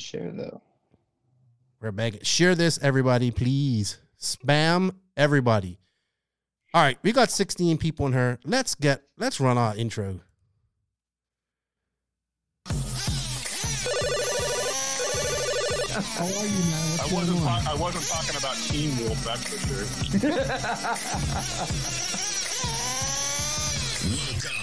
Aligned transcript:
share 0.00 0.30
though. 0.30 0.60
We're 1.80 1.92
begging. 1.92 2.20
Share 2.22 2.54
this, 2.54 2.78
everybody, 2.82 3.30
please. 3.30 3.98
Spam 4.20 4.94
everybody. 5.16 5.78
All 6.74 6.82
right, 6.82 6.98
we 7.02 7.12
got 7.12 7.30
16 7.30 7.78
people 7.78 8.06
in 8.06 8.12
here. 8.12 8.38
Let's 8.44 8.74
get 8.74 9.02
let's 9.16 9.40
run 9.40 9.56
our 9.58 9.74
intro. 9.76 10.20
How 15.92 16.24
are 16.24 16.28
you, 16.28 16.62
man? 16.70 16.98
What's 16.98 17.12
I 17.12 17.14
wasn't, 17.14 17.38
on? 17.40 17.44
ta- 17.44 17.70
I 17.70 17.74
wasn't 17.74 18.06
talking 18.06 18.36
about 18.36 18.56
Teen 18.56 18.96
Wolf, 18.98 19.24
that's 19.24 19.44
for 19.44 19.58
sure. 19.66 19.84
Welcome 24.10 24.59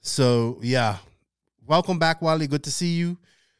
So 0.00 0.58
yeah, 0.62 0.98
welcome 1.66 1.98
back, 1.98 2.22
Wally. 2.22 2.46
Good 2.46 2.64
to 2.64 2.70
see 2.70 2.94
you. 2.94 3.18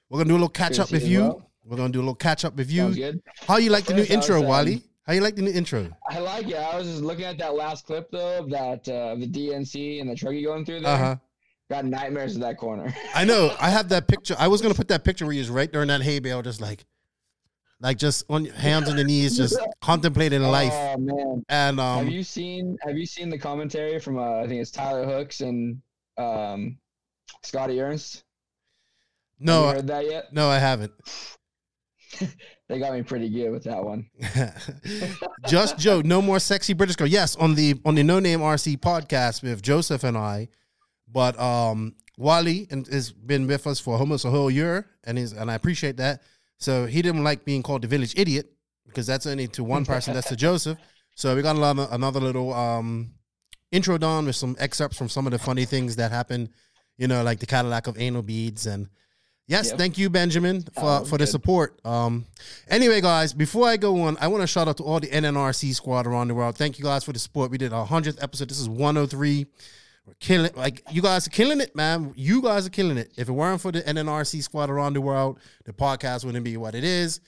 We're 0.08 0.18
gonna 0.18 0.28
do 0.28 0.34
a 0.34 0.36
little 0.36 0.48
catch 0.48 0.78
up 0.78 0.90
with 0.90 1.06
you 1.06 1.20
well. 1.20 1.50
We're 1.64 1.76
gonna 1.76 1.92
do 1.92 2.00
a 2.00 2.02
little 2.02 2.14
catch 2.14 2.44
up 2.44 2.56
with 2.56 2.70
you. 2.70 3.20
How 3.46 3.56
you 3.56 3.70
like 3.70 3.84
the 3.86 3.94
new 3.94 4.04
intro, 4.04 4.36
was, 4.36 4.42
um, 4.42 4.48
Wally? 4.48 4.82
How 5.06 5.12
you 5.12 5.20
like 5.20 5.36
the 5.36 5.42
new 5.42 5.52
intro? 5.52 5.88
I 6.08 6.18
like 6.18 6.48
it. 6.48 6.56
I 6.56 6.76
was 6.76 6.86
just 6.86 7.02
looking 7.02 7.24
at 7.24 7.38
that 7.38 7.54
last 7.54 7.86
clip 7.86 8.10
though 8.10 8.38
of 8.38 8.50
that 8.50 8.88
uh, 8.88 9.14
the 9.16 9.26
DNC 9.26 10.00
and 10.00 10.08
the 10.08 10.14
truggy 10.14 10.44
going 10.44 10.64
through 10.64 10.80
there. 10.80 10.92
Uh 10.92 10.98
huh. 10.98 11.16
Got 11.70 11.86
nightmares 11.86 12.34
of 12.34 12.42
that 12.42 12.58
corner. 12.58 12.94
I 13.14 13.24
know. 13.24 13.54
I 13.60 13.70
have 13.70 13.88
that 13.88 14.06
picture. 14.08 14.36
I 14.38 14.48
was 14.48 14.60
gonna 14.60 14.74
put 14.74 14.88
that 14.88 15.04
picture 15.04 15.24
where 15.24 15.32
he 15.32 15.38
was 15.38 15.50
right 15.50 15.70
during 15.70 15.88
that 15.88 16.02
hay 16.02 16.18
bale, 16.18 16.42
just 16.42 16.60
like, 16.60 16.84
like 17.80 17.96
just 17.96 18.24
on 18.28 18.44
hands 18.44 18.88
on 18.88 18.96
the 18.96 19.04
knees, 19.04 19.36
just 19.36 19.58
contemplating 19.80 20.42
life. 20.42 20.72
Oh 20.72 20.96
man. 20.98 21.44
And 21.48 21.78
have 21.78 21.98
um, 21.98 22.08
you 22.08 22.22
seen 22.22 22.76
have 22.82 22.96
you 22.96 23.06
seen 23.06 23.30
the 23.30 23.38
commentary 23.38 23.98
from 23.98 24.18
uh, 24.18 24.40
I 24.40 24.46
think 24.46 24.60
it's 24.60 24.70
Tyler 24.70 25.06
Hooks 25.06 25.40
and 25.40 25.80
um, 26.18 26.76
Scotty 27.42 27.80
Ernst? 27.80 28.24
No, 29.38 29.68
heard 29.68 29.86
that 29.88 30.04
yet? 30.06 30.32
no, 30.32 30.48
I 30.48 30.58
haven't. 30.58 30.92
They 32.68 32.78
got 32.78 32.94
me 32.94 33.02
pretty 33.02 33.28
good 33.28 33.50
with 33.50 33.64
that 33.64 33.84
one. 33.84 34.08
just 35.46 35.76
Joe, 35.78 36.00
no 36.00 36.22
more 36.22 36.38
sexy 36.38 36.72
British 36.72 36.96
girl. 36.96 37.06
Yes, 37.06 37.36
on 37.36 37.54
the 37.54 37.78
on 37.84 37.94
the 37.94 38.02
No 38.02 38.20
Name 38.20 38.40
RC 38.40 38.78
podcast 38.78 39.42
with 39.42 39.60
Joseph 39.60 40.02
and 40.02 40.16
I, 40.16 40.48
but 41.06 41.38
um, 41.38 41.94
Wally 42.16 42.66
and 42.70 42.86
has 42.86 43.12
been 43.12 43.46
with 43.46 43.66
us 43.66 43.80
for 43.80 43.98
almost 43.98 44.24
a 44.24 44.30
whole 44.30 44.50
year, 44.50 44.86
and 45.04 45.18
is 45.18 45.32
and 45.32 45.50
I 45.50 45.54
appreciate 45.54 45.98
that. 45.98 46.22
So 46.58 46.86
he 46.86 47.02
didn't 47.02 47.22
like 47.22 47.44
being 47.44 47.62
called 47.62 47.82
the 47.82 47.88
village 47.88 48.14
idiot 48.16 48.50
because 48.86 49.06
that's 49.06 49.26
only 49.26 49.46
to 49.48 49.62
one 49.62 49.84
person. 49.84 50.14
that's 50.14 50.28
to 50.28 50.36
Joseph. 50.46 50.78
So 51.16 51.36
we 51.36 51.42
got 51.42 51.56
another 51.56 51.86
another 51.90 52.20
little 52.20 52.54
um 52.54 53.12
intro 53.72 53.98
done 53.98 54.24
with 54.24 54.36
some 54.36 54.56
excerpts 54.58 54.96
from 54.96 55.10
some 55.10 55.26
of 55.26 55.32
the 55.32 55.38
funny 55.38 55.66
things 55.66 55.96
that 55.96 56.12
happened. 56.12 56.48
You 56.98 57.08
know, 57.08 57.22
like 57.22 57.40
the 57.40 57.46
Cadillac 57.46 57.86
of 57.86 57.98
anal 57.98 58.22
beads 58.22 58.66
and. 58.66 58.88
Yes, 59.46 59.68
Yep. 59.68 59.76
thank 59.78 59.98
you, 59.98 60.08
Benjamin, 60.08 60.62
for, 60.62 61.00
Oh, 61.02 61.04
for 61.04 61.18
the 61.18 61.26
support. 61.26 61.78
Um, 61.84 62.24
Anyway, 62.66 63.02
guys, 63.02 63.34
before 63.34 63.68
I 63.68 63.76
go 63.76 64.00
on, 64.00 64.16
I 64.18 64.26
want 64.28 64.40
to 64.40 64.46
shout 64.46 64.68
out 64.68 64.78
to 64.78 64.82
all 64.84 65.00
the 65.00 65.08
NNRC 65.08 65.74
squad 65.74 66.06
around 66.06 66.28
the 66.28 66.34
world. 66.34 66.56
Thank 66.56 66.78
you 66.78 66.84
guys 66.86 67.04
for 67.04 67.12
the 67.12 67.18
support. 67.18 67.50
We 67.50 67.58
did 67.58 67.70
our 67.70 67.84
hundredth 67.84 68.22
episode. 68.22 68.48
This 68.48 68.58
is 68.58 68.70
103. 68.70 69.44
We're 70.06 70.14
killing 70.18 70.50
like 70.56 70.82
you 70.90 71.02
guys 71.02 71.26
are 71.26 71.30
killing 71.30 71.60
it, 71.60 71.76
man. 71.76 72.14
You 72.16 72.40
guys 72.40 72.66
are 72.66 72.70
killing 72.70 72.96
it. 72.96 73.12
If 73.18 73.28
it 73.28 73.32
weren't 73.32 73.60
for 73.60 73.70
the 73.70 73.82
NNRC 73.82 74.42
squad 74.42 74.70
around 74.70 74.94
the 74.94 75.02
world, 75.02 75.38
the 75.66 75.74
podcast 75.74 76.24
wouldn't 76.24 76.44
be 76.44 76.56
what 76.56 76.74
it 76.74 76.84
is. 76.84 77.20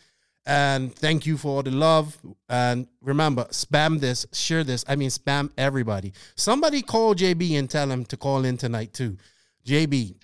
And 0.47 0.95
thank 0.95 1.27
you 1.27 1.37
for 1.37 1.57
all 1.57 1.63
the 1.63 1.71
love. 1.71 2.17
And 2.49 2.87
remember, 3.03 3.45
spam 3.51 4.01
this, 4.01 4.25
share 4.33 4.65
this. 4.65 4.87
I 4.89 4.97
mean, 4.97 5.11
spam 5.11 5.51
everybody. 5.59 6.15
Somebody 6.35 6.81
call 6.81 7.15
JB 7.15 7.59
and 7.59 7.69
tell 7.69 7.91
him 7.91 8.07
to 8.07 8.17
call 8.17 8.47
in 8.47 8.57
tonight 8.57 8.95
too. 8.95 9.19
JB. 9.67 10.15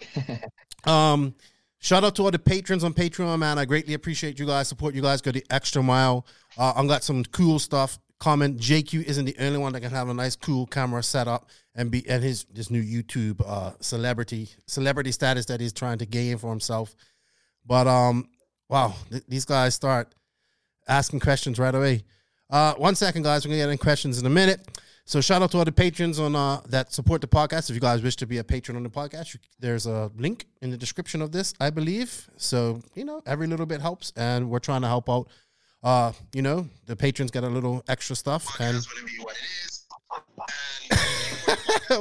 um, 0.88 1.34
Shout 1.82 2.04
out 2.04 2.14
to 2.14 2.22
all 2.22 2.30
the 2.30 2.38
patrons 2.38 2.84
on 2.84 2.94
Patreon, 2.94 3.40
man. 3.40 3.58
I 3.58 3.64
greatly 3.64 3.94
appreciate 3.94 4.38
you 4.38 4.46
guys. 4.46 4.68
Support 4.68 4.94
you 4.94 5.02
guys. 5.02 5.20
Go 5.20 5.32
the 5.32 5.44
extra 5.50 5.82
mile. 5.82 6.24
Uh, 6.56 6.72
I 6.76 6.86
got 6.86 7.02
some 7.02 7.24
cool 7.24 7.58
stuff. 7.58 7.98
Comment: 8.20 8.56
JQ 8.56 9.02
isn't 9.02 9.24
the 9.24 9.34
only 9.40 9.58
one 9.58 9.72
that 9.72 9.80
can 9.80 9.90
have 9.90 10.08
a 10.08 10.14
nice, 10.14 10.36
cool 10.36 10.64
camera 10.64 11.02
setup 11.02 11.50
and 11.74 11.90
be 11.90 12.08
and 12.08 12.22
his 12.22 12.44
this 12.44 12.70
new 12.70 12.80
YouTube 12.80 13.42
uh, 13.44 13.72
celebrity 13.80 14.48
celebrity 14.68 15.10
status 15.10 15.46
that 15.46 15.60
he's 15.60 15.72
trying 15.72 15.98
to 15.98 16.06
gain 16.06 16.38
for 16.38 16.50
himself. 16.50 16.94
But 17.66 17.88
um, 17.88 18.28
wow, 18.68 18.94
th- 19.10 19.24
these 19.26 19.44
guys 19.44 19.74
start 19.74 20.14
asking 20.86 21.18
questions 21.18 21.58
right 21.58 21.74
away. 21.74 22.04
Uh, 22.48 22.74
one 22.74 22.94
second, 22.94 23.24
guys. 23.24 23.44
We're 23.44 23.50
gonna 23.50 23.64
get 23.64 23.70
in 23.70 23.78
questions 23.78 24.20
in 24.20 24.26
a 24.26 24.30
minute. 24.30 24.60
So 25.04 25.20
shout 25.20 25.42
out 25.42 25.50
to 25.50 25.58
all 25.58 25.64
the 25.64 25.72
patrons 25.72 26.18
on 26.20 26.36
uh, 26.36 26.60
that 26.68 26.92
support 26.92 27.20
the 27.20 27.26
podcast. 27.26 27.68
If 27.68 27.74
you 27.74 27.80
guys 27.80 28.02
wish 28.02 28.16
to 28.16 28.26
be 28.26 28.38
a 28.38 28.44
patron 28.44 28.76
on 28.76 28.82
the 28.84 28.90
podcast, 28.90 29.34
you, 29.34 29.40
there's 29.58 29.86
a 29.86 30.10
link 30.16 30.46
in 30.60 30.70
the 30.70 30.76
description 30.76 31.20
of 31.20 31.32
this, 31.32 31.54
I 31.60 31.70
believe. 31.70 32.30
So 32.36 32.80
you 32.94 33.04
know, 33.04 33.20
every 33.26 33.46
little 33.46 33.66
bit 33.66 33.80
helps, 33.80 34.12
and 34.16 34.48
we're 34.48 34.60
trying 34.60 34.82
to 34.82 34.88
help 34.88 35.10
out. 35.10 35.28
Uh, 35.82 36.12
you 36.32 36.42
know, 36.42 36.68
the 36.86 36.94
patrons 36.94 37.32
get 37.32 37.42
a 37.42 37.48
little 37.48 37.82
extra 37.88 38.14
stuff, 38.14 38.60
and 38.60 38.78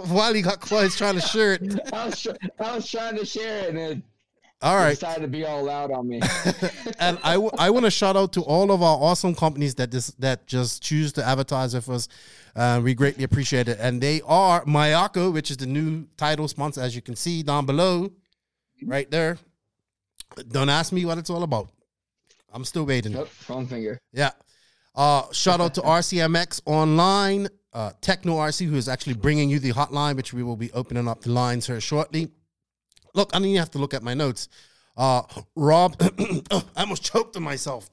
while 0.07 0.33
he 0.35 0.43
got 0.43 0.61
quiet, 0.61 0.83
he's 0.83 0.97
trying 0.97 1.15
to 1.15 1.21
share 1.21 1.53
it. 1.53 1.79
I 1.91 2.05
was 2.05 2.21
tr- 2.21 2.29
I 2.59 2.75
was 2.75 2.89
trying 2.89 3.17
to 3.17 3.25
share 3.25 3.63
it 3.63 3.69
and 3.69 3.77
it 3.79 4.03
All 4.63 4.75
right, 4.75 4.91
decided 4.91 5.21
to 5.21 5.27
be 5.27 5.43
all 5.43 5.63
loud 5.63 5.91
on 5.91 6.07
me. 6.07 6.21
and 6.99 7.17
I, 7.23 7.33
w- 7.33 7.49
I 7.57 7.71
want 7.71 7.85
to 7.85 7.91
shout 7.91 8.15
out 8.15 8.31
to 8.33 8.41
all 8.41 8.71
of 8.71 8.83
our 8.83 8.95
awesome 8.97 9.33
companies 9.33 9.73
that 9.75 9.89
this 9.89 10.07
that 10.19 10.45
just 10.45 10.83
choose 10.83 11.11
to 11.13 11.25
advertise 11.25 11.73
with 11.73 11.89
us. 11.89 12.07
Uh, 12.55 12.79
we 12.83 12.93
greatly 12.93 13.23
appreciate 13.23 13.67
it, 13.67 13.79
and 13.81 13.99
they 14.01 14.21
are 14.23 14.63
Mayako, 14.65 15.33
which 15.33 15.49
is 15.49 15.57
the 15.57 15.65
new 15.65 16.05
title 16.15 16.47
sponsor, 16.47 16.81
as 16.81 16.95
you 16.95 17.01
can 17.01 17.15
see 17.15 17.41
down 17.41 17.65
below, 17.65 18.11
right 18.85 19.09
there. 19.09 19.39
Don't 20.49 20.69
ask 20.69 20.93
me 20.93 21.05
what 21.05 21.17
it's 21.17 21.31
all 21.31 21.41
about. 21.41 21.69
I'm 22.53 22.65
still 22.65 22.85
waiting. 22.85 23.13
Nope, 23.13 23.29
wrong 23.49 23.65
finger. 23.65 23.97
Yeah. 24.13 24.31
Uh, 24.93 25.23
shout 25.31 25.61
out 25.61 25.73
to 25.75 25.81
RCMX 25.81 26.61
Online, 26.65 27.47
uh, 27.73 27.91
Tekno 28.01 28.35
RC, 28.35 28.67
who 28.67 28.75
is 28.75 28.89
actually 28.89 29.13
bringing 29.13 29.49
you 29.49 29.57
the 29.57 29.71
hotline, 29.71 30.15
which 30.17 30.33
we 30.33 30.43
will 30.43 30.57
be 30.57 30.71
opening 30.73 31.07
up 31.07 31.21
the 31.21 31.31
lines 31.31 31.65
here 31.67 31.79
shortly. 31.79 32.29
Look, 33.13 33.29
I 33.33 33.39
don't 33.39 33.47
even 33.47 33.59
have 33.59 33.71
to 33.71 33.77
look 33.77 33.93
at 33.93 34.03
my 34.03 34.13
notes. 34.13 34.47
Uh, 34.97 35.23
Rob, 35.55 35.95
oh, 36.51 36.63
I 36.75 36.81
almost 36.81 37.03
choked 37.03 37.35
on 37.37 37.43
myself. 37.43 37.89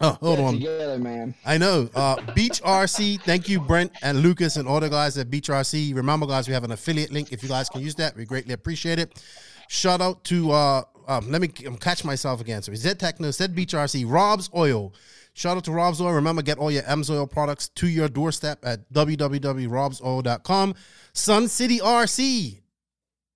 Oh, 0.00 0.10
hold 0.20 0.38
Get 0.38 0.44
on. 0.44 0.54
together, 0.54 0.98
man. 0.98 1.34
I 1.44 1.58
know. 1.58 1.88
Uh, 1.94 2.16
Beach 2.34 2.60
RC. 2.62 3.22
Thank 3.22 3.48
you, 3.48 3.60
Brent 3.60 3.92
and 4.02 4.20
Lucas 4.20 4.56
and 4.56 4.68
all 4.68 4.80
the 4.80 4.88
guys 4.88 5.16
at 5.16 5.30
Beach 5.30 5.48
RC. 5.48 5.94
Remember, 5.94 6.26
guys, 6.26 6.48
we 6.48 6.54
have 6.54 6.64
an 6.64 6.72
affiliate 6.72 7.12
link. 7.12 7.32
If 7.32 7.42
you 7.42 7.48
guys 7.48 7.68
can 7.68 7.80
use 7.80 7.94
that, 7.96 8.16
we 8.16 8.24
greatly 8.24 8.52
appreciate 8.54 8.98
it. 8.98 9.22
Shout 9.68 10.00
out 10.00 10.24
to 10.24 10.50
uh, 10.50 10.82
um, 11.08 11.30
let 11.30 11.40
me 11.40 11.50
um, 11.66 11.76
catch 11.78 12.04
myself 12.04 12.40
again. 12.40 12.62
So 12.62 12.74
Z 12.74 12.90
Tekno 12.90 13.34
said 13.34 13.54
Beach 13.54 13.72
RC. 13.72 14.04
Rob's 14.06 14.50
Oil. 14.54 14.92
Shout 15.32 15.56
out 15.56 15.64
to 15.64 15.72
Rob's 15.72 16.00
Oil. 16.00 16.12
Remember, 16.12 16.42
get 16.42 16.58
all 16.58 16.70
your 16.70 16.84
M's 16.84 17.10
Oil 17.10 17.26
products 17.26 17.68
to 17.70 17.88
your 17.88 18.08
doorstep 18.08 18.58
at 18.64 18.92
www.robsoil.com. 18.92 20.74
Sun 21.12 21.48
City 21.48 21.78
RC. 21.78 22.60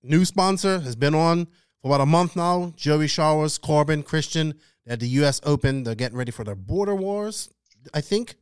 New 0.03 0.25
sponsor 0.25 0.79
has 0.79 0.95
been 0.95 1.15
on 1.15 1.47
for 1.81 1.87
about 1.87 2.01
a 2.01 2.05
month 2.05 2.35
now. 2.35 2.73
Joey 2.75 3.07
Showers, 3.07 3.57
Corbin, 3.57 4.03
Christian 4.03 4.53
at 4.85 4.99
the 4.99 5.07
U.S. 5.07 5.39
Open. 5.43 5.83
They're 5.83 5.95
getting 5.95 6.17
ready 6.17 6.31
for 6.31 6.43
their 6.43 6.55
border 6.55 6.95
wars, 6.95 7.49
I 7.93 8.01
think. 8.01 8.35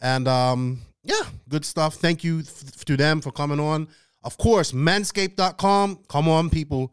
And 0.00 0.28
um, 0.28 0.82
yeah, 1.02 1.22
good 1.48 1.64
stuff. 1.64 1.94
Thank 1.96 2.24
you 2.24 2.40
f- 2.40 2.84
to 2.84 2.96
them 2.96 3.20
for 3.20 3.32
coming 3.32 3.60
on. 3.60 3.88
Of 4.22 4.38
course, 4.38 4.72
manscaped.com. 4.72 6.00
Come 6.08 6.28
on, 6.28 6.48
people. 6.48 6.92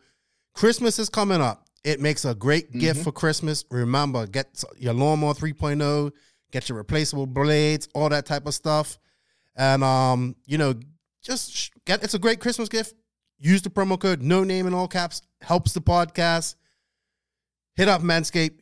Christmas 0.53 0.99
is 0.99 1.09
coming 1.09 1.41
up. 1.41 1.67
It 1.83 1.99
makes 1.99 2.25
a 2.25 2.35
great 2.35 2.71
gift 2.71 3.03
for 3.03 3.11
Christmas. 3.11 3.65
Remember, 3.71 4.27
get 4.27 4.63
your 4.77 4.93
lawnmower 4.93 5.33
3.0, 5.33 6.11
get 6.51 6.69
your 6.69 6.77
replaceable 6.77 7.25
blades, 7.25 7.87
all 7.95 8.09
that 8.09 8.25
type 8.25 8.45
of 8.45 8.53
stuff. 8.53 8.99
And 9.55 9.83
um, 9.83 10.35
you 10.45 10.57
know, 10.57 10.75
just 11.23 11.55
sh- 11.55 11.69
get 11.85 12.03
it's 12.03 12.13
a 12.13 12.19
great 12.19 12.39
Christmas 12.39 12.69
gift. 12.69 12.93
Use 13.43 13.63
the 13.63 13.71
promo 13.71 13.99
code 13.99 14.21
no 14.21 14.43
name 14.43 14.67
in 14.67 14.73
all 14.73 14.87
caps, 14.87 15.23
helps 15.41 15.73
the 15.73 15.81
podcast. 15.81 16.55
Hit 17.75 17.87
up 17.87 18.01
Manscaped, 18.01 18.59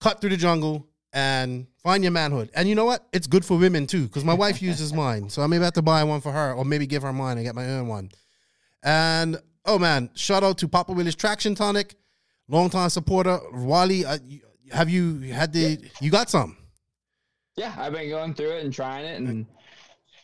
cut 0.00 0.20
through 0.20 0.30
the 0.30 0.36
jungle, 0.36 0.88
and 1.12 1.68
find 1.84 2.02
your 2.02 2.10
manhood. 2.10 2.50
And 2.54 2.68
you 2.68 2.74
know 2.74 2.84
what? 2.84 3.06
It's 3.12 3.28
good 3.28 3.44
for 3.44 3.56
women 3.56 3.86
too, 3.86 4.06
because 4.06 4.24
my 4.24 4.34
wife 4.34 4.60
uses 4.60 4.92
mine. 5.04 5.30
So 5.30 5.42
I 5.42 5.46
maybe 5.46 5.62
have 5.62 5.74
to 5.74 5.82
buy 5.82 6.02
one 6.02 6.20
for 6.20 6.32
her, 6.32 6.54
or 6.54 6.64
maybe 6.64 6.88
give 6.88 7.02
her 7.02 7.12
mine 7.12 7.36
and 7.36 7.46
get 7.46 7.54
my 7.54 7.68
own 7.70 7.86
one. 7.86 8.10
And 8.82 9.38
oh 9.64 9.78
man, 9.78 10.10
shout 10.14 10.42
out 10.42 10.58
to 10.58 10.68
Papa 10.68 10.92
Willis 10.92 11.14
Traction 11.14 11.54
Tonic, 11.54 11.94
longtime 12.48 12.90
supporter. 12.90 13.38
Wally, 13.52 14.04
uh, 14.04 14.18
have 14.72 14.90
you 14.90 15.20
had 15.20 15.52
the? 15.52 15.78
You 16.00 16.10
got 16.10 16.30
some? 16.30 16.56
Yeah, 17.54 17.72
I've 17.78 17.92
been 17.92 18.08
going 18.08 18.34
through 18.34 18.56
it 18.56 18.64
and 18.64 18.74
trying 18.74 19.04
it, 19.04 19.20
and 19.20 19.46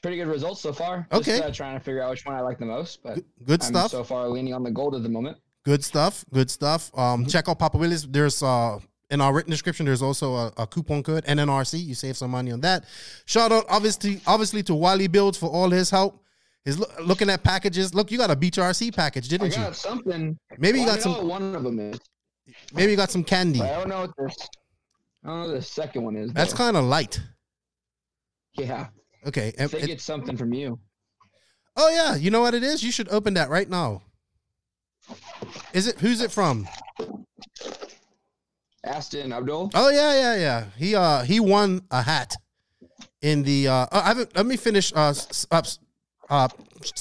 pretty 0.02 0.16
good 0.19 0.26
results 0.28 0.60
so 0.60 0.72
far. 0.72 1.06
Okay. 1.12 1.38
Just, 1.38 1.43
uh, 1.43 1.50
trying 1.52 1.78
to 1.78 1.84
figure 1.84 2.02
out 2.02 2.10
which 2.10 2.26
one 2.26 2.34
I 2.34 2.40
like 2.40 2.58
the 2.58 2.66
most, 2.66 3.02
but 3.02 3.20
Good 3.44 3.62
I'm 3.62 3.69
stuff. 3.69 3.90
so 3.93 4.04
far 4.04 4.28
leaning 4.28 4.52
on 4.54 4.62
the 4.62 4.70
gold 4.70 4.94
at 4.94 5.02
the 5.02 5.08
moment. 5.08 5.38
Good 5.64 5.84
stuff. 5.84 6.25
Good 6.32 6.50
stuff. 6.50 6.90
Um, 6.99 7.25
check 7.26 7.49
out 7.49 7.58
Papa 7.58 7.78
Willis. 7.78 8.04
There's 8.08 8.43
uh 8.43 8.78
in 9.10 9.20
our 9.20 9.32
written 9.32 9.50
description. 9.50 9.87
There's 9.87 10.02
also 10.02 10.34
a, 10.34 10.52
a 10.56 10.66
coupon 10.66 11.02
code 11.02 11.25
NNRC. 11.25 11.84
You 11.84 11.94
save 11.94 12.16
some 12.16 12.31
money 12.32 12.50
on 12.50 12.60
that. 12.62 12.84
Shout 13.26 13.52
out 13.52 13.64
obviously 13.69 14.20
obviously 14.26 14.62
to 14.64 14.75
Wally 14.75 15.06
Builds 15.06 15.38
for 15.38 15.49
all 15.50 15.70
his 15.70 15.88
help. 15.90 16.19
He's 16.64 16.78
loo- 16.78 16.87
looking 17.04 17.28
at 17.31 17.43
packages. 17.43 17.94
Look, 17.94 18.10
you 18.10 18.19
got 18.19 18.31
a 18.31 18.37
Beach 18.37 18.56
RC 18.56 18.94
package, 18.94 19.28
didn't 19.28 19.50
you? 19.50 19.56
got 19.56 19.76
something. 19.76 20.38
Maybe 20.58 20.81
you 20.81 20.87
got 20.87 20.99
I 20.99 21.02
some. 21.02 21.28
one 21.28 21.54
of 21.54 21.62
them 21.64 21.78
is. 21.78 21.99
Maybe 22.72 22.90
you 22.93 22.96
got 22.96 23.10
some 23.10 23.22
candy. 23.25 23.58
But 23.60 23.70
I 23.72 23.78
don't 23.78 23.88
know 23.88 24.00
what 24.02 24.10
this. 24.19 24.37
I 25.25 25.28
don't 25.28 25.38
know 25.38 25.46
what 25.49 25.54
the 25.54 25.62
second 25.62 26.02
one 26.04 26.16
is. 26.16 26.32
That's 26.32 26.52
kind 26.54 26.76
of 26.76 26.84
light. 26.84 27.20
yeah. 28.54 28.88
Okay. 29.27 29.53
I 29.59 29.63
and 29.63 29.71
think 29.71 29.85
it- 29.85 29.91
it's 29.91 30.05
something 30.05 30.37
from 30.37 30.53
you. 30.53 30.79
oh 31.77 31.89
yeah. 31.91 32.17
You 32.17 32.31
know 32.31 32.41
what 32.41 32.55
it 32.55 32.63
is? 32.63 32.83
You 32.83 32.93
should 32.93 33.09
open 33.11 33.35
that 33.35 33.49
right 33.51 33.69
now. 33.69 34.03
Is 35.73 35.87
it? 35.89 35.99
Who's 35.99 36.21
it 36.21 36.31
from? 36.31 36.69
Aston 38.85 39.33
Abdul. 39.33 39.71
Oh 39.75 39.91
yeah, 39.91 40.15
yeah, 40.15 40.37
yeah. 40.37 40.65
He 40.77 40.95
uh 40.95 41.23
he 41.23 41.39
won 41.41 41.83
a 41.91 42.03
hat 42.03 42.35
in 43.21 43.43
the 43.43 43.69
uh 43.69 43.87
I 43.93 44.01
haven't 44.03 44.35
let 44.37 44.47
me 44.47 44.57
finish 44.57 44.93
uh 44.95 45.11
s- 45.11 45.47
uh, 45.51 45.59
s- 45.59 45.79
uh 46.29 46.49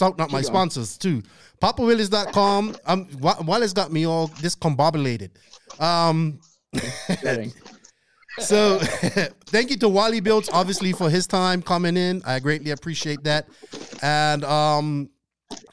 out 0.02 0.32
my 0.32 0.42
sponsors 0.42 0.98
too. 0.98 1.24
PapaWillis.com. 1.62 2.76
Um 2.86 3.08
Wa- 3.20 3.42
Wallace 3.46 3.74
got 3.74 3.92
me 3.92 4.06
all 4.06 4.28
discombobulated. 4.30 5.32
Um. 5.80 6.40
so 8.40 8.80
thank 9.46 9.70
you 9.70 9.78
to 9.78 9.90
Wally 9.90 10.20
Builds 10.20 10.50
obviously 10.52 10.92
for 10.94 11.10
his 11.10 11.28
time 11.28 11.62
coming 11.62 11.98
in. 11.98 12.22
I 12.26 12.40
greatly 12.40 12.72
appreciate 12.72 13.24
that. 13.24 13.48
And 14.02 14.44
um 14.44 15.10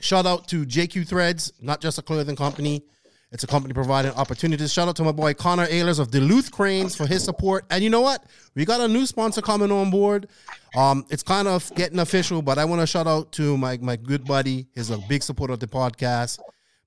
shout 0.00 0.26
out 0.26 0.48
to 0.48 0.64
JQ 0.64 1.06
Threads, 1.08 1.52
not 1.60 1.80
just 1.80 1.98
a 1.98 2.02
clothing 2.02 2.36
company. 2.36 2.84
It's 3.30 3.44
a 3.44 3.46
company 3.46 3.74
providing 3.74 4.12
opportunities. 4.12 4.72
Shout 4.72 4.88
out 4.88 4.96
to 4.96 5.04
my 5.04 5.12
boy 5.12 5.34
Conner 5.34 5.66
Ahlers 5.66 5.98
of 5.98 6.10
Duluth 6.10 6.50
Cranes 6.50 6.96
for 6.96 7.06
his 7.06 7.22
support. 7.22 7.66
And 7.70 7.84
you 7.84 7.90
know 7.90 8.00
what? 8.00 8.24
We 8.54 8.64
got 8.64 8.80
a 8.80 8.88
new 8.88 9.04
sponsor 9.04 9.42
coming 9.42 9.70
on 9.70 9.90
board. 9.90 10.28
Um, 10.74 11.04
it's 11.10 11.22
kind 11.22 11.46
of 11.46 11.70
getting 11.74 11.98
official, 11.98 12.40
but 12.40 12.56
I 12.56 12.64
want 12.64 12.80
to 12.80 12.86
shout 12.86 13.06
out 13.06 13.32
to 13.32 13.58
my 13.58 13.76
my 13.78 13.96
good 13.96 14.24
buddy. 14.24 14.66
He's 14.74 14.88
a 14.90 14.98
big 15.08 15.22
supporter 15.22 15.52
of 15.52 15.60
the 15.60 15.66
podcast. 15.66 16.38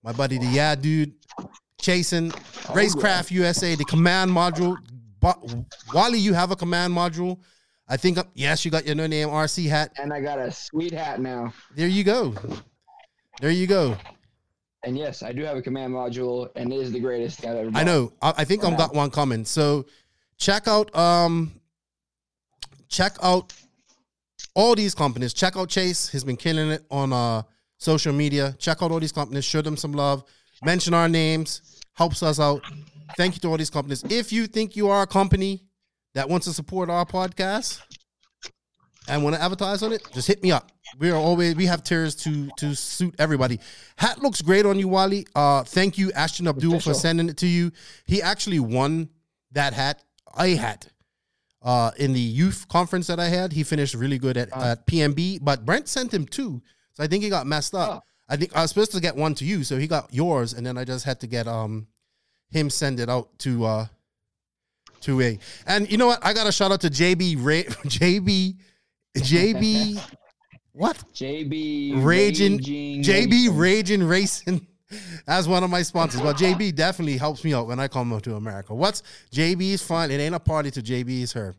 My 0.04 0.14
buddy, 0.14 0.40
the 0.40 0.48
Yeah 0.48 0.74
Dude, 0.74 1.14
Chasen, 1.80 2.32
Racecraft 2.74 3.30
USA, 3.32 3.76
the 3.76 3.86
command 3.86 4.32
module. 4.32 4.78
But 5.22 5.38
Wally, 5.94 6.20
you 6.20 6.34
have 6.34 6.52
a 6.52 6.56
command 6.56 6.94
module. 6.94 7.40
I 7.88 7.96
think 7.96 8.18
yes, 8.34 8.66
you 8.66 8.72
got 8.72 8.86
your 8.86 8.96
no 8.96 9.08
name 9.08 9.30
RC 9.30 9.70
hat. 9.70 9.92
and 9.98 10.12
I 10.12 10.20
got 10.22 10.40
a 10.40 10.52
sweet 10.52 10.94
hat 10.94 11.22
now. 11.22 11.54
There 11.76 11.88
you 11.88 12.04
go. 12.04 12.34
There 13.40 13.52
you 13.52 13.68
go. 13.68 13.98
And 14.84 14.98
yes, 14.98 15.22
I 15.22 15.32
do 15.32 15.44
have 15.44 15.58
a 15.58 15.62
command 15.62 15.94
module, 15.94 16.50
and 16.56 16.74
it 16.74 16.78
is 16.78 16.92
the 16.92 17.00
greatest 17.00 17.40
thing 17.40 17.52
I've 17.52 17.58
ever. 17.58 17.72
I 17.78 17.84
know. 17.84 18.14
I, 18.22 18.34
I 18.38 18.44
think 18.46 18.64
I've 18.64 18.78
got 18.78 18.96
one 18.96 19.12
coming. 19.12 19.46
So 19.46 19.86
check 20.38 20.68
out 20.68 20.94
um 20.96 21.52
check 22.88 23.16
out 23.22 23.54
all 24.56 24.74
these 24.74 24.96
companies. 24.96 25.34
Check 25.34 25.56
out 25.56 25.70
Chase. 25.70 26.10
He's 26.10 26.24
been 26.24 26.38
killing 26.38 26.72
it 26.72 26.84
on 26.90 27.14
uh 27.14 27.44
social 27.78 28.14
media. 28.14 28.56
Check 28.58 28.82
out 28.82 28.92
all 28.92 29.00
these 29.00 29.12
companies. 29.12 29.46
Show 29.46 29.62
them 29.62 29.78
some 29.78 29.92
love. 29.92 30.24
Mention 30.64 30.94
our 30.94 31.08
names. 31.08 31.62
Helps 31.94 32.24
us 32.24 32.40
out. 32.40 32.62
Thank 33.18 33.36
you 33.36 33.40
to 33.42 33.48
all 33.50 33.58
these 33.58 33.70
companies. 33.70 34.04
If 34.10 34.32
you 34.32 34.48
think 34.48 34.76
you 34.76 34.90
are 34.90 35.04
a 35.04 35.08
company 35.08 35.64
that 36.14 36.30
wants 36.30 36.46
to 36.48 36.54
support 36.54 36.90
our 36.90 37.06
podcast 37.06 37.80
and 39.08 39.24
want 39.24 39.36
to 39.36 39.42
advertise 39.42 39.84
on 39.84 39.94
it, 39.94 40.04
just 40.14 40.28
hit 40.28 40.44
me 40.44 40.52
up. 40.52 40.72
We 41.00 41.10
are 41.10 41.16
always 41.16 41.56
we 41.56 41.66
have 41.66 41.84
tiers 41.84 42.16
to 42.16 42.50
to 42.58 42.76
suit 42.76 43.16
everybody. 43.18 43.60
Hat 43.98 44.22
looks 44.22 44.42
great 44.42 44.66
on 44.66 44.78
you, 44.78 44.88
Wally. 44.88 45.26
Uh, 45.36 45.64
thank 45.64 45.98
you, 45.98 46.12
Ashton 46.12 46.48
Abdul, 46.48 46.80
for 46.80 46.94
sending 46.94 47.30
it 47.30 47.38
to 47.38 47.48
you. 47.48 47.72
He 48.06 48.22
actually 48.22 48.60
won 48.60 49.10
that 49.54 49.74
hat, 49.74 50.04
a 50.38 50.56
hat, 50.56 50.88
uh, 51.62 51.92
in 51.98 52.14
the 52.14 52.20
youth 52.20 52.68
conference 52.68 53.08
that 53.08 53.20
I 53.20 53.28
had. 53.28 53.54
He 53.54 53.64
finished 53.64 53.94
really 53.96 54.18
good 54.18 54.38
at, 54.38 54.52
at 54.56 54.86
PMB, 54.88 55.40
but 55.42 55.66
Brent 55.66 55.88
sent 55.88 56.14
him 56.14 56.26
two, 56.26 56.62
so 56.94 57.04
I 57.04 57.08
think 57.08 57.24
he 57.24 57.30
got 57.30 57.48
messed 57.48 57.74
up. 57.74 57.90
Oh. 57.90 58.08
I 58.28 58.38
think 58.38 58.56
I 58.56 58.62
was 58.62 58.70
supposed 58.72 58.94
to 58.94 59.02
get 59.02 59.16
one 59.16 59.36
to 59.36 59.46
you, 59.46 59.64
so 59.66 59.78
he 59.78 59.88
got 59.88 60.14
yours, 60.14 60.54
and 60.54 60.66
then 60.66 60.78
I 60.78 60.86
just 60.86 61.06
had 61.06 61.20
to 61.20 61.28
get 61.28 61.48
um 61.48 61.88
him 62.52 62.70
send 62.70 63.00
it 63.00 63.10
out 63.10 63.38
to 63.40 63.66
uh 63.66 63.86
to 65.02 65.22
a. 65.22 65.40
And 65.66 65.92
you 65.92 65.98
know 65.98 66.08
what? 66.08 66.20
I 66.24 66.34
got 66.34 66.48
a 66.48 66.52
shout 66.52 66.72
out 66.72 66.82
to 66.82 66.90
JB 66.90 67.44
Ray, 67.44 67.64
JB 67.86 68.56
JB 69.18 70.02
what 70.74 70.98
JB 71.14 72.04
Raging- 72.06 72.58
Raging 72.58 73.04
JB 73.04 73.58
Raging 73.58 74.04
Racing 74.04 74.68
as 75.28 75.48
one 75.48 75.64
of 75.64 75.70
my 75.70 75.82
sponsors. 75.82 76.22
But 76.22 76.38
JB 76.38 76.76
definitely 76.76 77.18
helps 77.18 77.44
me 77.44 77.54
out 77.54 77.68
when 77.68 77.80
I 77.80 77.88
come 77.88 78.12
over 78.12 78.22
to 78.22 78.36
America. 78.36 78.76
What's 78.76 79.04
JB's 79.34 79.82
fun? 79.82 80.12
It 80.12 80.20
ain't 80.20 80.36
a 80.36 80.40
party 80.40 80.72
to 80.72 80.82
JB's 80.82 81.34
her. 81.34 81.56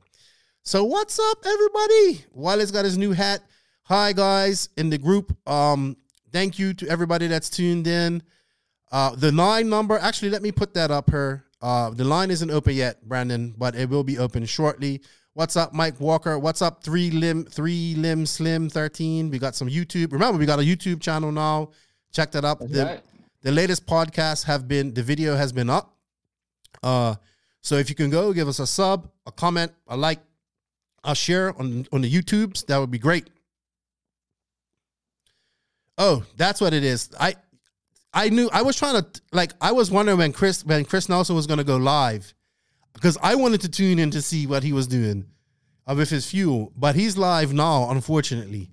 So 0.65 0.85
what's 0.85 1.19
up, 1.19 1.39
everybody? 1.45 2.25
Wallace 2.33 2.71
got 2.71 2.85
his 2.85 2.97
new 2.97 3.13
hat. 3.13 3.41
Hi 3.85 4.13
guys 4.13 4.69
in 4.77 4.91
the 4.91 4.99
group. 4.99 5.37
Um, 5.49 5.97
thank 6.33 6.59
you 6.59 6.73
to 6.75 6.89
everybody 6.89 7.27
that's 7.27 7.51
tuned 7.51 7.87
in. 7.89 8.23
Uh, 8.93 9.15
the 9.17 9.33
line 9.33 9.69
number, 9.71 9.99
actually, 9.99 10.29
let 10.29 10.43
me 10.43 10.53
put 10.53 10.75
that 10.75 10.91
up 10.91 11.11
here. 11.11 11.45
Uh, 11.63 11.89
the 11.91 12.05
line 12.05 12.31
isn't 12.31 12.51
open 12.51 12.75
yet, 12.75 13.03
Brandon, 13.09 13.55
but 13.57 13.75
it 13.75 13.89
will 13.89 14.05
be 14.05 14.19
open 14.19 14.45
shortly. 14.45 15.01
What's 15.33 15.57
up, 15.57 15.73
Mike 15.73 15.99
Walker? 15.99 16.39
What's 16.39 16.61
up, 16.61 16.85
three 16.85 17.11
limb, 17.11 17.47
three 17.47 17.95
limb 17.95 18.27
slim 18.27 18.69
thirteen? 18.69 19.31
We 19.31 19.39
got 19.39 19.55
some 19.55 19.69
YouTube. 19.69 20.13
Remember, 20.13 20.39
we 20.39 20.45
got 20.45 20.59
a 20.59 20.63
YouTube 20.63 21.01
channel 21.01 21.33
now. 21.33 21.71
Check 22.13 22.33
that 22.33 22.45
out. 22.45 22.61
That's 22.61 22.73
The, 22.73 22.85
right. 22.85 23.01
the 23.41 23.53
latest 23.53 23.87
podcasts 23.87 24.45
have 24.45 24.69
been 24.69 24.93
the 24.93 25.03
video 25.03 25.35
has 25.37 25.53
been 25.53 25.71
up. 25.71 25.97
Uh, 26.83 27.15
so 27.63 27.77
if 27.77 27.89
you 27.89 27.95
can 27.95 28.11
go, 28.11 28.33
give 28.35 28.47
us 28.47 28.59
a 28.59 28.67
sub, 28.67 29.09
a 29.25 29.33
comment, 29.33 29.73
a 29.89 29.97
like, 29.97 30.21
a 31.05 31.15
share 31.15 31.59
on 31.59 31.87
on 31.93 32.03
the 32.03 32.11
YouTubes, 32.13 32.67
that 32.67 32.77
would 32.77 32.91
be 32.91 32.99
great. 32.99 33.31
Oh, 35.97 36.25
that's 36.37 36.61
what 36.61 36.75
it 36.75 36.85
is. 36.85 37.09
I 37.19 37.37
I 38.15 38.29
knew 38.29 38.49
I 38.53 38.63
was 38.63 38.77
trying 38.77 39.03
to 39.03 39.21
like 39.33 39.53
I 39.61 39.73
was 39.73 39.91
wondering 39.91 40.19
when 40.19 40.33
Chris 40.33 40.65
when 40.65 40.85
Chris 40.85 41.09
Nelson 41.09 41.35
was 41.35 41.47
gonna 41.47 41.65
go 41.65 41.77
live 41.77 42.35
because 42.93 43.17
I 43.23 43.35
wanted 43.35 43.61
to 43.63 43.69
tune 43.69 43.99
in 43.99 44.11
to 44.11 44.23
see 44.23 44.47
what 44.47 44.63
he 44.63 44.73
was 44.73 44.87
doing 44.87 45.27
uh, 45.87 45.95
with 45.97 46.11
his 46.11 46.31
fuel, 46.31 46.73
but 46.77 46.95
he's 46.95 47.17
live 47.17 47.53
now, 47.53 47.91
unfortunately. 47.91 48.71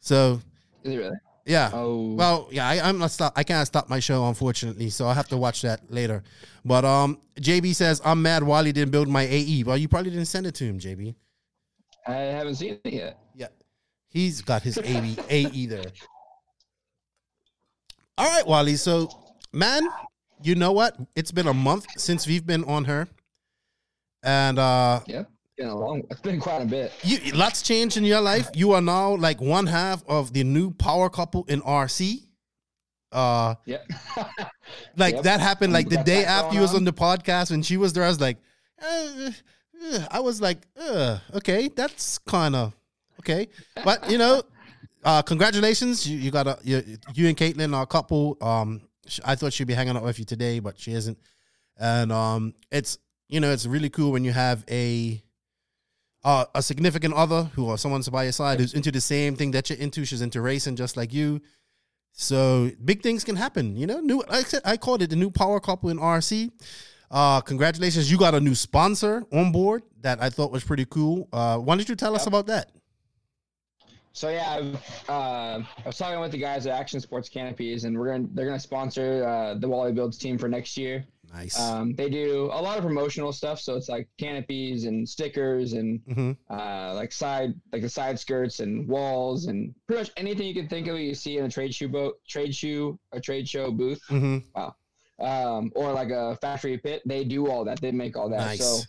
So 0.00 0.40
Is 0.82 0.92
it 0.92 0.96
really? 0.96 1.16
Yeah. 1.44 1.70
Oh, 1.72 2.14
Well, 2.14 2.48
yeah, 2.50 2.68
I, 2.68 2.88
I'm 2.88 2.98
not 2.98 3.12
stop. 3.12 3.32
I 3.36 3.44
can't 3.44 3.66
stop 3.66 3.88
my 3.88 4.00
show, 4.00 4.26
unfortunately, 4.26 4.90
so 4.90 5.06
I 5.06 5.14
have 5.14 5.28
to 5.28 5.36
watch 5.36 5.62
that 5.62 5.80
later. 5.90 6.24
But 6.64 6.84
um, 6.84 7.20
JB 7.40 7.74
says 7.74 8.02
I'm 8.04 8.20
mad 8.20 8.42
Wally 8.42 8.72
didn't 8.72 8.90
build 8.90 9.08
my 9.08 9.22
AE. 9.22 9.62
Well, 9.62 9.76
you 9.76 9.86
probably 9.88 10.10
didn't 10.10 10.26
send 10.26 10.46
it 10.46 10.56
to 10.56 10.64
him, 10.64 10.80
JB. 10.80 11.14
I 12.06 12.14
haven't 12.14 12.56
seen 12.56 12.78
it 12.82 12.92
yet. 12.92 13.18
Yeah, 13.34 13.48
he's 14.08 14.42
got 14.42 14.62
his 14.62 14.78
AE, 14.78 15.16
AE 15.28 15.66
there. 15.66 15.92
All 18.18 18.28
right, 18.28 18.46
Wally. 18.46 18.76
So, 18.76 19.08
man, 19.52 19.86
you 20.42 20.54
know 20.54 20.72
what? 20.72 20.96
It's 21.14 21.32
been 21.32 21.46
a 21.48 21.54
month 21.54 21.86
since 21.98 22.26
we've 22.26 22.46
been 22.46 22.64
on 22.64 22.84
her, 22.84 23.08
and 24.22 24.58
uh, 24.58 25.00
Yep. 25.06 25.30
Been 25.58 25.68
a 25.68 25.76
long. 25.76 26.02
It's 26.10 26.20
been 26.20 26.38
quite 26.38 26.60
a 26.62 26.66
bit. 26.66 26.92
you 27.02 27.32
lots 27.32 27.62
changed 27.62 27.96
in 27.96 28.04
your 28.04 28.20
life. 28.20 28.48
You 28.54 28.72
are 28.72 28.82
now 28.82 29.16
like 29.16 29.40
one 29.40 29.66
half 29.66 30.04
of 30.06 30.32
the 30.34 30.44
new 30.44 30.70
power 30.72 31.08
couple 31.08 31.44
in 31.48 31.62
RC. 31.62 32.24
Uh, 33.12 33.54
Yep. 33.64 33.86
like 34.96 35.14
Yep. 35.14 35.22
that 35.24 35.40
happened 35.40 35.72
like 35.72 35.88
the 35.88 36.02
day 36.02 36.24
after 36.24 36.54
you 36.54 36.60
was 36.60 36.70
on. 36.70 36.76
on 36.78 36.84
the 36.84 36.92
podcast 36.92 37.50
when 37.50 37.62
she 37.62 37.76
was 37.78 37.92
there. 37.94 38.04
I 38.04 38.08
was 38.08 38.20
like, 38.20 38.36
uh, 38.82 39.30
uh, 39.92 39.98
I 40.10 40.20
was 40.20 40.40
like, 40.42 40.58
uh, 40.78 41.18
okay, 41.34 41.68
that's 41.68 42.18
kind 42.18 42.54
of 42.54 42.74
okay, 43.20 43.48
but 43.84 44.10
you 44.10 44.18
know, 44.18 44.42
uh, 45.06 45.22
congratulations, 45.22 46.06
you, 46.06 46.18
you 46.18 46.30
got 46.32 46.46
a 46.48 46.58
you, 46.62 46.82
you 47.14 47.28
and 47.28 47.36
Caitlin 47.36 47.74
are 47.74 47.82
a 47.82 47.86
couple. 47.86 48.36
Um, 48.40 48.82
I 49.24 49.36
thought 49.36 49.52
she'd 49.52 49.68
be 49.68 49.74
hanging 49.74 49.96
out 49.96 50.02
with 50.02 50.18
you 50.18 50.24
today, 50.24 50.58
but 50.58 50.78
she 50.78 50.92
isn't, 50.92 51.16
and 51.78 52.10
um, 52.10 52.54
it's 52.72 52.98
you 53.28 53.40
know, 53.40 53.52
it's 53.52 53.66
really 53.66 53.88
cool 53.88 54.12
when 54.12 54.24
you 54.24 54.32
have 54.32 54.64
a. 54.70 55.22
Uh, 56.24 56.44
a 56.56 56.62
significant 56.62 57.14
other 57.14 57.44
who 57.54 57.66
or 57.66 57.78
someone's 57.78 58.08
by 58.08 58.24
your 58.24 58.32
side 58.32 58.58
who's 58.58 58.74
into 58.74 58.90
the 58.90 59.00
same 59.00 59.36
thing 59.36 59.52
that 59.52 59.70
you're 59.70 59.78
into. 59.78 60.04
She's 60.04 60.22
into 60.22 60.40
racing 60.40 60.74
just 60.74 60.96
like 60.96 61.14
you. 61.14 61.40
So 62.10 62.72
big 62.84 63.00
things 63.00 63.22
can 63.22 63.36
happen, 63.36 63.76
you 63.76 63.86
know. 63.86 64.00
New, 64.00 64.24
I 64.28 64.42
said, 64.42 64.62
I 64.64 64.76
called 64.76 65.02
it 65.02 65.10
the 65.10 65.14
new 65.14 65.30
power 65.30 65.60
couple 65.60 65.88
in 65.88 65.98
RC. 65.98 66.50
Uh, 67.12 67.40
congratulations, 67.42 68.10
you 68.10 68.18
got 68.18 68.34
a 68.34 68.40
new 68.40 68.56
sponsor 68.56 69.22
on 69.32 69.52
board 69.52 69.84
that 70.00 70.20
I 70.20 70.30
thought 70.30 70.50
was 70.50 70.64
pretty 70.64 70.86
cool. 70.86 71.28
Uh, 71.32 71.58
why 71.58 71.76
don't 71.76 71.88
you 71.88 71.94
tell 71.94 72.16
us 72.16 72.26
about 72.26 72.46
that? 72.46 72.72
So 74.16 74.30
yeah, 74.30 74.50
I've, 74.50 74.74
uh, 75.10 75.62
I 75.62 75.66
was 75.84 75.98
talking 75.98 76.18
with 76.20 76.32
the 76.32 76.38
guys 76.38 76.66
at 76.66 76.72
Action 76.72 77.00
Sports 77.00 77.28
Canopies, 77.28 77.84
and 77.84 77.98
we're 77.98 78.12
gonna 78.12 78.26
they're 78.32 78.46
gonna 78.46 78.58
sponsor 78.58 79.22
uh, 79.28 79.54
the 79.56 79.68
Wally 79.68 79.92
Builds 79.92 80.16
team 80.16 80.38
for 80.38 80.48
next 80.48 80.78
year. 80.78 81.04
Nice. 81.34 81.60
Um, 81.60 81.94
they 81.96 82.08
do 82.08 82.44
a 82.50 82.62
lot 82.62 82.78
of 82.78 82.84
promotional 82.84 83.30
stuff, 83.30 83.60
so 83.60 83.76
it's 83.76 83.90
like 83.90 84.08
canopies 84.16 84.86
and 84.86 85.06
stickers 85.06 85.74
and 85.74 86.00
hmm 86.10 86.32
uh, 86.48 86.94
like 86.94 87.12
side 87.12 87.52
like 87.74 87.82
the 87.82 87.90
side 87.90 88.18
skirts 88.18 88.60
and 88.60 88.88
walls 88.88 89.48
and 89.48 89.74
pretty 89.86 90.00
much 90.00 90.10
anything 90.16 90.46
you 90.46 90.54
can 90.54 90.66
think 90.66 90.86
of 90.86 90.98
you 90.98 91.14
see 91.14 91.36
in 91.36 91.44
a 91.44 91.50
trade 91.50 91.74
shoe 91.74 91.88
boat 91.88 92.18
trade 92.26 92.54
shoe 92.54 92.98
a 93.12 93.20
trade 93.20 93.46
show 93.46 93.70
booth 93.70 94.00
hmm 94.08 94.38
um, 95.18 95.72
or 95.74 95.92
like 95.92 96.10
a 96.10 96.36
factory 96.36 96.78
pit. 96.78 97.02
They 97.06 97.24
do 97.24 97.48
all 97.48 97.64
that. 97.64 97.80
They 97.80 97.92
make 97.92 98.16
all 98.16 98.28
that. 98.30 98.38
Nice. 98.38 98.60
So 98.60 98.80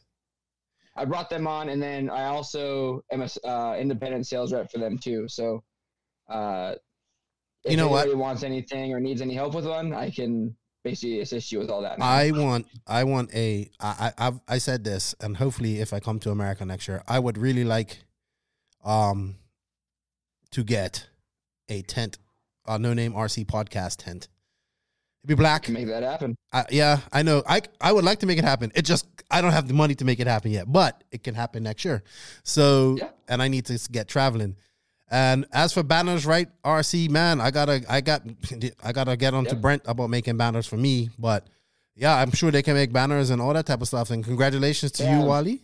I 0.97 1.05
brought 1.05 1.29
them 1.29 1.47
on, 1.47 1.69
and 1.69 1.81
then 1.81 2.09
I 2.09 2.25
also 2.25 3.03
am 3.11 3.21
a 3.21 3.47
uh, 3.47 3.75
independent 3.77 4.25
sales 4.27 4.51
rep 4.51 4.71
for 4.71 4.79
them 4.79 4.97
too. 4.97 5.27
So, 5.27 5.63
uh, 6.29 6.75
if 7.63 7.71
You 7.71 7.77
know 7.77 7.87
what? 7.89 8.03
anybody 8.03 8.19
wants 8.19 8.43
anything 8.43 8.93
or 8.93 8.99
needs 8.99 9.21
any 9.21 9.35
help 9.35 9.53
with 9.53 9.67
one, 9.67 9.93
I 9.93 10.09
can 10.09 10.55
basically 10.83 11.19
assist 11.21 11.51
you 11.51 11.59
with 11.59 11.69
all 11.69 11.81
that. 11.81 11.99
now. 11.99 12.05
I 12.05 12.31
want, 12.31 12.65
I 12.87 13.03
want 13.03 13.33
a. 13.35 13.69
I, 13.79 14.11
I, 14.17 14.27
I've, 14.27 14.39
I 14.47 14.57
said 14.57 14.83
this, 14.83 15.13
and 15.21 15.37
hopefully, 15.37 15.79
if 15.79 15.93
I 15.93 15.99
come 15.99 16.19
to 16.19 16.31
America 16.31 16.65
next 16.65 16.87
year, 16.87 17.03
I 17.07 17.19
would 17.19 17.37
really 17.37 17.63
like, 17.63 17.99
um, 18.83 19.35
to 20.51 20.63
get 20.63 21.07
a 21.69 21.81
tent, 21.83 22.17
a 22.65 22.79
no 22.79 22.93
name 22.93 23.13
RC 23.13 23.45
podcast 23.45 23.97
tent. 23.97 24.27
Be 25.27 25.35
black. 25.35 25.67
make 25.69 25.87
that 25.87 26.01
happen. 26.03 26.35
I, 26.53 26.65
yeah, 26.71 26.99
I 27.11 27.21
know. 27.21 27.43
I 27.47 27.61
I 27.79 27.91
would 27.91 28.03
like 28.05 28.19
to 28.19 28.25
make 28.25 28.39
it 28.39 28.45
happen. 28.45 28.71
It 28.73 28.83
just 28.85 29.05
I 29.29 29.41
don't 29.41 29.51
have 29.51 29.67
the 29.67 29.73
money 29.73 29.93
to 29.95 30.05
make 30.05 30.19
it 30.19 30.25
happen 30.27 30.51
yet, 30.51 30.71
but 30.71 31.03
it 31.11 31.21
can 31.23 31.35
happen 31.35 31.63
next 31.63 31.83
year. 31.85 32.01
So 32.43 32.95
Yeah. 32.97 33.09
and 33.27 33.41
I 33.43 33.47
need 33.49 33.65
to 33.65 33.77
get 33.91 34.07
traveling. 34.07 34.55
And 35.11 35.45
as 35.53 35.73
for 35.73 35.83
banners, 35.83 36.25
right? 36.25 36.47
RC 36.63 37.09
man, 37.09 37.39
I 37.41 37.51
gotta 37.51 37.83
I 37.89 38.01
got 38.01 38.23
I 38.83 38.91
gotta 38.93 39.15
get 39.17 39.33
on 39.33 39.45
to 39.45 39.55
Brent 39.55 39.83
about 39.85 40.09
making 40.09 40.37
banners 40.37 40.65
for 40.65 40.77
me. 40.77 41.09
But 41.19 41.47
yeah, 41.95 42.15
I'm 42.15 42.31
sure 42.31 42.49
they 42.51 42.63
can 42.63 42.75
make 42.75 42.93
banners 42.93 43.29
and 43.29 43.41
all 43.41 43.53
that 43.53 43.65
type 43.65 43.81
of 43.81 43.87
stuff. 43.89 44.09
And 44.11 44.23
congratulations 44.23 44.91
to 44.93 45.03
you, 45.03 45.21
Wally. 45.25 45.61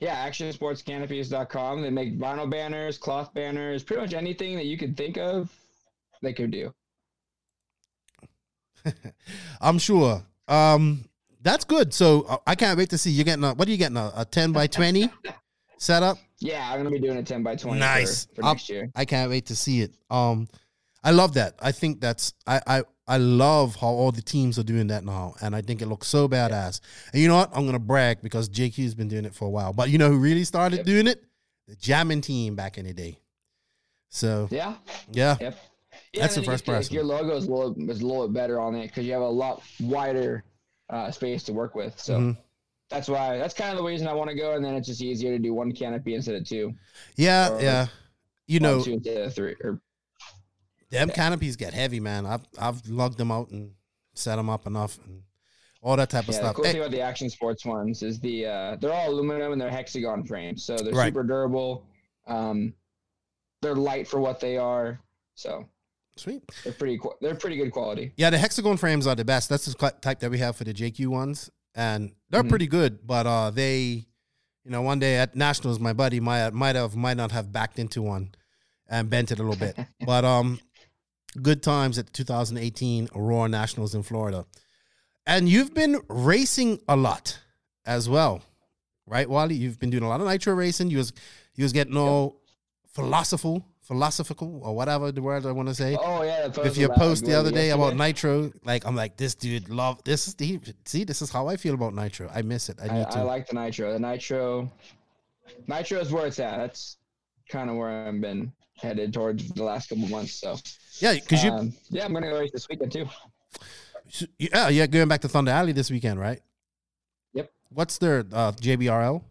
Yeah, 0.00 0.28
actionsportscanopies.com. 0.28 1.82
They 1.82 1.90
make 1.90 2.18
vinyl 2.18 2.48
banners, 2.50 2.98
cloth 2.98 3.32
banners, 3.34 3.82
pretty 3.82 4.02
much 4.02 4.14
anything 4.14 4.56
that 4.56 4.66
you 4.66 4.76
could 4.78 4.96
think 4.96 5.16
of, 5.16 5.50
they 6.22 6.32
could 6.32 6.50
do. 6.50 6.72
I'm 9.60 9.78
sure. 9.78 10.22
Um, 10.46 11.04
that's 11.42 11.64
good. 11.64 11.92
So 11.94 12.22
uh, 12.28 12.36
I 12.46 12.54
can't 12.54 12.76
wait 12.78 12.90
to 12.90 12.98
see 12.98 13.10
you 13.10 13.24
getting 13.24 13.44
a 13.44 13.54
what 13.54 13.68
are 13.68 13.70
you 13.70 13.76
getting 13.76 13.96
a, 13.96 14.12
a 14.16 14.24
10 14.24 14.52
by 14.52 14.66
20 14.66 15.10
setup? 15.78 16.18
Yeah, 16.40 16.70
I'm 16.70 16.78
gonna 16.78 16.90
be 16.90 16.98
doing 17.00 17.16
a 17.18 17.22
10 17.22 17.42
by 17.42 17.56
20 17.56 17.78
Nice. 17.78 18.26
for, 18.26 18.36
for 18.36 18.42
next 18.42 18.68
year. 18.68 18.90
I 18.94 19.04
can't 19.04 19.30
wait 19.30 19.46
to 19.46 19.56
see 19.56 19.80
it. 19.82 19.94
Um, 20.10 20.48
I 21.02 21.10
love 21.12 21.34
that. 21.34 21.54
I 21.60 21.72
think 21.72 22.00
that's 22.00 22.34
I 22.46 22.60
I 22.66 22.82
I 23.06 23.16
love 23.18 23.76
how 23.76 23.86
all 23.88 24.12
the 24.12 24.20
teams 24.22 24.58
are 24.58 24.62
doing 24.64 24.88
that 24.88 25.04
now, 25.04 25.34
and 25.40 25.56
I 25.56 25.62
think 25.62 25.80
it 25.80 25.86
looks 25.86 26.08
so 26.08 26.28
badass. 26.28 26.80
And 27.12 27.22
you 27.22 27.28
know 27.28 27.36
what? 27.36 27.50
I'm 27.56 27.64
gonna 27.66 27.78
brag 27.78 28.20
because 28.22 28.48
JQ's 28.48 28.94
been 28.94 29.08
doing 29.08 29.24
it 29.24 29.34
for 29.34 29.46
a 29.46 29.50
while. 29.50 29.72
But 29.72 29.90
you 29.90 29.98
know 29.98 30.10
who 30.10 30.18
really 30.18 30.44
started 30.44 30.78
Yep. 30.78 30.86
doing 30.86 31.06
it? 31.06 31.24
The 31.68 31.76
jamming 31.76 32.20
team 32.20 32.54
back 32.56 32.78
in 32.78 32.86
the 32.86 32.92
day. 32.92 33.18
So 34.10 34.48
Yeah, 34.50 34.74
yeah, 35.12 35.36
Yep. 35.40 35.58
Yeah, 36.14 36.22
That's 36.22 36.36
the 36.36 36.42
first 36.42 36.66
you 36.66 36.72
person. 36.72 36.94
Your 36.94 37.04
logo 37.04 37.36
is 37.36 37.46
a 37.46 37.50
little 37.52 37.90
is 37.90 38.00
a 38.00 38.06
little 38.06 38.26
bit 38.28 38.34
better 38.34 38.58
on 38.60 38.74
it 38.74 38.86
because 38.88 39.04
you 39.04 39.12
have 39.12 39.22
a 39.22 39.28
lot 39.28 39.62
wider 39.80 40.44
uh, 40.90 41.10
space 41.10 41.42
to 41.44 41.52
work 41.52 41.74
with. 41.74 41.98
So 42.00 42.18
Mhm. 42.18 42.36
that's 42.88 43.08
why 43.08 43.36
that's 43.36 43.52
kind 43.54 43.70
of 43.72 43.76
the 43.78 43.84
reason 43.84 44.08
I 44.08 44.14
want 44.14 44.30
to 44.30 44.36
go. 44.36 44.54
And 44.54 44.64
then 44.64 44.74
it's 44.74 44.88
just 44.88 45.02
easier 45.02 45.32
to 45.36 45.38
do 45.38 45.52
one 45.52 45.70
canopy 45.72 46.14
instead 46.14 46.34
of 46.36 46.46
two. 46.46 46.74
yeah, 47.16 47.50
Or- 47.52 47.60
yeah. 47.60 47.86
You 48.46 48.60
One, 48.60 48.62
know, 48.78 48.82
two 48.82 48.92
instead 48.94 49.20
of 49.20 49.34
three. 49.34 49.54
Or 49.62 49.80
them 50.90 51.10
canopies 51.10 51.56
get 51.56 51.74
heavy, 51.74 52.00
man. 52.00 52.24
I've 52.24 52.46
I've 52.58 52.86
lugged 52.88 53.18
them 53.18 53.30
out 53.30 53.50
and 53.50 53.72
set 54.14 54.36
them 54.36 54.48
up 54.48 54.66
enough 54.66 54.98
and 55.04 55.22
all 55.82 55.96
that 55.96 56.08
type 56.08 56.22
of 56.26 56.28
yeah, 56.34 56.40
the 56.40 56.44
stuff. 56.44 56.56
cool 56.56 56.64
Hey, 56.64 56.72
thing 56.72 56.80
about 56.80 56.90
the 56.92 57.02
action 57.02 57.28
sports 57.28 57.66
ones 57.66 58.02
is 58.02 58.18
the 58.20 58.46
uh, 58.46 58.76
they're 58.76 58.92
all 58.94 59.10
aluminum 59.10 59.52
and 59.52 59.60
they're 59.60 59.70
hexagon 59.70 60.24
frames, 60.24 60.64
so 60.64 60.76
they're 60.78 60.94
Right. 60.94 61.08
super 61.08 61.22
durable. 61.22 61.84
Um, 62.26 62.72
they're 63.60 63.74
light 63.76 64.08
for 64.08 64.18
what 64.20 64.40
they 64.40 64.56
are, 64.56 64.98
so 65.34 65.68
sweet. 66.18 66.42
they're 66.64 66.72
pretty 66.72 66.98
they're 67.20 67.34
pretty 67.34 67.56
good 67.56 67.70
quality. 67.72 68.12
Yeah, 68.16 68.30
the 68.30 68.38
hexagon 68.38 68.76
frames 68.76 69.06
are 69.06 69.14
the 69.14 69.24
best. 69.24 69.48
That's 69.48 69.66
the 69.66 69.92
type 70.00 70.20
that 70.20 70.30
we 70.30 70.38
have 70.38 70.56
for 70.56 70.64
the 70.64 70.72
JQ 70.74 71.06
ones, 71.08 71.50
and 71.74 72.12
they're 72.30 72.42
Mhm. 72.42 72.48
pretty 72.48 72.66
good. 72.66 73.06
But 73.06 73.26
uh, 73.26 73.50
they, 73.50 74.06
you 74.64 74.70
know, 74.70 74.82
one 74.82 74.98
day 74.98 75.16
at 75.16 75.34
nationals, 75.36 75.78
my 75.80 75.92
buddy 75.92 76.20
might 76.20 76.52
might 76.52 76.76
have 76.76 76.94
might 76.96 77.16
not 77.16 77.32
have 77.32 77.52
backed 77.52 77.78
into 77.78 78.02
one 78.02 78.34
and 78.88 79.08
bent 79.10 79.30
it 79.32 79.38
a 79.38 79.42
little 79.42 79.58
bit. 79.58 79.78
but 80.06 80.24
um, 80.24 80.58
good 81.42 81.62
times 81.62 81.98
at 81.98 82.06
the 82.06 82.12
2018 82.12 83.08
Aurora 83.14 83.48
Nationals 83.48 83.94
in 83.94 84.02
Florida, 84.02 84.46
and 85.26 85.48
you've 85.48 85.74
been 85.74 86.00
racing 86.08 86.80
a 86.88 86.96
lot 86.96 87.38
as 87.84 88.08
well, 88.08 88.42
right, 89.06 89.28
Wally? 89.28 89.54
You've 89.54 89.78
been 89.78 89.90
doing 89.90 90.02
a 90.04 90.08
lot 90.08 90.20
of 90.20 90.26
nitro 90.26 90.54
racing. 90.54 90.90
You 90.90 90.98
was 90.98 91.12
you 91.54 91.64
was 91.64 91.72
getting 91.72 91.96
all 91.96 92.40
philosophical, 92.94 93.64
philosophical, 93.88 94.60
or 94.62 94.76
whatever 94.76 95.10
the 95.10 95.22
word 95.22 95.46
I 95.46 95.52
want 95.52 95.68
to 95.68 95.74
say 95.74 95.96
Oh 95.98 96.22
yeah, 96.22 96.50
if 96.62 96.76
your 96.76 96.92
about, 96.92 96.98
post 96.98 97.24
the 97.24 97.32
other 97.32 97.50
day 97.50 97.70
about? 97.70 97.96
Nitro, 97.96 98.52
like 98.64 98.84
I'm 98.86 98.94
like 98.94 99.16
this 99.16 99.34
dude 99.34 99.70
love 99.70 100.04
this 100.04 100.28
is 100.28 100.34
the 100.34 100.60
see 100.84 101.04
this 101.04 101.22
is 101.22 101.30
how 101.30 101.48
I 101.48 101.56
feel 101.56 101.74
about 101.74 101.94
Nitro. 101.94 102.30
I 102.32 102.42
miss 102.42 102.68
it. 102.68 102.78
I 102.80 102.88
I, 102.88 102.94
need 102.94 103.06
I 103.06 103.10
to. 103.10 103.24
like 103.24 103.48
the 103.48 103.54
nitro. 103.54 103.92
The 103.94 103.98
nitro, 103.98 104.70
nitro 105.66 106.00
is 106.00 106.12
where 106.12 106.26
it's 106.26 106.38
at. 106.38 106.58
That's 106.58 106.98
kind 107.48 107.70
of 107.70 107.76
where 107.76 108.06
I've 108.06 108.20
been 108.20 108.52
headed 108.76 109.12
towards 109.14 109.48
the 109.48 109.64
last 109.64 109.88
couple 109.88 110.06
months. 110.08 110.34
So 110.34 110.58
yeah, 111.00 111.14
because 111.14 111.42
you 111.42 111.50
um, 111.50 111.72
yeah, 111.88 112.04
I'm 112.04 112.12
gonna 112.12 112.28
go 112.28 112.38
race 112.38 112.52
this 112.52 112.68
weekend 112.68 112.92
too. 112.92 113.08
yeah 114.38 114.68
yeah 114.68 114.86
going 114.86 115.08
back 115.08 115.22
to 115.22 115.28
Thunder 115.28 115.50
Alley 115.50 115.72
this 115.72 115.90
weekend, 115.90 116.20
right? 116.20 116.40
Yep. 117.32 117.50
What's 117.70 117.96
their 117.96 118.20
uh, 118.32 118.52
JBRL? 118.52 119.22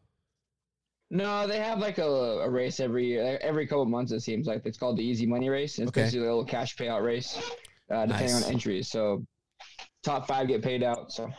No, 1.09 1.47
they 1.47 1.59
have 1.59 1.79
like 1.79 1.99
a, 1.99 2.03
a 2.05 2.49
race 2.49 2.79
every 2.79 3.17
every 3.17 3.65
couple 3.65 3.85
months. 3.85 4.11
It 4.11 4.19
seems 4.21 4.45
like 4.47 4.63
it's 4.65 4.77
called 4.77 4.97
the 4.97 5.03
Easy 5.03 5.25
Money 5.25 5.49
Race. 5.49 5.79
It's 5.79 5.87
Okay. 5.89 6.01
basically 6.03 6.27
a 6.27 6.29
little 6.29 6.45
cash 6.45 6.75
payout 6.75 7.03
race, 7.03 7.37
uh, 7.89 8.05
depending 8.05 8.33
Nice. 8.33 8.45
on 8.45 8.51
entries. 8.51 8.89
So 8.89 9.25
top 10.03 10.27
five 10.27 10.47
get 10.49 10.61
paid 10.61 10.83
out. 10.83 11.11
So 11.13 11.29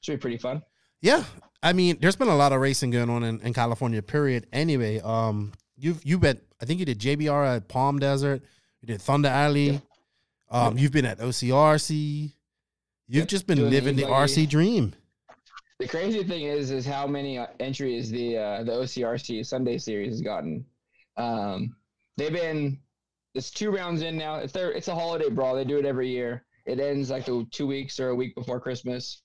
should 0.00 0.12
be 0.14 0.18
pretty 0.18 0.38
fun. 0.38 0.62
Yeah, 1.02 1.24
I 1.62 1.72
mean, 1.74 1.98
there's 2.00 2.16
been 2.16 2.28
a 2.28 2.36
lot 2.36 2.52
of 2.52 2.60
racing 2.60 2.90
going 2.90 3.10
on 3.10 3.22
in, 3.22 3.40
in 3.40 3.52
California. 3.52 4.00
Period. 4.02 4.46
Anyway, 4.52 5.00
um, 5.00 5.52
you've 5.76 6.04
you 6.06 6.18
been 6.18 6.40
I 6.60 6.64
think 6.64 6.80
you 6.80 6.86
did 6.86 6.98
JBR 6.98 7.56
at 7.56 7.68
Palm 7.68 7.98
Desert. 7.98 8.42
You 8.80 8.86
did 8.86 9.02
Thunder 9.02 9.28
Alley. 9.28 9.70
Yep. 9.72 9.82
Um, 10.50 10.78
you've 10.78 10.92
been 10.92 11.06
at 11.06 11.18
OCRC. 11.18 12.32
You've 13.08 13.26
just 13.26 13.46
been 13.46 13.58
doing 13.58 13.70
living 13.70 13.96
the. 13.96 14.04
RC 14.04 14.48
dream. 14.48 14.94
The 15.82 15.88
crazy 15.88 16.22
thing 16.22 16.44
is, 16.44 16.70
is 16.70 16.86
how 16.86 17.08
many 17.08 17.38
uh, 17.38 17.48
entries 17.58 18.08
the 18.08 18.38
uh, 18.38 18.62
the 18.62 18.70
OCRC 18.70 19.44
Sunday 19.44 19.78
Series 19.78 20.10
has 20.10 20.20
gotten. 20.20 20.64
Um, 21.16 21.74
they've 22.16 22.32
been 22.32 22.78
it's 23.34 23.50
two 23.50 23.72
rounds 23.72 24.02
in 24.02 24.16
now. 24.16 24.36
It's 24.36 24.52
their 24.52 24.70
it's 24.70 24.86
a 24.86 24.94
holiday 24.94 25.28
brawl. 25.28 25.56
They 25.56 25.64
do 25.64 25.80
it 25.80 25.84
every 25.84 26.08
year. 26.08 26.44
It 26.66 26.78
ends 26.78 27.10
like 27.10 27.24
the 27.24 27.44
two 27.50 27.66
weeks 27.66 27.98
or 27.98 28.10
a 28.10 28.14
week 28.14 28.36
before 28.36 28.60
Christmas. 28.60 29.22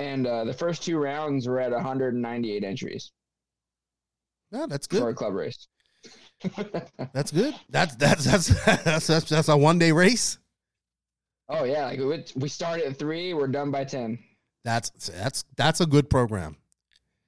And 0.00 0.26
uh, 0.26 0.46
the 0.46 0.52
first 0.52 0.82
two 0.82 0.98
rounds 0.98 1.46
were 1.46 1.60
at 1.60 1.70
198 1.70 2.64
entries 2.64 3.12
Yeah, 4.50 4.66
that's 4.68 4.88
good 4.88 4.98
for 4.98 5.10
a 5.10 5.14
club 5.14 5.34
race. 5.34 5.68
That's 7.12 7.30
good. 7.30 7.54
That's 7.70 7.94
that's 7.94 8.24
that's 8.24 8.48
that's 8.64 9.06
that's, 9.06 9.28
that's 9.28 9.48
a 9.48 9.56
one 9.56 9.78
day 9.78 9.92
race. 9.92 10.38
oh 11.48 11.62
yeah, 11.62 11.86
like 11.86 12.00
we, 12.00 12.24
we 12.34 12.48
start 12.48 12.80
at 12.80 12.98
three, 12.98 13.32
we're 13.32 13.46
done 13.46 13.70
by 13.70 13.84
ten. 13.84 14.18
That's 14.64 14.90
that's 15.08 15.44
that's 15.56 15.80
a 15.80 15.86
good 15.86 16.08
program. 16.08 16.56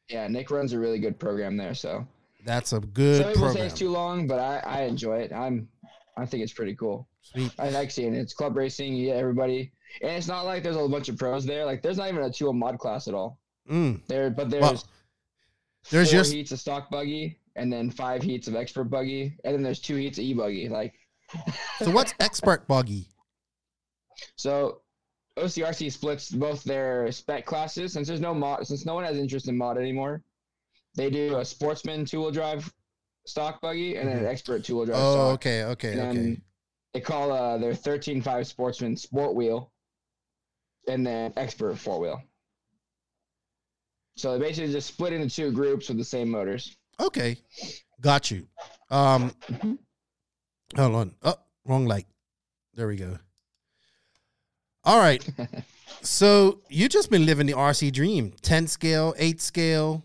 Yeah, 0.09 0.27
Nick 0.29 0.51
runs 0.51 0.73
a 0.73 0.79
really 0.79 0.99
good 0.99 1.19
program 1.19 1.57
there. 1.57 1.75
So 1.75 2.07
That's 2.45 2.73
a 2.73 2.81
good 2.81 3.23
some 3.23 3.33
people 3.33 3.49
say 3.49 3.53
program. 3.55 3.67
it's 3.67 3.79
too 3.79 3.91
long, 3.91 4.27
but 4.27 4.39
I, 4.39 4.59
I 4.65 4.83
enjoy 4.83 5.19
it. 5.19 5.33
I'm 5.33 5.69
I 6.17 6.25
think 6.25 6.43
it's 6.43 6.53
pretty 6.53 6.75
cool. 6.75 7.09
Sweet. 7.23 7.53
I 7.59 7.71
like 7.71 7.91
seeing 7.91 8.15
it. 8.15 8.19
It's 8.21 8.33
club 8.33 8.57
racing. 8.57 8.95
You 8.95 9.07
get 9.07 9.17
everybody, 9.17 9.73
and 10.01 10.13
it's 10.13 10.29
not 10.29 10.45
like 10.47 10.63
there's 10.63 10.77
a 10.77 10.89
bunch 10.89 11.09
of 11.09 11.19
pros 11.19 11.45
there. 11.45 11.67
Like 11.67 11.83
there's 11.83 11.99
not 11.99 12.09
even 12.09 12.23
a 12.23 12.31
two 12.31 12.53
mod 12.53 12.79
class 12.79 13.09
at 13.09 13.15
all. 13.15 13.39
Mm. 13.71 14.01
There, 14.07 14.31
but 14.31 14.49
there's 14.49 14.63
Well, 14.63 14.85
there's 15.91 16.11
four 16.11 16.19
just 16.21 16.33
heats 16.33 16.53
of 16.53 16.61
stock 16.61 16.89
buggy, 16.89 17.39
and 17.57 17.71
then 17.71 17.91
five 17.91 18.23
heats 18.23 18.47
of 18.49 18.55
expert 18.55 18.85
buggy, 18.85 19.37
and 19.45 19.55
then 19.55 19.63
there's 19.63 19.81
two 19.81 19.97
heats 19.97 20.19
of 20.19 20.25
e 20.25 20.33
buggy. 20.33 20.69
Like 20.69 20.95
so 21.81 21.91
what's 21.91 22.15
expert 22.21 22.67
buggy? 22.69 23.09
so, 24.37 24.81
OCRC 25.39 25.93
splits 25.93 26.31
both 26.31 26.65
their 26.65 27.11
spec 27.13 27.45
classes 27.45 27.93
since 27.93 28.09
there's 28.09 28.21
no 28.21 28.33
mod 28.35 28.67
since 28.67 28.87
no 28.87 28.95
one 28.95 29.05
has 29.05 29.19
interest 29.19 29.49
in 29.49 29.57
mod 29.57 29.77
anymore. 29.79 30.23
They 30.95 31.11
do 31.11 31.37
a 31.37 31.45
sportsman 31.45 32.05
two 32.05 32.21
wheel 32.21 32.31
drive 32.31 32.73
stock 33.27 33.61
buggy 33.61 33.97
and 33.97 34.09
then 34.09 34.19
an 34.19 34.27
expert 34.27 34.65
two 34.65 34.77
wheel 34.77 34.87
drive. 34.87 34.97
Mm-hmm. 34.97 35.07
Oh, 35.07 35.13
stock. 35.13 35.35
okay, 35.35 35.65
okay, 35.65 35.93
And 35.99 36.19
okay. 36.19 36.41
They 36.95 37.01
call 37.03 37.31
uh, 37.31 37.59
their 37.59 37.75
13.5 37.75 38.47
Sportsman 38.47 38.97
Sport 38.97 39.35
Wheel, 39.35 39.71
and 40.89 41.07
then 41.07 41.31
Expert 41.37 41.79
Four 41.79 42.01
Wheel. 42.01 42.23
So 44.17 44.33
they 44.33 44.39
basically 44.47 44.73
just 44.73 44.89
split 44.89 45.13
into 45.13 45.29
two 45.29 45.53
groups 45.53 45.89
with 45.89 45.99
the 45.99 46.05
same 46.05 46.31
motors. 46.31 46.75
Okay, 46.99 47.37
got 48.01 48.31
you. 48.31 48.49
Um, 48.89 49.31
hold 50.75 50.95
on. 50.95 51.15
Oh, 51.23 51.35
wrong 51.67 51.85
light. 51.85 52.07
There 52.73 52.89
we 52.89 52.97
go. 52.97 53.19
All 54.87 55.01
right. 55.01 55.29
so 56.01 56.61
you 56.69 56.89
just 56.89 57.11
been 57.11 57.27
living 57.27 57.47
the 57.47 57.53
RC 57.53 57.93
dream. 57.93 58.33
Ten 58.41 58.69
scale, 58.69 59.15
eight 59.19 59.41
scale, 59.41 60.05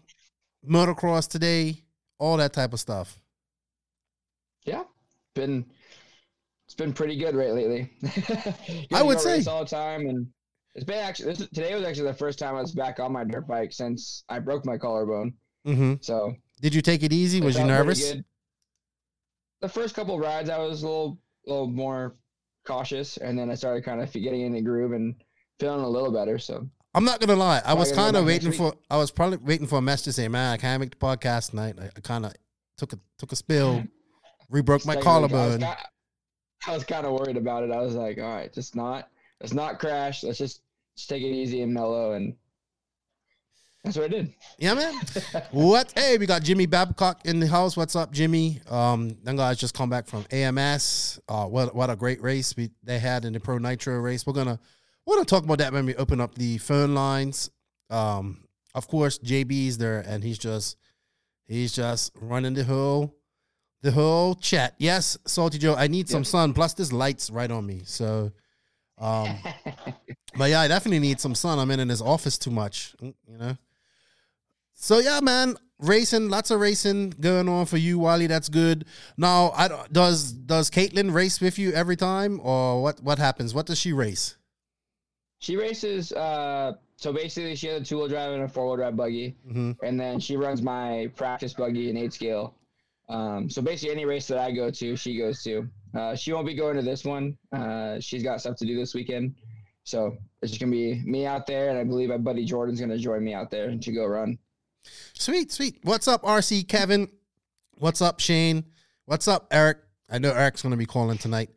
motocross 0.68 1.30
today, 1.30 1.84
all 2.18 2.36
that 2.38 2.52
type 2.52 2.74
of 2.74 2.80
stuff. 2.80 3.20
Yeah, 4.66 4.84
been 5.36 5.66
it's 6.66 6.76
been 6.76 6.94
pretty 6.94 7.16
good 7.16 7.36
right 7.36 7.54
lately. 7.54 7.92
I 8.94 9.04
would 9.04 9.20
say. 9.20 9.44
all 9.46 9.64
the 9.64 9.70
time, 9.70 10.08
and 10.08 10.28
it's 10.74 10.86
been 10.86 10.98
actually 10.98 11.34
this, 11.34 11.48
today 11.50 11.76
was 11.76 11.84
actually 11.84 12.08
the 12.08 12.14
first 12.14 12.40
time 12.40 12.56
I 12.56 12.62
was 12.62 12.72
back 12.72 13.00
on 13.00 13.12
my 13.12 13.24
dirt 13.24 13.48
bike 13.48 13.72
since 13.72 14.24
I 14.30 14.40
broke 14.40 14.66
my 14.66 14.78
collarbone. 14.78 15.34
Mm-hmm. 15.68 15.96
So 16.02 16.34
Did 16.62 16.74
you 16.74 16.82
take 16.82 17.04
it 17.04 17.14
easy? 17.14 17.40
Was 17.40 17.58
you 17.58 17.66
nervous? 17.66 18.16
The 19.62 19.70
first 19.70 19.94
couple 19.94 20.18
rides, 20.20 20.50
I 20.50 20.58
was 20.58 20.82
a 20.82 20.88
little, 20.88 21.20
a 21.46 21.50
little 21.52 21.68
more 21.68 22.16
cautious, 22.65 23.18
and 23.18 23.38
then 23.38 23.50
I 23.50 23.56
started 23.56 23.84
kind 23.84 24.01
of 24.01 24.12
getting 24.12 24.41
in 24.41 24.53
the 24.53 24.62
groove 24.62 24.94
and 24.94 25.15
feeling 25.60 25.84
a 25.84 25.89
little 25.89 26.12
better. 26.12 26.38
So 26.38 26.68
I'm 26.94 27.03
not 27.03 27.20
gonna 27.20 27.36
lie. 27.36 27.62
I 27.65 27.74
was 27.74 27.91
kind 27.91 28.15
of 28.15 28.25
waiting 28.25 28.51
for. 28.51 28.74
I 28.89 28.98
was 28.98 29.12
probably 29.12 29.38
waiting 29.38 29.68
for 29.68 29.77
a 29.77 29.82
message 29.82 30.06
to 30.06 30.13
say, 30.13 30.27
"Man, 30.27 30.53
I 30.53 30.58
can't 30.58 30.80
make 30.80 30.91
the 30.91 30.98
podcast 30.98 31.51
tonight." 31.51 31.75
I, 31.80 31.89
I 31.96 32.00
kind 32.01 32.25
of 32.25 32.34
took 32.77 32.94
a 32.94 33.00
took 33.18 33.32
a 33.32 33.36
spill, 33.36 33.84
re-broke 34.50 34.86
my 34.86 34.96
Like, 34.96 35.06
like, 35.06 35.08
I 35.08 35.20
was 35.20 35.30
collarbone. 35.30 35.75
I 36.68 36.74
was 36.74 36.84
kind 36.84 37.06
of 37.06 37.13
worried 37.13 37.38
about 37.38 37.63
it. 37.63 37.72
I 37.72 37.80
was 37.80 37.96
like, 37.96 38.18
all 38.18 38.36
right, 38.36 38.53
just 38.53 38.75
not, 38.75 39.10
let's 39.39 39.53
not 39.53 39.80
crash. 39.80 40.24
Let's 40.24 40.38
just, 40.38 40.62
just 40.96 41.10
take 41.10 41.24
it 41.24 41.34
easy 41.34 41.62
and 41.62 41.74
mellow. 41.74 42.13
And 42.13 42.36
that's 43.84 43.98
what 43.98 44.06
I 44.06 44.08
did. 44.10 44.34
Yeah, 44.60 44.74
man. 44.76 44.94
what? 45.52 45.92
Hey, 45.96 46.18
we 46.18 46.26
got 46.26 46.44
Jimmy 46.44 46.66
Babcock 46.66 47.26
in 47.26 47.40
the 47.40 47.48
house. 47.48 47.76
What's 47.76 47.96
up, 47.96 48.12
Jimmy? 48.12 48.62
Um, 48.70 49.18
them 49.24 49.36
guys 49.38 49.58
just 49.58 49.74
come 49.74 49.90
back 49.90 50.08
from 50.08 50.26
AMS. 50.32 51.20
Uh, 51.28 51.46
what 51.46 51.74
what 51.76 51.89
a 51.89 51.96
great 51.96 52.22
race 52.22 52.56
we 52.56 52.70
they 52.84 53.00
had 53.00 53.26
in 53.26 53.34
the 53.34 53.39
Pro 53.39 53.58
Nitro 53.58 53.98
race. 54.00 54.26
We're 54.26 54.34
gonna 54.34 54.60
we're 55.06 55.15
gonna 55.15 55.26
talk 55.26 55.44
about 55.44 55.58
that 55.60 55.74
when 55.74 55.86
we 55.86 55.96
open 55.96 56.22
up 56.22 56.36
the 56.36 56.58
phone 56.60 56.94
lines. 56.94 57.50
Um, 57.89 58.46
of 58.76 58.88
course, 58.88 59.17
JB's 59.20 59.78
there, 59.78 60.02
and 60.08 60.24
he's 60.24 60.38
just 60.38 60.78
he's 61.48 61.74
just 61.74 62.12
running 62.22 62.54
the 62.54 62.63
whole 62.63 63.15
the 63.82 63.91
whole 63.91 64.36
chat. 64.36 64.76
Yes, 64.78 65.17
Salty 65.26 65.58
Joe, 65.58 65.74
I 65.76 65.88
need 65.88 66.08
some 66.08 66.20
Yep. 66.22 66.28
sun. 66.28 66.54
Plus, 66.54 66.74
this 66.76 66.94
light's 66.94 67.30
right 67.32 67.50
on 67.50 67.65
me, 67.65 67.82
so. 67.86 68.32
Um, 69.00 69.36
but 70.38 70.52
yeah, 70.52 70.62
I 70.62 70.67
definitely 70.67 71.00
need 71.00 71.20
some 71.20 71.34
sun. 71.34 71.58
I'm 71.58 71.72
in 71.72 71.80
in 71.80 71.89
his 71.89 72.04
office 72.04 72.38
too 72.38 72.52
much, 72.52 72.96
you 73.02 73.13
know. 73.28 73.58
So 74.84 74.98
yeah, 74.98 75.20
man, 75.22 75.58
racing, 75.78 76.30
lots 76.30 76.50
of 76.50 76.60
racing 76.60 77.12
going 77.12 77.48
on 77.48 77.67
for 77.67 77.78
you, 77.78 78.00
Wally. 78.00 78.26
That's 78.26 78.50
good. 78.50 78.86
Now, 79.15 79.52
I 79.52 79.67
does 79.91 80.32
does 80.34 80.72
Caitlin 80.72 81.13
race 81.13 81.39
with 81.39 81.60
you 81.60 81.72
every 81.74 81.96
time, 81.96 82.39
or 82.44 82.82
what? 82.82 83.00
What 83.04 83.20
happens? 83.20 83.54
What 83.54 83.67
does 83.67 83.78
she 83.78 83.94
race? 83.94 84.38
She 85.38 85.56
races. 85.56 86.12
Uh, 86.12 86.74
so 86.98 87.13
basically, 87.13 87.56
she 87.56 87.67
has 87.67 87.82
a 87.82 87.86
two-wheel 87.86 88.08
drive 88.08 88.32
and 88.34 88.41
a 88.44 88.48
four-wheel 88.48 88.78
drive 88.78 88.96
buggy, 88.96 89.36
Mhm. 89.48 89.78
and 89.84 90.00
then 90.00 90.20
she 90.20 90.36
runs 90.36 90.63
my 90.63 91.12
practice 91.15 91.54
buggy 91.54 91.91
in 91.91 91.96
eight 91.98 92.13
scale. 92.13 92.56
Um, 93.08 93.50
so 93.52 93.62
basically, 93.62 93.91
any 93.94 94.06
race 94.06 94.28
that 94.30 94.39
I 94.39 94.52
go 94.52 94.72
to, 94.72 94.96
she 94.96 95.15
goes 95.17 95.44
to. 95.44 95.70
Uh, 95.94 96.15
she 96.15 96.34
won't 96.34 96.48
be 96.48 96.56
going 96.56 96.76
to 96.78 96.82
this 96.82 97.06
one. 97.06 97.38
Uh, 97.52 98.00
she's 98.00 98.24
got 98.24 98.39
stuff 98.39 98.56
to 98.58 98.65
do 98.65 98.76
this 98.76 98.96
weekend, 98.96 99.36
so 99.84 100.17
it's 100.41 100.52
just 100.52 100.60
gonna 100.62 100.72
be 100.72 101.04
me 101.06 101.28
out 101.28 101.46
there, 101.46 101.70
and 101.70 101.78
I 101.78 101.84
believe 101.84 102.10
my 102.10 102.17
buddy 102.17 102.46
Jordan's 102.46 102.80
gonna 102.80 102.98
join 102.98 103.24
me 103.24 103.34
out 103.36 103.52
there 103.52 103.76
to 103.78 103.91
go 103.91 104.06
run. 104.08 104.39
Sweet, 105.13 105.52
sweet. 105.52 105.80
What's 105.84 106.08
up, 106.08 106.24
RC 106.24 106.67
Kevin? 106.67 107.10
What's 107.78 108.02
up, 108.02 108.20
Shane? 108.20 108.65
What's 109.06 109.28
up, 109.28 109.48
Eric? 109.52 109.80
I 110.10 110.17
know 110.17 110.32
Eric's 110.32 110.62
gonna 110.62 110.78
be 110.78 110.86
calling 110.86 111.17
tonight. 111.17 111.50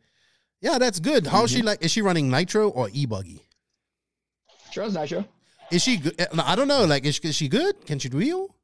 Yeah, 0.61 0.77
that's 0.77 0.99
good. 0.99 1.27
How's 1.27 1.51
she 1.51 1.57
mm-hmm. 1.57 1.67
like? 1.67 1.83
Is 1.83 1.91
she 1.91 2.01
running 2.01 2.29
nitro 2.29 2.69
or 2.69 2.89
e 2.91 3.05
buggy? 3.05 3.41
She 4.71 4.79
runs 4.79 4.95
nitro. 4.95 5.25
Is 5.71 5.83
she 5.83 5.97
good? 5.97 6.15
Eh, 6.19 6.25
I 6.43 6.55
don't 6.55 6.67
know. 6.67 6.85
Like, 6.85 7.05
is, 7.05 7.19
is 7.19 7.35
she 7.35 7.47
good? 7.47 7.85
Can 7.85 7.99
she 7.99 8.09
do 8.09 8.17
wheel? 8.17 8.55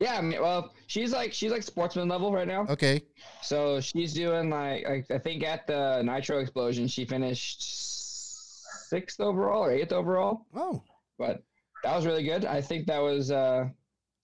Yeah, 0.00 0.16
I 0.16 0.20
mean, 0.20 0.40
well, 0.40 0.74
she's 0.88 1.12
like 1.12 1.32
she's 1.32 1.52
like 1.52 1.62
sportsman 1.62 2.08
level 2.08 2.32
right 2.32 2.48
now. 2.48 2.66
Okay. 2.68 3.02
So 3.40 3.80
she's 3.80 4.12
doing 4.12 4.50
like, 4.50 4.84
like 4.88 5.10
I 5.10 5.18
think 5.18 5.44
at 5.44 5.66
the 5.66 6.02
Nitro 6.02 6.38
Explosion 6.38 6.88
she 6.88 7.04
finished 7.04 8.88
sixth 8.88 9.20
overall 9.20 9.64
or 9.64 9.70
eighth 9.70 9.92
overall, 9.92 10.46
Oh, 10.54 10.82
but 11.18 11.44
that 11.82 11.94
was 11.94 12.06
really 12.06 12.22
good. 12.22 12.44
I 12.44 12.60
think 12.60 12.86
that 12.86 13.00
was 13.00 13.30
uh, 13.30 13.68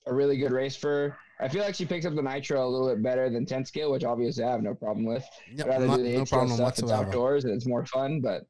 a 0.07 0.15
really 0.15 0.37
good 0.37 0.53
race 0.53 0.77
for. 0.77 1.17
I 1.41 1.49
feel 1.49 1.63
like 1.63 1.75
she 1.75 1.85
picks 1.87 2.05
up 2.05 2.15
the 2.17 2.23
Nitro 2.23 2.67
a 2.67 2.69
little 2.69 2.89
bit 2.89 3.03
better 3.03 3.31
than 3.31 3.47
10 3.47 3.65
scale, 3.65 3.93
which 3.93 4.05
obviously 4.05 4.43
I 4.45 4.51
have 4.51 4.63
no 4.63 4.75
problem 4.75 5.07
with. 5.07 5.25
yeah, 5.53 5.65
I'd 5.65 5.69
rather 5.69 5.87
not- 5.87 5.97
do 5.99 6.03
the 6.03 6.13
no 6.15 6.23
8 6.23 6.29
problem 6.29 6.57
stuff. 6.57 6.79
It's 6.79 6.91
outdoors 6.91 7.45
and 7.45 7.55
it's 7.55 7.67
more 7.67 7.87
fun. 7.87 8.21
But 8.21 8.45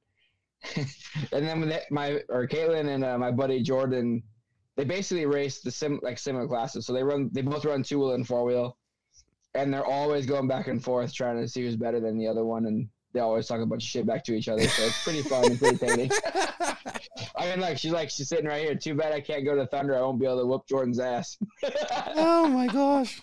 and 0.77 1.47
then 1.47 1.69
that, 1.69 1.91
my 1.91 2.21
or 2.29 2.47
Caitlin 2.49 2.89
and 2.89 3.05
uh, 3.05 3.19
my 3.19 3.31
buddy 3.31 3.63
Jordan, 3.63 4.23
they 4.77 4.85
basically 4.85 5.27
race 5.27 5.61
the 5.61 5.71
sim 5.71 6.01
like 6.03 6.19
similar 6.19 6.49
classes. 6.49 6.87
So 6.87 6.93
they 6.93 7.03
run, 7.03 7.31
they 7.33 7.43
both 7.43 7.65
run 7.65 7.83
two 7.83 7.99
wheel 7.99 8.13
and 8.13 8.27
four 8.27 8.45
wheel, 8.45 8.77
and 9.55 9.73
they're 9.73 9.85
always 9.85 10.27
going 10.27 10.49
back 10.49 10.69
and 10.69 10.83
forth 10.83 11.13
trying 11.15 11.41
to 11.41 11.49
see 11.49 11.63
who's 11.63 11.77
better 11.77 12.01
than 12.01 12.19
the 12.19 12.27
other 12.27 12.45
one, 12.45 12.67
and 12.67 12.89
they 13.13 13.21
always 13.21 13.47
talk 13.47 13.61
a 13.61 13.67
bunch 13.67 13.85
of 13.85 13.89
shit 13.89 14.07
back 14.07 14.23
to 14.25 14.35
each 14.35 14.49
other. 14.49 14.67
So 14.69 14.83
it's 14.85 15.03
pretty 15.03 15.23
fun 15.23 15.45
and 15.47 15.59
pretty 15.59 15.77
entertaining. 15.83 16.11
I 17.37 17.47
mean, 17.51 17.61
like 17.61 17.79
she's 17.79 17.93
like 17.93 18.11
she's 18.11 18.29
sitting 18.29 18.47
right 18.47 18.63
here. 18.63 18.75
Too 18.75 18.95
bad 18.95 19.13
I 19.13 19.21
can't 19.21 19.45
go 19.45 19.55
to 19.57 19.67
Thunder. 19.67 19.97
I 19.97 20.01
won't 20.01 20.19
be 20.21 20.27
able 20.27 20.41
to 20.41 20.47
whoop 20.47 20.67
Jordan's 20.69 21.01
ass. 21.01 21.39
oh 22.17 22.49
my 22.49 22.67
gosh. 22.67 23.23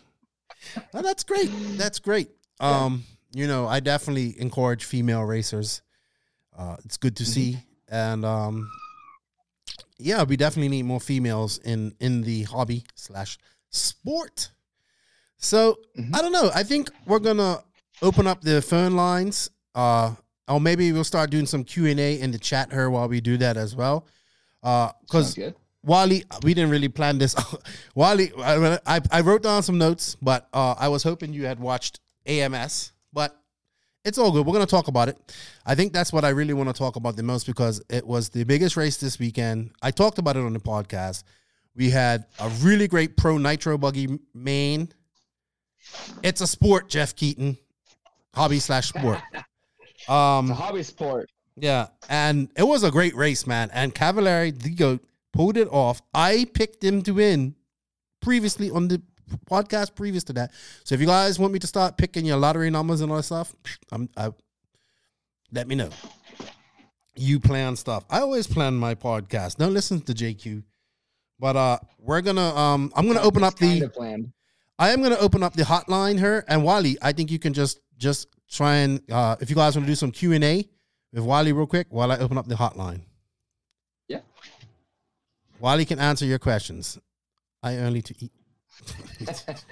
That's 0.91 1.23
great. 1.23 1.49
That's 1.77 1.99
great. 1.99 2.29
Um, 2.59 3.03
you 3.33 3.47
know, 3.47 3.67
I 3.67 3.79
definitely 3.79 4.35
encourage 4.39 4.85
female 4.85 5.23
racers. 5.23 5.81
Uh, 6.57 6.77
it's 6.85 6.97
good 6.97 7.15
to 7.17 7.23
Mm-hmm. 7.23 7.31
see, 7.31 7.57
and 7.89 8.23
um, 8.25 8.71
yeah, 9.99 10.23
we 10.23 10.37
definitely 10.37 10.69
need 10.69 10.83
more 10.83 10.99
females 11.01 11.57
in 11.59 11.93
in 11.99 12.21
the 12.21 12.43
hobby 12.43 12.85
slash 12.95 13.37
sport. 13.69 14.49
So 15.37 15.77
Mhm. 15.99 16.15
I 16.15 16.21
don't 16.21 16.31
know. 16.31 16.49
I 16.55 16.63
think 16.63 16.89
we're 17.05 17.19
gonna 17.19 17.61
open 18.01 18.25
up 18.25 18.41
the 18.41 18.61
phone 18.61 18.95
lines. 18.95 19.49
Uh, 19.75 20.15
or 20.47 20.59
maybe 20.59 20.91
we'll 20.91 21.03
start 21.03 21.29
doing 21.29 21.45
some 21.45 21.63
Q 21.63 21.87
and 21.87 21.99
A 21.99 22.19
in 22.19 22.31
the 22.31 22.39
chat 22.39 22.71
here 22.71 22.89
while 22.89 23.07
we 23.07 23.21
do 23.21 23.37
that 23.37 23.57
as 23.57 23.75
well. 23.75 24.07
Uh, 24.63 24.91
because 25.01 25.33
good. 25.35 25.55
Wally, 25.83 26.23
we 26.43 26.53
didn't 26.53 26.71
really 26.71 26.87
plan 26.87 27.19
this. 27.19 27.35
Wally, 27.95 28.31
I, 28.39 28.79
I, 28.85 29.01
I 29.11 29.21
wrote 29.21 29.43
down 29.43 29.61
some 29.61 29.77
notes, 29.77 30.15
but 30.21 30.47
uh, 30.53 30.73
I 30.77 30.87
was 30.87 31.03
hoping 31.03 31.31
you 31.33 31.45
had 31.45 31.59
watched 31.59 31.99
AMS, 32.25 32.93
but 33.13 33.39
it's 34.03 34.17
all 34.17 34.31
good. 34.31 34.45
We're 34.45 34.53
going 34.53 34.65
to 34.65 34.69
talk 34.69 34.87
about 34.87 35.09
it. 35.09 35.35
I 35.65 35.75
think 35.75 35.93
that's 35.93 36.11
what 36.11 36.25
I 36.25 36.29
really 36.29 36.53
want 36.53 36.69
to 36.69 36.73
talk 36.73 36.95
about 36.95 37.15
the 37.15 37.23
most 37.23 37.45
because 37.45 37.83
it 37.89 38.05
was 38.05 38.29
the 38.29 38.43
biggest 38.45 38.77
race 38.77 38.97
this 38.97 39.19
weekend. 39.19 39.71
I 39.81 39.91
talked 39.91 40.17
about 40.17 40.37
it 40.37 40.43
on 40.43 40.53
the 40.53 40.59
podcast. 40.59 41.23
We 41.75 41.91
had 41.91 42.25
a 42.39 42.49
really 42.61 42.87
great 42.87 43.15
pro 43.15 43.37
nitro 43.37 43.77
buggy 43.77 44.19
main. 44.33 44.89
It's 46.23 46.41
a 46.41 46.47
sport, 46.47 46.89
Jeff 46.89 47.15
Keaton. 47.15 47.57
hobby 48.33 48.59
slash 48.59 48.89
sport. 48.89 49.19
It's 50.05 50.09
a 50.09 50.13
Um, 50.13 50.49
hobby 50.49 50.83
sport. 50.83 51.29
yeah, 51.55 51.87
and 52.09 52.49
it 52.55 52.63
was 52.63 52.83
a 52.83 52.91
great 52.91 53.15
race, 53.15 53.47
man. 53.47 53.69
And 53.73 53.93
Cavalieri, 53.93 54.51
the 54.51 54.69
goat, 54.69 55.03
pulled 55.33 55.57
it 55.57 55.67
off. 55.71 56.01
I 56.13 56.45
picked 56.53 56.83
him 56.83 57.01
to 57.03 57.11
win 57.13 57.55
previously 58.21 58.69
on 58.71 58.87
the 58.87 59.01
podcast 59.49 59.95
previous 59.95 60.23
to 60.25 60.33
that. 60.33 60.51
So 60.83 60.93
if 60.95 61.01
you 61.01 61.07
guys 61.07 61.39
want 61.39 61.51
me 61.53 61.59
to 61.59 61.67
start 61.67 61.97
picking 61.97 62.25
your 62.25 62.37
lottery 62.37 62.69
numbers 62.69 63.01
and 63.01 63.09
all 63.11 63.17
that 63.17 63.23
stuff, 63.23 63.55
I'm, 63.91 64.07
I, 64.15 64.29
let 65.51 65.67
me 65.67 65.75
know. 65.75 65.89
You 67.15 67.39
plan 67.39 67.75
stuff. 67.75 68.03
I 68.09 68.19
always 68.19 68.45
plan 68.45 68.75
my 68.75 68.93
podcast. 68.93 69.55
Don't 69.57 69.73
listen 69.73 70.01
to 70.01 70.13
JQ. 70.13 70.63
But 71.39 71.55
uh, 71.55 71.79
we're 71.99 72.21
gonna 72.21 72.55
um, 72.55 72.91
I'm 72.95 73.07
gonna 73.07 73.21
open 73.21 73.43
up 73.43 73.57
the. 73.57 73.89
I 74.77 74.89
am 74.91 75.01
gonna 75.01 75.17
open 75.17 75.41
up 75.43 75.53
the 75.53 75.63
hotline 75.63 76.17
here, 76.19 76.43
and 76.47 76.63
Wally, 76.63 76.97
I 77.01 77.11
think 77.13 77.31
you 77.31 77.39
can 77.39 77.53
just 77.53 77.79
just 77.97 78.27
try 78.49 78.75
and 78.77 79.01
uh, 79.11 79.35
if 79.39 79.49
you 79.49 79.55
guys 79.55 79.75
want 79.75 79.85
to 79.85 79.91
do 79.91 79.95
some 79.95 80.11
Q 80.11 80.33
and 80.33 80.43
A 80.43 80.67
with 81.13 81.23
Wally 81.23 81.53
real 81.53 81.65
quick 81.65 81.87
while 81.89 82.11
I 82.11 82.17
open 82.17 82.37
up 82.37 82.47
the 82.47 82.55
hotline. 82.55 83.01
Yeah. 84.07 84.19
Wally 85.59 85.85
can 85.85 85.99
answer 85.99 86.25
your 86.25 86.39
questions. 86.39 86.99
I 87.63 87.77
only 87.77 88.01
to 88.03 88.15
eat. 88.19 88.31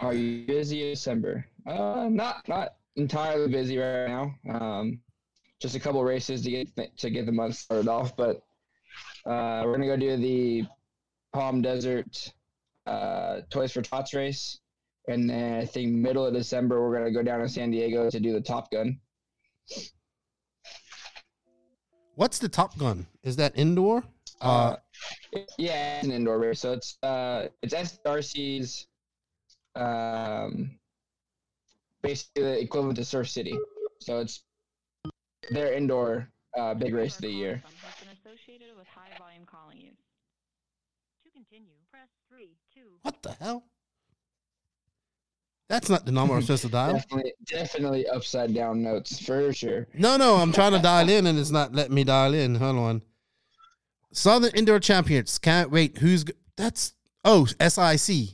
Are 0.00 0.14
you 0.14 0.46
busy 0.46 0.82
in 0.82 0.90
December? 0.90 1.46
Uh, 1.66 2.08
not 2.10 2.46
not 2.48 2.74
entirely 2.96 3.48
busy 3.48 3.78
right 3.78 4.08
now. 4.08 4.34
Um, 4.48 5.00
just 5.60 5.74
a 5.74 5.80
couple 5.80 6.02
races 6.04 6.42
to 6.42 6.50
get 6.50 6.74
th- 6.76 6.96
to 6.98 7.10
get 7.10 7.26
the 7.26 7.32
month 7.32 7.56
started 7.56 7.88
off, 7.88 8.16
but 8.16 8.42
uh, 9.26 9.62
we're 9.64 9.72
gonna 9.72 9.86
go 9.86 9.96
do 9.96 10.16
the 10.16 10.64
Palm 11.32 11.62
Desert 11.62 12.32
uh, 12.86 13.40
Toys 13.50 13.72
for 13.72 13.82
Tots 13.82 14.14
race, 14.14 14.60
and 15.08 15.28
then 15.28 15.60
I 15.60 15.64
think 15.64 15.92
middle 15.92 16.26
of 16.26 16.34
December 16.34 16.80
we're 16.80 16.96
gonna 16.96 17.12
go 17.12 17.22
down 17.22 17.40
to 17.40 17.48
San 17.48 17.70
Diego 17.70 18.10
to 18.10 18.20
do 18.20 18.32
the 18.32 18.40
Top 18.40 18.70
Gun. 18.70 19.00
What's 22.14 22.38
the 22.38 22.48
Top 22.48 22.78
Gun? 22.78 23.06
Is 23.22 23.36
that 23.36 23.52
indoor? 23.56 24.04
Uh, 24.40 24.76
yeah, 25.58 25.96
it's 25.96 26.06
an 26.06 26.12
indoor 26.12 26.38
race, 26.38 26.60
so 26.60 26.72
it's 26.72 26.96
uh, 27.02 27.48
it's 27.62 27.74
SRC's 27.74 28.86
um, 29.74 30.78
basically 32.02 32.42
the 32.42 32.60
equivalent 32.60 32.96
to 32.96 33.04
Surf 33.04 33.28
City. 33.28 33.56
So 34.00 34.20
it's 34.20 34.42
their 35.50 35.72
indoor 35.74 36.28
uh, 36.56 36.74
big 36.74 36.94
race 36.94 37.16
of 37.16 37.22
the 37.22 37.30
year. 37.30 37.62
What 37.64 37.74
the 38.00 38.30
associated 38.30 38.76
with 38.76 38.86
high 38.88 39.16
volume 39.18 39.44
calling 39.46 39.78
use. 39.78 39.98
To 41.24 41.30
continue, 41.30 41.74
press 41.90 42.08
three, 42.28 42.56
two. 42.74 42.98
What 43.02 43.22
the 43.22 43.32
hell? 43.32 43.64
That's 45.70 45.88
not 45.88 46.04
the 46.04 46.10
number 46.10 46.34
I'm 46.34 46.42
supposed 46.42 46.62
to 46.62 46.68
dial. 46.80 46.94
Definitely, 46.94 47.32
definitely 47.46 48.08
upside 48.08 48.52
down 48.52 48.82
notes 48.82 49.24
for 49.24 49.52
sure. 49.52 49.86
No, 49.94 50.16
no, 50.16 50.34
I'm 50.34 50.52
trying 50.52 50.72
to 50.72 50.80
dial 50.80 51.08
in 51.08 51.28
and 51.28 51.38
it's 51.38 51.52
not 51.52 51.72
letting 51.72 51.94
me 51.94 52.02
dial 52.02 52.34
in. 52.34 52.56
Hold 52.56 52.76
on. 52.76 53.02
Southern 54.12 54.50
Indoor 54.56 54.80
Champions. 54.80 55.38
Can't 55.38 55.70
wait. 55.70 55.98
Who's 55.98 56.24
that's? 56.56 56.94
Oh, 57.24 57.46
SIC. 57.46 58.30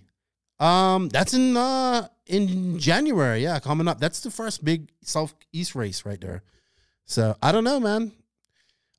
Um, 0.58 1.10
that's 1.10 1.34
in 1.34 1.54
uh 1.58 2.08
in 2.24 2.78
January. 2.78 3.42
Yeah, 3.42 3.60
coming 3.60 3.86
up. 3.86 4.00
That's 4.00 4.20
the 4.20 4.30
first 4.30 4.64
big 4.64 4.88
southeast 5.02 5.74
race 5.74 6.06
right 6.06 6.20
there. 6.20 6.42
So 7.04 7.36
I 7.42 7.52
don't 7.52 7.64
know, 7.64 7.78
man. 7.78 8.12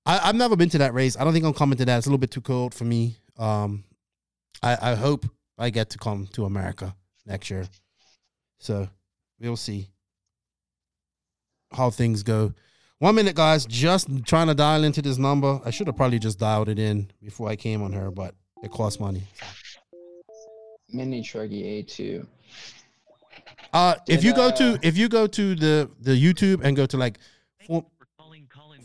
I, 0.06 0.30
I've 0.30 0.36
never 0.36 0.56
been 0.56 0.70
to 0.70 0.78
that 0.78 0.94
race. 0.94 1.18
I 1.18 1.24
don't 1.24 1.34
think 1.34 1.44
I'm 1.44 1.56
coming 1.56 1.80
to 1.80 1.86
that. 1.86 1.98
It's 1.98 2.06
a 2.06 2.10
little 2.10 2.20
bit 2.20 2.30
too 2.30 2.42
cold 2.42 2.76
for 2.76 2.86
me. 2.86 3.18
Um, 3.40 3.84
I 4.62 4.92
I 4.92 4.94
hope 4.94 5.26
I 5.58 5.72
get 5.72 5.90
to 5.90 5.98
come 5.98 6.28
to 6.34 6.46
America 6.46 6.96
next 7.26 7.50
year. 7.50 7.68
So 8.60 8.90
we'll 9.40 9.58
see 9.58 9.90
how 11.72 11.90
things 11.90 12.24
go. 12.24 12.54
One 13.00 13.16
minute, 13.16 13.36
guys. 13.36 13.66
Just 13.66 14.08
trying 14.26 14.48
to 14.48 14.56
dial 14.56 14.84
into 14.84 15.02
this 15.02 15.18
number. 15.18 15.62
I 15.64 15.70
should 15.70 15.88
have 15.88 15.96
probably 15.96 16.20
just 16.20 16.40
dialed 16.40 16.70
it 16.70 16.80
in 16.80 17.12
before 17.24 17.48
I 17.48 17.56
came 17.56 17.84
on 17.84 17.94
her, 17.94 18.10
but 18.10 18.34
it 18.64 18.72
costs 18.72 19.00
money. 19.00 19.24
Mini 20.92 21.22
Truggy 21.22 21.86
A2. 21.86 22.26
Uh, 23.74 23.96
if 24.08 24.24
you 24.24 24.34
go 24.34 24.50
to 24.50 24.80
if 24.82 24.98
you 24.98 25.10
go 25.10 25.28
to 25.28 25.54
the 25.56 25.90
the 26.00 26.12
YouTube 26.12 26.64
and 26.64 26.76
go 26.76 26.86
to 26.86 26.98
like 26.98 27.20
four, 27.68 27.86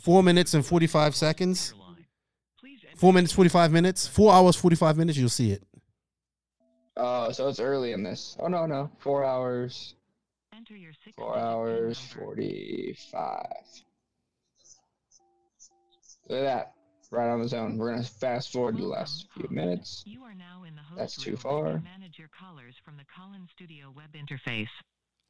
four 0.00 0.22
minutes 0.22 0.54
and 0.54 0.66
forty 0.66 0.86
five 0.86 1.14
seconds, 1.14 1.72
four 2.96 3.12
minutes 3.12 3.32
forty 3.32 3.48
five 3.48 3.72
minutes, 3.72 4.06
four 4.06 4.32
hours 4.32 4.56
forty 4.56 4.76
five 4.76 4.96
minutes, 4.98 5.16
you'll 5.16 5.28
see 5.28 5.52
it. 5.52 5.62
Oh, 6.96 7.32
so 7.32 7.48
it's 7.48 7.60
early 7.60 7.92
in 7.92 8.02
this. 8.02 8.36
Oh 8.38 8.48
no, 8.48 8.66
no, 8.66 8.90
four 8.98 9.24
hours, 9.24 9.94
Enter 10.54 10.76
your 10.76 10.92
six 11.04 11.16
four 11.16 11.36
hours 11.38 11.98
forty-five. 11.98 13.46
Look 16.28 16.38
at 16.38 16.42
that, 16.44 16.72
right 17.10 17.28
on 17.30 17.40
the 17.40 17.48
zone. 17.48 17.78
We're 17.78 17.90
gonna 17.92 18.04
fast 18.04 18.52
forward 18.52 18.76
the 18.76 18.84
last 18.84 19.26
few 19.34 19.48
minutes. 19.50 20.02
You 20.06 20.22
are 20.22 20.34
now 20.34 20.64
in 20.68 20.74
the 20.74 20.82
host 20.82 20.98
That's 20.98 21.16
too 21.16 21.36
far. 21.36 21.64
Manage 21.80 22.18
your 22.18 22.28
callers 22.38 22.74
from 22.84 22.96
the 22.96 23.04
Call 23.14 23.32
In 23.34 23.48
Studio 23.54 23.92
web 23.96 24.12
interface. 24.12 24.68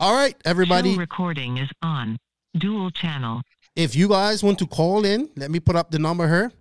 All 0.01 0.15
right, 0.15 0.35
everybody. 0.45 0.95
Show 0.95 0.99
recording 1.01 1.59
is 1.59 1.69
on. 1.83 2.19
Dual 2.59 2.91
channel. 2.91 3.41
if 3.77 3.97
you 3.97 4.09
guys 4.09 4.43
want 4.43 4.59
to 4.59 4.67
call 4.67 5.07
in, 5.07 5.31
let 5.37 5.51
me 5.51 5.59
put 5.61 5.77
up 5.77 5.91
the 5.91 5.99
number 5.99 6.29
here. 6.29 6.53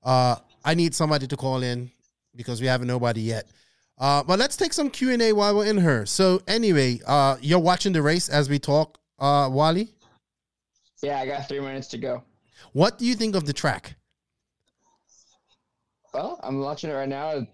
Uh, 0.03 0.37
I 0.65 0.75
need 0.75 0.95
somebody 0.95 1.27
to 1.27 1.37
call 1.37 1.63
in 1.63 1.91
because 2.37 2.61
we 2.61 2.67
haven't 2.67 2.89
nobody 2.89 3.23
yet. 3.23 3.47
Uh, 3.97 4.23
but 4.23 4.39
let's 4.39 4.57
take 4.57 4.73
some 4.73 4.91
Q&A 4.91 5.33
while 5.33 5.57
we're 5.57 5.67
in 5.67 5.81
here. 5.81 6.05
So 6.05 6.43
anyway, 6.47 7.01
uh, 7.07 7.37
you're 7.41 7.61
watching 7.61 7.93
the 7.93 8.03
race 8.03 8.29
as 8.29 8.51
we 8.51 8.59
talk, 8.59 8.99
uh, 9.19 9.49
Wally. 9.51 9.89
Yeah, 11.03 11.21
I 11.21 11.27
got 11.27 11.49
three 11.49 11.61
minutes 11.61 11.89
to 11.89 11.99
go. 11.99 12.23
What 12.73 12.99
do 12.99 13.07
you 13.07 13.15
think 13.15 13.37
of 13.37 13.47
the 13.47 13.53
track? 13.53 13.95
Well, 16.13 16.41
I'm 16.43 16.61
watching 16.61 16.91
it 16.91 16.95
right 16.95 17.09
now. 17.09 17.31
It 17.31 17.47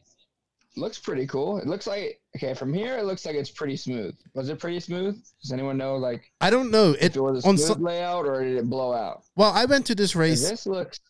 looks 0.76 0.98
pretty 0.98 1.26
cool. 1.26 1.59
It 1.59 1.66
looks 1.66 1.87
like 1.87 2.19
okay 2.36 2.54
from 2.54 2.72
here. 2.72 2.98
It 2.98 3.04
looks 3.04 3.24
like 3.26 3.34
it's 3.34 3.50
pretty 3.50 3.76
smooth. 3.76 4.14
Was 4.34 4.48
it 4.48 4.58
pretty 4.58 4.80
smooth? 4.80 5.20
Does 5.42 5.52
anyone 5.52 5.76
know 5.76 5.96
like 5.96 6.30
I 6.40 6.50
don't 6.50 6.70
know. 6.70 6.94
It 7.00 7.16
it 7.16 7.20
was 7.20 7.44
a 7.44 7.48
on 7.48 7.56
smooth 7.56 7.68
so- 7.78 7.82
layout 7.82 8.26
or 8.26 8.42
did 8.42 8.56
it 8.56 8.68
blow 8.68 8.92
out? 8.92 9.22
well, 9.36 9.52
I 9.52 9.64
went 9.64 9.86
to 9.86 9.94
this 9.94 10.14
race. 10.14 10.48
This 10.48 10.66
looks 10.66 11.00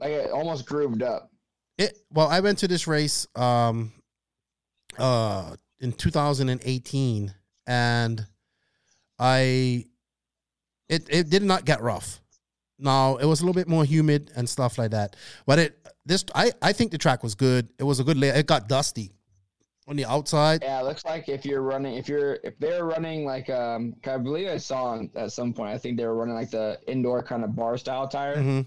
like 0.00 0.10
it 0.10 0.30
almost 0.30 0.66
grooved 0.66 1.02
up. 1.02 1.30
It 1.78 1.98
well, 2.10 2.28
I 2.28 2.40
went 2.40 2.58
to 2.58 2.68
this 2.68 2.86
race 2.86 3.26
um 3.34 3.92
uh 4.98 5.56
in 5.80 5.92
2018 5.92 7.34
and 7.66 8.26
I 9.18 9.84
it 10.88 11.06
it 11.10 11.30
did 11.30 11.42
not 11.42 11.64
get 11.64 11.82
rough. 11.82 12.20
Now, 12.78 13.16
it 13.16 13.24
was 13.24 13.40
a 13.40 13.44
little 13.44 13.54
bit 13.54 13.68
more 13.68 13.84
humid 13.84 14.32
and 14.36 14.48
stuff 14.48 14.78
like 14.78 14.90
that. 14.90 15.16
But 15.46 15.58
it 15.58 15.88
this 16.04 16.24
I 16.34 16.52
I 16.60 16.72
think 16.72 16.90
the 16.90 16.98
track 16.98 17.22
was 17.22 17.34
good. 17.34 17.68
It 17.78 17.84
was 17.84 18.00
a 18.00 18.04
good 18.04 18.18
lay. 18.18 18.28
It 18.28 18.46
got 18.46 18.68
dusty. 18.68 19.12
On 19.86 19.96
the 19.96 20.06
outside. 20.06 20.62
Yeah, 20.62 20.80
it 20.80 20.84
looks 20.84 21.04
like 21.04 21.28
if 21.28 21.44
you're 21.44 21.60
running, 21.60 21.96
if 21.96 22.08
you're 22.08 22.38
if 22.42 22.58
they're 22.58 22.86
running 22.86 23.26
like 23.26 23.50
um, 23.50 23.94
I 24.06 24.16
believe 24.16 24.48
I 24.48 24.56
saw 24.56 24.84
on, 24.86 25.10
at 25.14 25.32
some 25.32 25.52
point. 25.52 25.74
I 25.74 25.78
think 25.78 25.98
they 25.98 26.06
were 26.06 26.14
running 26.14 26.34
like 26.34 26.50
the 26.50 26.78
indoor 26.86 27.22
kind 27.22 27.44
of 27.44 27.54
bar 27.54 27.76
style 27.76 28.08
tire, 28.08 28.40
hmm 28.40 28.60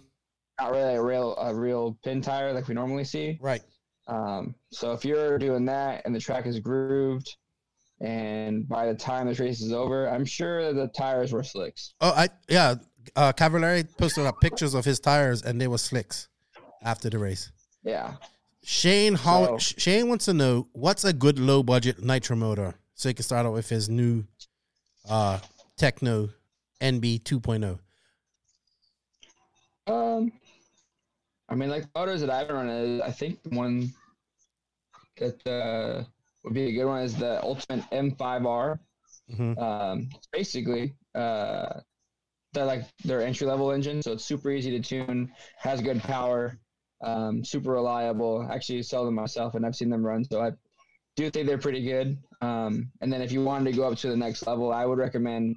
not 0.59 0.71
really 0.71 0.95
a 0.95 1.01
real 1.01 1.35
a 1.37 1.53
real 1.53 1.97
pin 2.03 2.21
tire 2.21 2.53
like 2.53 2.67
we 2.67 2.73
normally 2.73 3.03
see. 3.03 3.37
Right. 3.41 3.61
Um, 4.07 4.55
so 4.71 4.93
if 4.93 5.03
you're 5.03 5.37
doing 5.37 5.65
that 5.65 6.03
and 6.05 6.15
the 6.15 6.19
track 6.19 6.45
is 6.45 6.59
grooved, 6.59 7.35
and 8.01 8.67
by 8.67 8.87
the 8.87 8.95
time 8.95 9.27
this 9.27 9.39
race 9.39 9.61
is 9.61 9.73
over, 9.73 10.09
I'm 10.09 10.25
sure 10.25 10.73
the 10.73 10.87
tires 10.87 11.33
were 11.33 11.43
slicks. 11.43 11.93
Oh, 12.01 12.13
I 12.15 12.29
yeah. 12.49 12.75
Uh, 13.15 13.31
Cavalieri 13.31 13.85
posted 13.97 14.25
up 14.25 14.41
pictures 14.41 14.73
of 14.73 14.83
his 14.83 14.99
tires, 14.99 15.41
and 15.41 15.61
they 15.61 15.67
were 15.67 15.77
slicks 15.77 16.27
after 16.83 17.09
the 17.09 17.17
race. 17.17 17.51
Yeah. 17.83 18.15
Shane 18.71 19.15
how 19.15 19.57
So- 19.57 19.75
Shane 19.77 20.09
wants 20.09 20.25
to 20.25 20.33
know 20.33 20.67
what's 20.73 21.05
a 21.05 21.13
good 21.13 21.39
low 21.39 21.63
budget 21.63 22.03
nitro 22.03 22.35
motor 22.35 22.75
so 22.95 23.07
he 23.07 23.13
can 23.13 23.23
start 23.23 23.45
out 23.45 23.53
with 23.53 23.69
his 23.69 23.87
new 23.87 24.25
uh 25.07 25.39
Tekno 25.77 26.33
NB 26.81 27.23
2.0. 27.23 27.79
Um, 29.87 30.33
I 31.47 31.55
mean, 31.55 31.69
like 31.69 31.85
motors 31.95 32.19
that 32.19 32.29
I've 32.29 32.49
run, 32.49 32.67
is, 32.67 32.99
I 32.99 33.09
think 33.11 33.41
the 33.43 33.55
one 33.55 33.93
that 35.15 35.47
uh, 35.47 36.03
would 36.43 36.53
be 36.53 36.63
a 36.67 36.71
good 36.73 36.85
one 36.87 37.03
is 37.03 37.15
the 37.15 37.41
Ultimate 37.41 37.85
M5R. 37.91 38.79
Mhm. 39.31 39.57
Um, 39.57 40.09
basically, 40.33 40.93
uh, 41.15 41.79
they're 42.51 42.65
like 42.65 42.83
their 43.05 43.21
entry 43.21 43.47
level 43.47 43.71
engine, 43.71 44.01
so 44.03 44.11
it's 44.11 44.25
super 44.25 44.51
easy 44.51 44.71
to 44.71 44.81
tune, 44.81 45.31
has 45.57 45.79
good 45.79 46.01
power, 46.01 46.59
um, 47.01 47.43
super 47.43 47.71
reliable. 47.71 48.47
Actually, 48.51 48.83
sell 48.83 49.05
them 49.05 49.15
myself, 49.15 49.55
and 49.55 49.65
I've 49.65 49.75
seen 49.75 49.89
them 49.89 50.05
run, 50.05 50.23
so 50.23 50.41
I 50.41 50.51
do 51.15 51.29
think 51.29 51.47
they're 51.47 51.57
pretty 51.57 51.83
good. 51.83 52.17
Um, 52.41 52.91
and 53.01 53.11
then 53.11 53.21
if 53.21 53.31
you 53.31 53.43
wanted 53.43 53.71
to 53.71 53.77
go 53.77 53.87
up 53.91 53.97
to 53.99 54.07
the 54.09 54.17
next 54.17 54.45
level, 54.47 54.71
I 54.71 54.85
would 54.85 54.99
recommend 54.99 55.55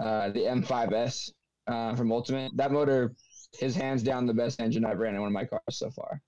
uh, 0.00 0.30
the 0.30 0.40
M5S 0.40 1.30
uh, 1.66 1.94
from 1.94 2.12
Ultimate. 2.12 2.56
That 2.56 2.72
motor 2.72 3.14
is 3.60 3.74
hands 3.74 4.02
down 4.02 4.26
the 4.26 4.34
best 4.34 4.60
engine 4.60 4.84
I've 4.84 4.98
ran 4.98 5.14
in 5.14 5.20
one 5.20 5.28
of 5.28 5.32
my 5.34 5.44
cars 5.44 5.62
so 5.70 5.90
far. 5.90 6.20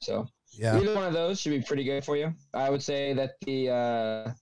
So 0.00 0.28
Yeah. 0.52 0.78
either 0.80 0.94
one 0.94 1.04
of 1.04 1.12
those 1.12 1.40
should 1.40 1.50
be 1.50 1.62
pretty 1.62 1.84
good 1.84 2.04
for 2.04 2.16
you. 2.16 2.32
I 2.54 2.70
would 2.70 2.82
say 2.82 3.12
that 3.14 3.32
the 3.46 3.70
uh, 3.70 4.32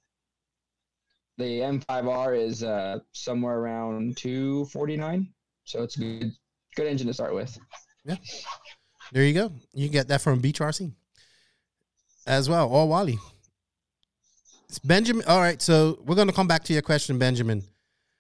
the 1.39 1.61
M5R 1.61 2.39
is 2.39 2.63
uh, 2.63 2.99
somewhere 3.13 3.59
around 3.59 4.17
249. 4.17 5.29
So 5.65 5.83
it's 5.83 5.97
a 5.97 6.01
good 6.01 6.33
good 6.77 6.87
engine 6.87 7.07
to 7.09 7.15
start 7.15 7.35
with. 7.35 7.59
There 9.13 9.25
you 9.25 9.35
go. 9.35 9.53
You 9.73 9.89
get 9.89 10.09
that 10.09 10.21
from 10.21 10.41
Beach 10.41 10.59
RC 10.59 10.93
as 12.27 12.49
well, 12.49 12.69
or 12.69 12.89
Wally. 12.89 13.19
It's 14.69 14.79
Benjamin. 14.81 15.25
All 15.27 15.41
right, 15.41 15.61
so 15.63 15.99
we're 16.05 16.17
gonna 16.17 16.33
come 16.33 16.49
back 16.49 16.65
to 16.65 16.73
your 16.73 16.83
question, 16.83 17.19
Benjamin. 17.19 17.63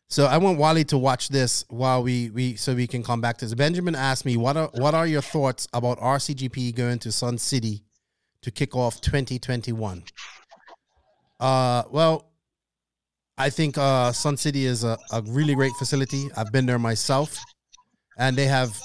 So 0.09 0.27
I 0.27 0.38
want 0.38 0.59
Wally 0.59 0.85
to 0.85 0.99
watch 0.99 1.29
this 1.29 1.64
while 1.68 2.03
we 2.03 2.31
we 2.31 2.55
so 2.55 2.75
we 2.75 2.87
can 2.87 3.03
come 3.03 3.20
back 3.20 3.38
to 3.38 3.44
this. 3.44 3.55
Benjamin 3.55 3.96
asked 3.96 4.25
me 4.25 4.37
what 4.37 4.57
are 4.57 4.70
what 4.75 4.94
are 4.94 5.07
your 5.07 5.22
thoughts 5.22 5.66
about 5.72 5.99
RCGP 5.99 6.75
going 6.75 7.01
to 7.01 7.11
Sun 7.11 7.38
City 7.38 7.83
to 8.42 8.53
kick 8.53 8.77
off 8.77 9.01
2021? 9.01 10.05
Uh, 11.40 11.83
well, 11.90 12.31
I 13.37 13.51
think 13.51 13.77
uh, 13.77 14.12
Sun 14.12 14.37
City 14.37 14.64
is 14.64 14.85
a, 14.85 14.96
a 15.12 15.22
really 15.22 15.57
great 15.57 15.72
facility. 15.72 16.31
I've 16.37 16.53
been 16.53 16.66
there 16.66 16.79
myself, 16.79 17.38
and 18.16 18.37
they 18.37 18.46
have 18.46 18.81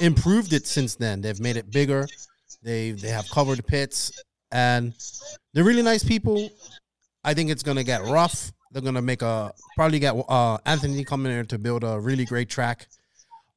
improved 0.00 0.52
it 0.52 0.66
since 0.66 0.94
then. 0.96 1.20
They've 1.20 1.40
made 1.40 1.56
it 1.56 1.70
bigger. 1.70 2.06
They 2.62 2.92
they 2.92 3.08
have 3.08 3.28
covered 3.30 3.66
pits, 3.66 4.22
and 4.50 4.94
they're 5.52 5.64
really 5.64 5.82
nice 5.82 6.02
people. 6.02 6.50
I 7.24 7.34
think 7.34 7.50
it's 7.50 7.62
gonna 7.62 7.84
get 7.84 8.02
rough. 8.04 8.52
They're 8.72 8.82
gonna 8.82 9.02
make 9.02 9.22
a 9.22 9.52
probably 9.76 9.98
get 9.98 10.14
uh, 10.28 10.58
Anthony 10.66 11.04
coming 11.04 11.32
here 11.32 11.44
to 11.44 11.58
build 11.58 11.84
a 11.84 11.98
really 12.00 12.24
great 12.24 12.48
track. 12.48 12.86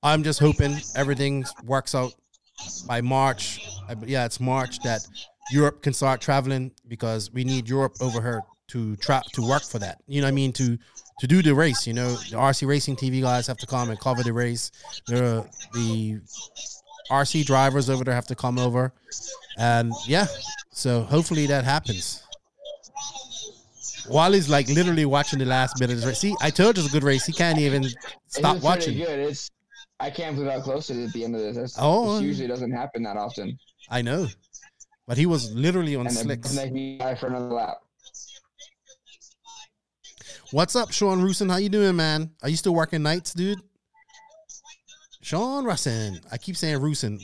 I'm 0.04 0.24
just 0.24 0.40
hoping 0.40 0.78
everything 0.96 1.46
works 1.66 1.94
out 1.94 2.14
by 2.88 3.02
March. 3.02 3.62
I, 3.88 3.96
yeah, 4.06 4.26
it's 4.26 4.40
March 4.40 4.80
that 4.80 5.02
Europe 5.52 5.82
can 5.84 5.94
start 5.94 6.22
traveling 6.22 6.72
because 6.88 7.32
we 7.32 7.44
need 7.44 7.70
Europe 7.70 7.96
over 8.02 8.22
here 8.22 8.44
to 8.70 8.96
tra- 8.98 9.24
to 9.34 9.48
work 9.48 9.64
for 9.64 9.80
that. 9.80 10.02
You 10.08 10.22
know 10.22 10.28
what 10.28 10.32
I 10.32 10.36
mean? 10.36 10.54
To 10.54 10.78
to 11.22 11.28
do 11.28 11.42
the 11.44 11.54
race. 11.54 11.86
You 11.86 11.94
know, 11.94 12.10
the 12.32 12.36
RC 12.38 12.68
Racing 12.68 12.96
TV 12.96 13.22
guys 13.22 13.46
have 13.46 13.58
to 13.60 13.68
come 13.68 13.92
and 13.92 14.00
cover 14.00 14.24
the 14.24 14.34
race. 14.34 14.72
The 15.06 15.48
the 15.74 16.20
RC 17.12 17.46
drivers 17.46 17.90
over 17.92 18.04
there 18.04 18.16
have 18.16 18.26
to 18.28 18.36
come 18.36 18.58
over, 18.58 18.92
and 19.58 19.94
yeah. 20.08 20.26
So 20.72 21.04
hopefully 21.04 21.46
that 21.48 21.64
happens. 21.64 22.24
Wally's 24.10 24.50
like 24.50 24.68
literally 24.70 25.06
watching 25.06 25.38
the 25.38 25.46
last 25.46 25.78
bit 25.80 25.92
of 25.92 25.98
this 25.98 26.06
race. 26.06 26.18
See, 26.20 26.36
I 26.42 26.50
told 26.50 26.76
you 26.78 26.84
it's 26.84 26.92
a 26.92 26.96
good 26.96 27.04
race. 27.04 27.26
He 27.26 27.34
can't 27.34 27.60
even 27.60 27.84
stop 28.28 28.56
it's 28.56 28.66
watching. 28.66 28.98
Good. 28.98 29.20
It's 29.20 29.50
I 30.00 30.10
can't 30.10 30.36
believe 30.36 30.52
how 30.52 30.62
close 30.62 30.90
it 30.90 30.98
is 30.98 31.10
at 31.10 31.14
the 31.14 31.24
end 31.24 31.36
of 31.36 31.42
this. 31.42 31.56
That's, 31.56 31.76
Oh. 31.80 32.16
this 32.16 32.24
usually 32.24 32.48
doesn't 32.48 32.72
happen 32.72 33.04
that 33.04 33.16
often. 33.18 33.60
I 33.92 34.02
know, 34.02 34.28
but 35.08 35.20
he 35.20 35.28
was 35.28 35.52
literally 35.54 35.96
on 35.96 36.08
And 36.08 36.16
then 36.16 36.24
slicks. 36.24 36.50
and 36.50 36.58
then 36.58 36.76
he 36.76 36.98
died 36.98 37.20
for 37.20 37.28
another 37.28 37.46
lap. 37.54 37.78
What's 40.52 40.76
up, 40.76 40.92
Sean 40.92 41.22
Rusin? 41.22 41.50
How 41.50 41.58
you 41.58 41.70
doing, 41.70 41.96
man? 41.96 42.30
Are 42.44 42.50
you 42.50 42.58
still 42.58 42.76
working 42.76 43.02
nights, 43.02 43.34
dude? 43.34 43.62
Sean 45.22 45.64
Rusin. 45.64 46.20
I 46.30 46.38
keep 46.38 46.58
saying 46.58 46.80
Rusin. 46.80 47.22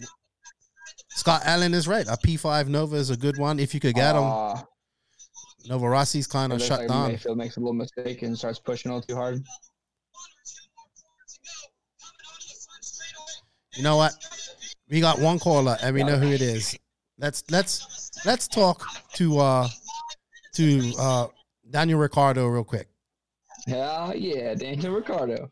Scott 1.09 1.41
Allen 1.43 1.73
is 1.73 1.89
right. 1.89 2.07
A 2.07 2.11
P5 2.11 2.69
Nova 2.69 2.95
is 2.95 3.09
a 3.09 3.17
good 3.17 3.37
one 3.37 3.59
if 3.59 3.73
you 3.73 3.81
could 3.81 3.95
get 3.95 4.15
him. 4.15 4.23
Aw, 4.23 4.63
Novarossi's 5.67 6.25
kind 6.25 6.53
of 6.53 6.61
shut 6.61 6.79
like 6.79 6.87
down. 6.87 7.11
Maifield 7.11 7.35
makes 7.35 7.57
a 7.57 7.59
little 7.59 7.73
mistake 7.73 8.21
and 8.21 8.37
starts 8.37 8.59
pushing 8.59 8.91
all 8.91 9.01
too 9.01 9.15
hard. 9.15 9.43
You 13.75 13.83
know 13.83 13.97
what? 13.97 14.13
We 14.89 15.01
got 15.01 15.19
one 15.19 15.37
caller 15.37 15.75
and 15.81 15.93
we 15.93 16.03
know 16.03 16.17
who 16.17 16.31
it 16.31 16.41
is. 16.41 16.77
Let's 17.17 17.43
let's 17.51 18.09
let's 18.25 18.47
talk 18.47 18.85
to 19.15 19.39
uh 19.39 19.67
to 20.53 20.93
uh 20.97 21.27
Daniel 21.69 21.99
Ricardo 21.99 22.47
real 22.47 22.63
quick. 22.63 22.87
Hell 23.67 24.15
yeah, 24.15 24.53
Daniel 24.55 24.93
Ricardo. 24.93 25.51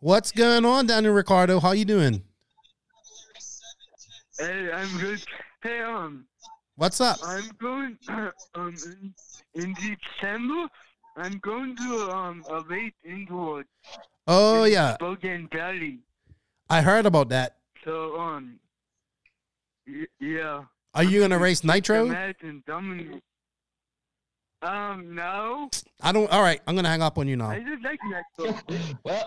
What's 0.00 0.32
going 0.32 0.64
on, 0.64 0.86
Daniel 0.86 1.14
Ricardo? 1.14 1.60
How 1.60 1.70
you 1.70 1.84
doing? 1.84 2.22
Hey, 4.38 4.70
I'm 4.72 4.98
good. 4.98 5.22
Hey, 5.62 5.80
um, 5.80 6.24
What's 6.74 7.00
up? 7.00 7.18
I'm 7.22 7.48
going, 7.60 7.98
um, 8.54 8.74
in, 9.54 9.62
in 9.62 9.74
December, 9.74 10.66
I'm 11.16 11.38
going 11.38 11.76
to, 11.76 12.10
um, 12.10 12.44
a 12.48 12.60
late 12.68 12.94
indoor. 13.04 13.64
Oh 14.26 14.64
in 14.64 14.72
yeah, 14.72 14.94
Spokane 14.94 15.48
Valley. 15.52 16.00
I 16.68 16.82
heard 16.82 17.06
about 17.06 17.28
that. 17.30 17.56
So, 17.84 18.18
um, 18.18 18.58
y- 19.86 20.06
yeah. 20.20 20.64
Are 20.94 21.04
you 21.04 21.20
gonna 21.20 21.38
race 21.38 21.62
Nitro? 21.62 22.08
Imagine 24.62 25.14
Dominic. 25.14 25.14
Um, 25.14 25.14
no. 25.14 25.70
I 26.02 26.12
don't. 26.12 26.30
All 26.30 26.42
right, 26.42 26.60
I'm 26.66 26.74
gonna 26.76 26.88
hang 26.88 27.02
up 27.02 27.18
on 27.18 27.28
you 27.28 27.36
now. 27.36 27.50
I 27.50 27.60
just 27.60 27.82
like 27.84 27.98
Nitro. 28.04 28.58
Well, 29.04 29.24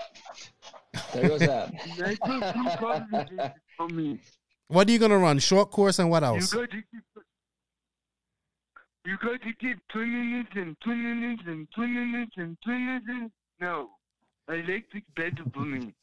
there 1.13 1.27
goes 1.29 1.39
that. 1.39 1.73
Nitro 1.97 3.53
for 3.77 3.87
me. 3.89 4.19
What 4.67 4.87
are 4.87 4.91
you 4.91 4.99
gonna 4.99 5.17
run? 5.17 5.39
Short 5.39 5.71
course 5.71 5.99
and 5.99 6.09
what 6.09 6.23
You 6.23 6.27
else? 6.29 6.53
got 6.53 6.69
to 6.69 6.77
keep. 6.77 7.03
You 9.05 9.17
got 9.17 9.41
to 9.41 9.53
keep 9.59 9.79
tuning 9.91 10.39
it 10.41 10.57
and 10.59 10.75
tuning 10.83 11.31
it 11.31 11.39
and 11.47 11.67
tuning 11.75 12.15
it 12.21 12.29
and 12.37 12.57
tuning 12.63 13.01
it. 13.07 13.31
No, 13.59 13.89
electric 14.47 15.03
better 15.15 15.43
for 15.53 15.61
me. 15.61 15.93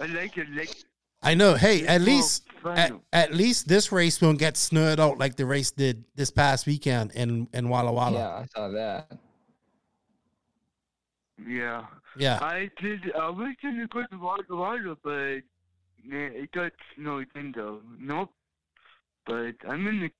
I 0.00 0.06
like 0.06 0.36
electric. 0.38 0.84
I 1.24 1.34
know. 1.34 1.54
Hey, 1.54 1.86
at 1.86 1.96
It's 1.96 2.04
least 2.06 2.48
at, 2.64 2.92
at 3.12 3.34
least 3.34 3.68
this 3.68 3.92
race 3.92 4.20
won't 4.20 4.38
get 4.38 4.56
snowed 4.56 5.00
out 5.00 5.18
like 5.18 5.36
the 5.36 5.46
race 5.46 5.70
did 5.70 6.04
this 6.14 6.30
past 6.30 6.66
weekend 6.66 7.12
in 7.12 7.48
in 7.52 7.68
Walla 7.68 7.92
Walla. 7.92 8.18
Yeah, 8.18 8.28
I 8.28 8.46
saw 8.54 8.68
that. 8.68 9.18
Yeah. 11.46 11.84
Yeah. 12.16 12.38
I 12.40 12.70
did. 12.80 13.12
I 13.14 13.28
was 13.28 13.54
gonna 13.62 13.86
go 13.88 14.04
to 14.06 14.18
Walla 14.18 14.44
Walla, 14.48 14.96
but 15.02 15.40
nah, 16.04 16.30
it 16.42 16.52
got 16.52 16.72
snowed 16.94 17.28
in 17.34 17.52
though. 17.54 17.80
Nope. 17.98 18.30
But 19.26 19.54
I'm 19.68 19.84
gonna, 19.84 20.10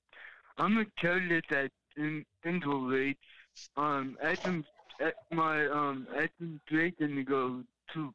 I'm 0.57 0.73
gonna 0.73 0.85
tell 0.99 1.19
it 1.19 1.45
at 1.51 1.71
in 1.95 2.25
indoor 2.43 2.89
race. 2.89 3.15
Um, 3.77 4.17
Adam, 4.21 4.65
at 4.99 5.15
my 5.31 5.67
um, 5.67 6.07
Adam 6.15 6.59
Drake 6.67 6.99
gonna 6.99 7.23
go 7.23 7.63
too. 7.93 8.13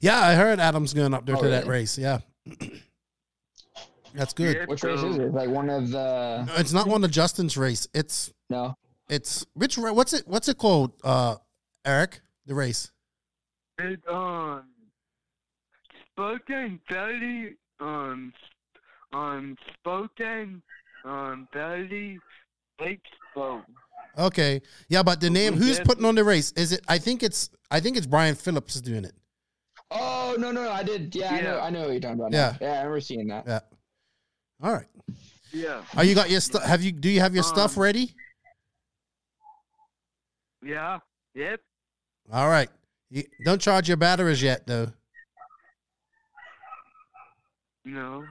Yeah, 0.00 0.18
I 0.18 0.34
heard 0.34 0.60
Adam's 0.60 0.94
going 0.94 1.14
up 1.14 1.26
there 1.26 1.36
Oh, 1.36 1.42
to 1.42 1.48
that 1.48 1.66
race. 1.66 1.98
Yeah. 1.98 2.18
That's 4.14 4.32
good. 4.32 4.66
Which 4.66 4.82
race 4.82 5.02
is 5.02 5.16
it? 5.16 5.32
Like 5.34 5.50
one 5.50 5.68
of 5.68 5.90
the 5.90 6.44
No, 6.46 6.54
It's 6.56 6.72
not 6.72 6.86
one 6.86 7.04
of 7.04 7.10
Justin's 7.10 7.56
race. 7.56 7.86
It's 7.92 8.32
no. 8.48 8.74
it's 9.10 9.44
which 9.54 9.76
what's 9.76 10.12
it 10.14 10.26
what's 10.26 10.48
it 10.48 10.56
called? 10.56 10.92
Uh 11.04 11.36
Eric, 11.84 12.20
the 12.46 12.54
race. 12.54 12.90
It 13.78 14.00
um 14.10 14.64
Spokane 16.12 16.80
Valley 16.90 17.56
um 17.78 18.32
um 19.12 19.56
Spokane 19.74 20.62
um, 21.04 21.46
Valley 21.52 22.18
Expo. 22.80 23.62
Okay. 24.18 24.62
Yeah, 24.88 25.02
but 25.02 25.20
the 25.20 25.30
name 25.30 25.54
who's 25.54 25.78
putting 25.80 26.04
on 26.04 26.14
the 26.14 26.24
race? 26.24 26.52
Is 26.52 26.72
it 26.72 26.80
I 26.88 26.98
think 26.98 27.22
it's 27.22 27.50
I 27.70 27.80
think 27.80 27.96
it's 27.96 28.06
Brian 28.06 28.34
Phillips 28.34 28.76
is 28.76 28.82
doing 28.82 29.04
it. 29.04 29.12
Oh 29.90 30.36
no, 30.38 30.50
no, 30.50 30.68
I 30.70 30.82
did. 30.82 31.14
Yeah, 31.14 31.32
I 31.32 31.40
know. 31.40 31.60
I 31.60 31.70
know 31.70 31.80
what 31.82 31.90
you're 31.92 32.00
talking 32.00 32.18
about. 32.20 32.32
Yeah. 32.32 32.56
now. 32.60 32.66
yeah, 32.66 32.72
I 32.72 32.78
remember 32.78 33.00
seeing 33.00 33.28
that. 33.28 33.44
Yeah. 33.46 33.60
All 34.62 34.72
right. 34.72 34.86
Yeah. 35.52 35.82
Are 35.96 36.04
you 36.04 36.14
got 36.14 36.28
your 36.28 36.40
stuff 36.40 36.62
have 36.64 36.82
you 36.82 36.92
do 36.92 37.08
you 37.08 37.20
have 37.20 37.34
your 37.34 37.44
stuff 37.44 37.76
Um, 37.76 37.82
ready? 37.82 38.14
Yeah. 40.62 40.98
Yep. 41.34 41.60
All 42.32 42.48
right. 42.48 42.68
You, 43.10 43.22
don't 43.44 43.60
charge 43.60 43.86
your 43.88 43.96
batteries 43.96 44.42
yet 44.42 44.66
though. 44.66 44.92
No. 47.84 48.24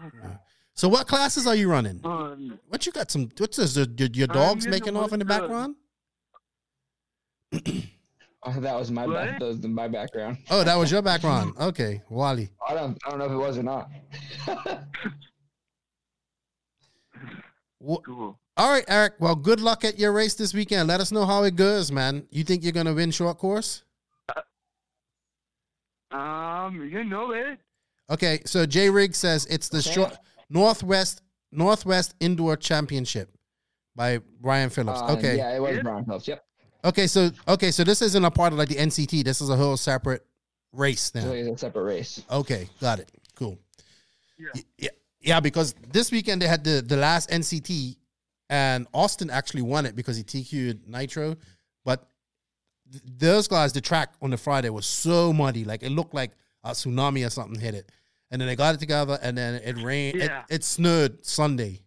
So 0.74 0.90
what 0.90 1.08
classes 1.08 1.48
are 1.48 1.56
you 1.56 1.70
running? 1.70 2.02
Um, 2.04 2.60
What 2.68 2.86
you 2.86 2.92
got 2.92 3.10
some 3.10 3.30
what's 3.38 3.56
this 3.56 3.78
your, 3.78 4.10
your 4.14 4.28
dogs 4.28 4.68
making 4.68 4.98
off 4.98 5.14
in 5.14 5.20
the 5.20 5.26
woods, 5.26 5.40
background? 5.40 5.76
Oh, 8.48 8.52
that 8.60 8.76
was 8.78 8.92
my 8.92 9.08
back, 9.08 9.40
that 9.40 9.46
was 9.46 9.66
my 9.66 9.88
background. 9.88 10.38
Oh, 10.52 10.64
that 10.64 10.76
was 10.76 10.92
your 10.92 11.02
background. 11.12 11.54
Okay. 11.60 12.02
Wally. 12.10 12.50
I 12.68 12.74
don't 12.76 12.98
I 13.06 13.10
don't 13.10 13.20
know 13.20 13.26
if 13.26 13.32
it 13.32 13.36
was 13.36 13.58
or 13.58 13.64
not. 13.64 13.90
Wha- 17.80 18.00
cool. 18.06 18.40
All 18.58 18.72
right, 18.72 18.86
Eric. 18.88 19.14
Well, 19.20 19.36
good 19.36 19.60
luck 19.60 19.84
at 19.84 20.00
your 20.00 20.12
race 20.14 20.34
this 20.36 20.54
weekend. 20.54 20.88
Let 20.88 21.02
us 21.02 21.12
know 21.12 21.26
how 21.26 21.44
it 21.44 21.56
goes, 21.56 21.92
man. 21.92 22.26
You 22.32 22.44
think 22.44 22.64
you're 22.64 22.72
gonna 22.72 22.94
win 22.94 23.12
short 23.12 23.38
course? 23.38 23.84
Um, 26.12 26.88
you 26.90 27.04
know 27.04 27.32
it. 27.32 27.60
Okay, 28.10 28.40
so 28.46 28.66
J 28.66 28.90
Rig 28.90 29.14
says 29.16 29.46
it's 29.48 29.68
the 29.70 29.80
Okay. 29.80 29.92
short 29.92 30.18
Northwest 30.50 31.22
Northwest 31.52 32.14
Indoor 32.20 32.56
Championship 32.56 33.30
by 33.96 34.20
Brian 34.40 34.70
Phillips. 34.70 35.02
Uh, 35.02 35.14
okay. 35.18 35.36
Yeah, 35.38 35.56
it 35.56 35.60
was 35.62 35.76
Yeah. 35.76 35.82
Brian 35.82 36.06
Phelps. 36.06 36.28
Yep. 36.28 36.45
Okay, 36.86 37.08
so 37.08 37.32
okay, 37.48 37.72
so 37.72 37.84
this 37.84 38.02
isn't 38.02 38.24
a 38.24 38.32
part 38.32 38.54
of 38.54 38.60
like 38.60 38.70
the 38.70 38.76
NCT. 38.76 39.24
This 39.24 39.42
is 39.42 39.50
a 39.50 39.56
whole 39.56 39.76
separate 39.76 40.24
race 40.72 41.12
So 41.14 41.20
now. 41.20 41.32
it's 41.32 41.50
a 41.64 41.66
separate 41.66 41.84
race. 41.84 42.24
Okay, 42.32 42.70
got 42.80 43.00
it. 43.00 43.12
Cool. 43.36 43.58
Yeah. 44.38 44.62
Yeah, 44.78 44.90
yeah, 45.20 45.40
because 45.40 45.74
this 45.92 46.12
weekend 46.12 46.42
they 46.42 46.48
had 46.48 46.64
the 46.64 46.82
the 46.86 46.96
last 46.98 47.30
NCT, 47.32 47.96
and 48.50 48.86
Austin 48.94 49.30
actually 49.32 49.64
won 49.64 49.86
it 49.88 49.96
because 49.96 50.16
he 50.16 50.24
TQ'd 50.24 50.88
Nitro, 50.88 51.36
but 51.84 52.08
th- 52.92 53.04
those 53.18 53.48
guys, 53.48 53.74
the 53.74 53.82
track 53.82 54.14
on 54.22 54.30
the 54.30 54.38
Friday 54.38 54.70
was 54.70 54.86
so 54.86 55.34
muddy, 55.34 55.66
like 55.66 55.82
it 55.82 55.90
looked 55.90 56.14
like 56.14 56.32
a 56.64 56.72
tsunami 56.72 57.26
or 57.26 57.32
something 57.32 57.60
hit 57.60 57.74
it, 57.74 57.92
and 58.30 58.40
then 58.40 58.48
they 58.48 58.56
got 58.56 58.76
it 58.76 58.80
together, 58.80 59.18
and 59.24 59.36
then 59.36 59.56
it 59.56 59.82
rained. 59.82 60.20
Yeah. 60.20 60.44
It, 60.50 60.56
it 60.56 60.64
snowed 60.64 61.26
Sunday, 61.26 61.82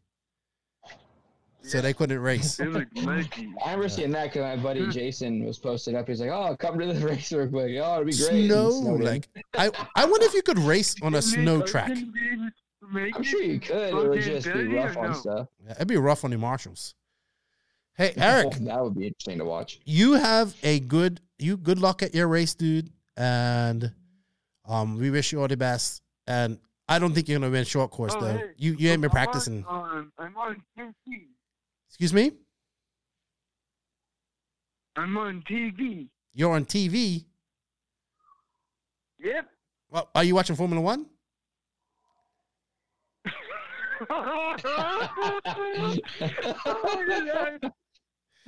so 1.69 1.81
they 1.81 1.93
couldn't 1.93 2.19
race. 2.21 2.59
It 2.61 2.69
was 2.69 2.85
muddy. 3.05 3.29
I 3.65 3.71
remember 3.73 3.89
seeing 3.89 4.11
that 4.13 4.33
because 4.33 4.57
my 4.57 4.63
buddy 4.63 4.85
Hmm. 4.85 4.91
Jason 4.91 5.45
was 5.45 5.59
posted 5.59 5.95
up. 5.95 6.09
He's 6.09 6.21
like, 6.21 6.31
"Oh, 6.31 6.57
come 6.57 6.79
to 6.79 6.87
this 6.87 7.03
race 7.11 7.33
real 7.33 7.49
quick. 7.49 7.77
Oh, 7.81 7.95
it'd 8.03 8.07
be 8.07 8.17
great." 8.17 8.49
Snow, 8.49 8.69
like 9.01 9.29
I, 9.57 9.71
I 9.97 10.05
wonder 10.05 10.27
if 10.27 10.35
you 10.35 10.43
could 10.43 10.59
race 10.59 10.95
on 11.03 11.15
a 11.15 11.23
snow 11.23 11.63
track. 11.63 11.89
gonna 11.89 12.07
be 12.07 12.29
able 12.33 12.49
to 12.49 12.89
make 12.93 13.15
I'm 13.17 13.23
it 13.23 13.25
sure 13.25 13.43
you 13.43 13.53
in 13.55 13.61
could. 13.61 13.89
It 13.89 13.95
would 13.95 14.23
just 14.23 14.47
be 14.53 14.67
rough 14.69 14.97
on 14.97 15.15
stuff. 15.15 15.49
Yeah, 15.65 15.73
It'd 15.73 15.89
be 15.89 15.97
rough 15.97 16.25
on 16.25 16.31
the 16.31 16.39
marshals. 16.39 16.95
Hey, 17.97 18.13
Eric, 18.17 18.53
that 18.61 18.83
would 18.83 18.95
be 18.97 19.07
interesting 19.09 19.39
to 19.39 19.45
watch. 19.45 19.81
you 19.85 20.13
have 20.15 20.55
a 20.63 20.79
good 20.81 21.21
you 21.39 21.57
good 21.57 21.81
luck 21.81 22.03
at 22.03 22.15
your 22.15 22.29
race, 22.29 22.55
dude, 22.55 22.91
and 23.17 23.93
um, 24.67 24.97
we 24.99 25.11
wish 25.11 25.33
you 25.33 25.41
all 25.41 25.49
the 25.49 25.57
best. 25.57 26.03
And 26.27 26.59
I 26.89 26.99
don't 26.99 27.13
think 27.13 27.29
you're 27.29 27.39
gonna 27.39 27.51
win 27.51 27.65
short 27.65 27.91
course 27.91 28.15
Oh, 28.17 28.21
though. 28.21 28.37
hey, 28.39 28.51
You 28.57 28.75
you 28.79 28.91
ain't 28.91 29.01
been 29.03 29.11
I'm 29.11 29.17
on, 29.19 29.25
practicing. 29.25 29.65
um, 29.69 30.13
I'm 30.19 30.37
on 30.37 30.63
TV. 30.79 31.25
Excuse 31.89 32.13
me. 32.13 32.33
I'm 34.97 35.17
on 35.17 35.43
TV. 35.49 36.09
You're 36.35 36.53
on 36.53 36.65
TV. 36.65 37.25
Yep. 39.21 39.49
Well, 39.91 40.11
are 40.15 40.25
you 40.25 40.35
watching 40.35 40.57
Formula 40.57 40.83
One? 40.83 41.07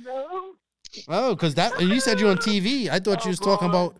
no. 0.03 0.53
Oh, 1.07 1.33
because 1.33 1.55
that 1.55 1.79
you 1.81 2.01
said 2.01 2.19
you're 2.19 2.31
on 2.31 2.37
TV. 2.37 2.89
I 2.89 2.99
thought 2.99 3.23
you 3.23 3.29
was 3.29 3.39
oh, 3.41 3.45
talking 3.45 3.69
about, 3.69 3.95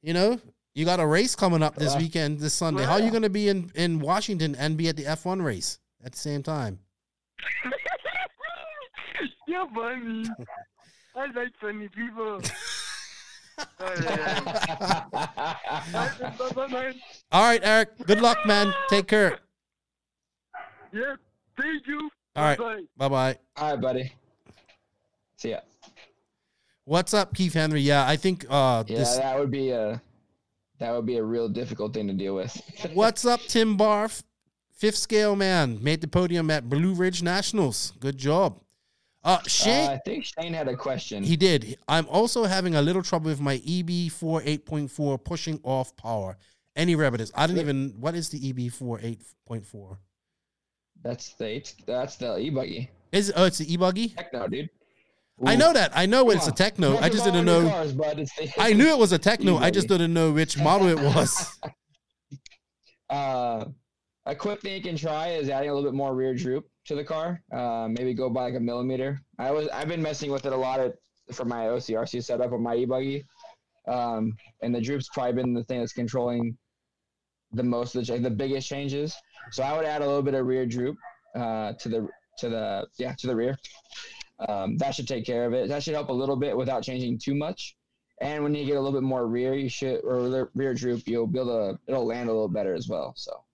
you 0.00 0.14
know, 0.14 0.38
you 0.74 0.84
got 0.84 1.00
a 1.00 1.06
race 1.06 1.34
coming 1.34 1.60
up 1.60 1.74
this 1.74 1.96
weekend, 1.96 2.38
this 2.38 2.54
Sunday. 2.54 2.84
How 2.84 2.92
are 2.92 3.00
you 3.00 3.10
gonna 3.10 3.28
be 3.28 3.48
in 3.48 3.72
in 3.74 3.98
Washington 3.98 4.54
and 4.54 4.76
be 4.76 4.88
at 4.88 4.96
the 4.96 5.02
F1 5.04 5.42
race 5.42 5.80
at 6.04 6.12
the 6.12 6.18
same 6.18 6.44
time? 6.44 6.78
You're 9.50 9.66
funny. 9.74 10.24
I 11.16 11.26
like 11.32 11.52
funny 11.60 11.88
people. 11.88 12.40
Alright, 13.80 14.04
bye-bye. 16.54 16.94
All 17.32 17.42
right, 17.42 17.60
Eric. 17.64 17.88
Good 18.06 18.20
luck, 18.20 18.38
man. 18.46 18.72
Take 18.88 19.08
care. 19.08 19.40
Yeah, 20.92 21.16
thank 21.60 21.84
you. 21.88 22.08
All 22.36 22.44
right. 22.44 22.58
Bye-bye. 22.58 22.84
Bye 22.96 23.08
bye. 23.08 23.36
All 23.56 23.70
right, 23.72 23.80
buddy. 23.80 24.12
See 25.36 25.50
ya. 25.50 25.60
What's 26.84 27.12
up, 27.12 27.34
Keith 27.34 27.54
Henry? 27.54 27.80
Yeah, 27.80 28.06
I 28.06 28.14
think 28.14 28.46
uh 28.48 28.84
Yeah, 28.86 28.98
this 28.98 29.16
that 29.16 29.36
would 29.36 29.50
be 29.50 29.70
a 29.70 30.00
that 30.78 30.94
would 30.94 31.06
be 31.06 31.16
a 31.16 31.24
real 31.24 31.48
difficult 31.48 31.92
thing 31.92 32.06
to 32.06 32.14
deal 32.14 32.36
with. 32.36 32.56
What's 32.94 33.24
up, 33.24 33.40
Tim 33.48 33.76
Barth? 33.76 34.22
Fifth 34.76 34.96
scale 34.96 35.34
man 35.34 35.82
made 35.82 36.02
the 36.02 36.08
podium 36.08 36.50
at 36.50 36.68
Blue 36.68 36.94
Ridge 36.94 37.20
Nationals. 37.20 37.94
Good 37.98 38.16
job. 38.16 38.60
Uh 39.22 39.38
Shane 39.46 39.88
Uh, 39.88 39.92
I 39.92 39.98
think 40.04 40.24
Shane 40.24 40.54
had 40.54 40.68
a 40.68 40.76
question. 40.76 41.22
he 41.22 41.36
did. 41.36 41.76
I'm 41.88 42.06
also 42.08 42.44
having 42.44 42.74
a 42.74 42.82
little 42.82 43.02
trouble 43.02 43.26
with 43.26 43.40
my 43.40 43.60
E 43.64 43.82
EB4 43.82 44.42
8.4 44.64 45.22
pushing 45.24 45.60
off 45.62 45.94
power. 45.96 46.38
Any 46.76 46.94
remedies? 46.94 47.30
I 47.34 47.46
didn't 47.46 47.60
even 47.60 47.94
what 48.00 48.14
is 48.14 48.30
the 48.30 48.38
E 48.48 48.52
EB4 48.52 49.18
8.4? 49.50 49.98
That's 51.02 51.34
the 51.34 51.46
eight- 51.46 51.74
that's 51.86 52.16
the 52.16 52.38
e 52.38 52.50
buggy. 52.50 52.90
Is 53.12 53.32
oh 53.34 53.44
it's 53.46 53.58
the 53.58 53.72
e-buggy? 53.72 54.10
Tekno, 54.10 54.50
dude. 54.50 54.70
I 55.44 55.56
know 55.56 55.72
that. 55.72 55.90
I 55.94 56.06
know 56.06 56.26
Come 56.26 56.36
it's 56.36 56.46
a 56.46 56.52
tekno. 56.52 57.00
I 57.00 57.08
just 57.08 57.24
didn't 57.24 57.46
know. 57.46 57.68
Cars, 57.68 57.94
the- 57.94 58.52
I 58.58 58.72
knew 58.74 58.86
it 58.88 58.98
was 58.98 59.12
a 59.12 59.18
tekno. 59.18 59.58
I 59.58 59.70
just 59.70 59.88
didn't 59.88 60.12
know 60.12 60.30
which 60.32 60.58
model 60.58 60.88
it 60.88 60.98
was. 61.00 61.58
Uh, 63.08 63.64
a 64.24 64.36
quick 64.36 64.60
thing 64.60 64.74
you 64.76 64.82
can 64.82 64.96
try 64.96 65.30
is 65.30 65.48
adding 65.48 65.68
a 65.68 65.74
little 65.74 65.90
bit 65.90 65.96
more 65.96 66.14
rear 66.14 66.32
droop 66.32 66.64
to 66.90 66.96
the 66.96 67.04
car. 67.04 67.40
Uh, 67.52 67.88
maybe 67.88 68.12
go 68.14 68.28
by 68.28 68.42
like 68.42 68.56
a 68.56 68.60
millimeter. 68.60 69.22
I 69.38 69.52
was 69.52 69.68
I've 69.68 69.86
been 69.86 70.02
messing 70.02 70.30
with 70.30 70.44
it 70.44 70.52
a 70.52 70.56
lot 70.56 70.80
at, 70.80 70.94
for 71.32 71.44
my 71.44 71.66
OCRC 71.66 72.22
setup 72.24 72.52
on 72.52 72.62
my 72.62 72.74
e-buggy, 72.74 73.24
um, 73.86 74.32
and 74.60 74.74
the 74.74 74.80
droop's 74.80 75.08
probably 75.14 75.34
been 75.34 75.54
the 75.54 75.62
thing 75.64 75.78
that's 75.78 75.92
controlling 75.92 76.58
the 77.52 77.62
most 77.62 77.92
the 77.92 78.02
the 78.18 78.30
biggest 78.30 78.68
changes. 78.68 79.14
So 79.52 79.62
I 79.62 79.76
would 79.76 79.86
add 79.86 80.02
a 80.02 80.06
little 80.06 80.22
bit 80.22 80.34
of 80.34 80.46
rear 80.46 80.66
droop 80.66 80.96
uh, 81.36 81.74
to 81.74 81.88
the 81.88 82.08
to 82.38 82.48
the 82.48 82.86
yeah 82.98 83.14
to 83.18 83.26
the 83.28 83.36
rear. 83.36 83.56
Um, 84.48 84.76
that 84.78 84.92
should 84.92 85.06
take 85.06 85.24
care 85.24 85.44
of 85.44 85.54
it. 85.54 85.68
That 85.68 85.84
should 85.84 85.94
help 85.94 86.08
a 86.08 86.12
little 86.12 86.36
bit 86.36 86.56
without 86.56 86.82
changing 86.82 87.20
too 87.20 87.36
much. 87.36 87.76
And 88.20 88.42
when 88.42 88.52
you 88.54 88.66
get 88.66 88.76
a 88.76 88.80
little 88.80 88.98
bit 88.98 89.06
more 89.06 89.28
rear, 89.28 89.54
you 89.54 89.68
should 89.68 90.00
or 90.02 90.50
rear 90.54 90.74
droop, 90.74 91.06
you'll 91.06 91.28
be 91.28 91.38
able 91.38 91.76
to 91.76 91.78
it'll 91.86 92.06
land 92.06 92.28
a 92.28 92.32
little 92.32 92.48
better 92.48 92.74
as 92.74 92.88
well. 92.88 93.14
So 93.16 93.44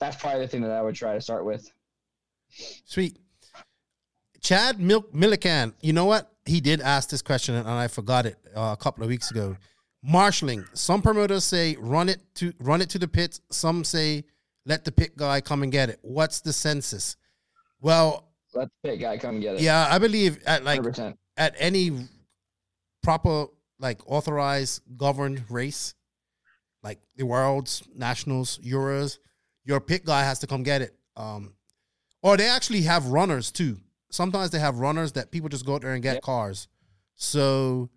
that's 0.00 0.16
probably 0.16 0.42
the 0.42 0.48
thing 0.48 0.60
that 0.60 0.70
I 0.70 0.82
would 0.82 0.94
try 0.94 1.14
to 1.14 1.20
start 1.20 1.46
with. 1.46 1.72
Sweet. 2.84 3.18
Chad 4.40 4.80
Milk 4.80 5.12
Millican, 5.12 5.74
you 5.80 5.92
know 5.92 6.04
what? 6.04 6.30
He 6.46 6.60
did 6.60 6.80
ask 6.80 7.10
this 7.10 7.22
question 7.22 7.54
and 7.54 7.68
I 7.68 7.88
forgot 7.88 8.24
it 8.26 8.36
uh, 8.56 8.74
a 8.78 8.82
couple 8.82 9.02
of 9.04 9.08
weeks 9.10 9.30
ago. 9.30 9.56
Marshalling. 10.02 10.64
Some 10.74 11.02
promoters 11.02 11.44
say 11.44 11.76
run 11.78 12.08
it 12.08 12.20
to 12.36 12.52
run 12.60 12.80
it 12.80 12.88
to 12.90 12.98
the 12.98 13.08
pits. 13.08 13.40
Some 13.50 13.84
say 13.84 14.24
let 14.64 14.84
the 14.84 14.92
pit 14.92 15.16
guy 15.16 15.40
come 15.40 15.62
and 15.62 15.72
get 15.72 15.88
it. 15.90 15.98
What's 16.02 16.40
the 16.40 16.52
census? 16.52 17.16
Well, 17.80 18.28
Let 18.54 18.68
the 18.82 18.90
pit 18.90 19.00
guy 19.00 19.18
come 19.18 19.34
and 19.36 19.42
get 19.42 19.56
it. 19.56 19.60
yeah, 19.60 19.88
I 19.90 19.98
believe 19.98 20.38
at 20.46 20.64
like 20.64 20.80
100%. 20.80 21.14
at 21.36 21.54
any 21.58 21.90
proper 23.02 23.46
like 23.80 24.00
authorized 24.06 24.82
governed 24.96 25.44
race, 25.50 25.94
like 26.82 27.00
the 27.16 27.26
worlds, 27.26 27.82
nationals, 27.94 28.58
euros, 28.64 29.18
your 29.64 29.80
pit 29.80 30.04
guy 30.04 30.22
has 30.22 30.38
to 30.40 30.46
come 30.46 30.62
get 30.62 30.80
it. 30.82 30.96
Um, 31.16 31.54
or 32.22 32.36
they 32.36 32.46
actually 32.46 32.82
have 32.82 33.06
runners 33.06 33.50
too. 33.50 33.78
Sometimes 34.10 34.50
they 34.50 34.58
have 34.58 34.78
runners 34.78 35.12
that 35.12 35.30
people 35.30 35.48
just 35.48 35.66
go 35.66 35.74
out 35.74 35.82
there 35.82 35.92
and 35.92 36.02
get 36.02 36.14
Yep. 36.14 36.22
cars. 36.22 36.68
So, 37.14 37.90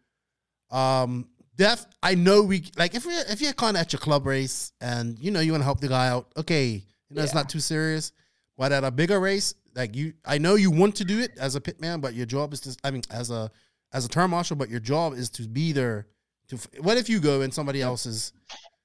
um, 0.70 1.30
def, 1.56 1.86
I 2.04 2.16
know 2.16 2.42
we 2.44 2.64
like 2.78 2.96
if 2.96 3.06
we 3.06 3.14
if 3.14 3.42
you're 3.42 3.54
kind 3.54 3.78
of 3.78 3.82
at 3.82 3.94
your 3.94 4.00
club 4.00 4.26
race 4.26 4.74
and 4.82 5.18
you 5.20 5.32
know 5.32 5.40
you 5.40 5.52
want 5.52 5.62
to 5.62 5.66
help 5.66 5.80
the 5.80 5.88
guy 5.88 6.08
out. 6.10 6.32
Okay, 6.38 6.84
you 7.10 7.16
know 7.16 7.24
it's 7.24 7.34
not 7.34 7.50
too 7.50 7.60
serious. 7.60 8.12
But 8.58 8.72
at 8.72 8.84
a 8.84 8.92
bigger 8.92 9.20
race, 9.20 9.56
like 9.76 9.96
you, 9.96 10.14
I 10.26 10.38
know 10.38 10.56
you 10.56 10.70
want 10.70 10.96
to 10.98 11.06
do 11.06 11.20
it 11.20 11.32
as 11.40 11.56
a 11.56 11.62
pitman, 11.62 12.02
but 12.02 12.14
your 12.14 12.26
job 12.26 12.54
is 12.54 12.60
to. 12.62 12.76
I 12.84 12.92
mean, 12.92 13.04
as 13.10 13.32
a 13.32 13.50
as 13.94 14.06
a 14.06 14.10
term 14.10 14.32
marshal, 14.32 14.56
but 14.56 14.70
your 14.70 14.80
job 14.80 15.14
is 15.14 15.30
to 15.32 15.48
be 15.48 15.72
there. 15.72 16.08
To 16.50 16.58
what 16.82 16.98
if 16.98 17.10
you 17.10 17.20
go 17.20 17.42
and 17.42 17.54
somebody 17.54 17.82
else 17.82 18.06
is 18.06 18.34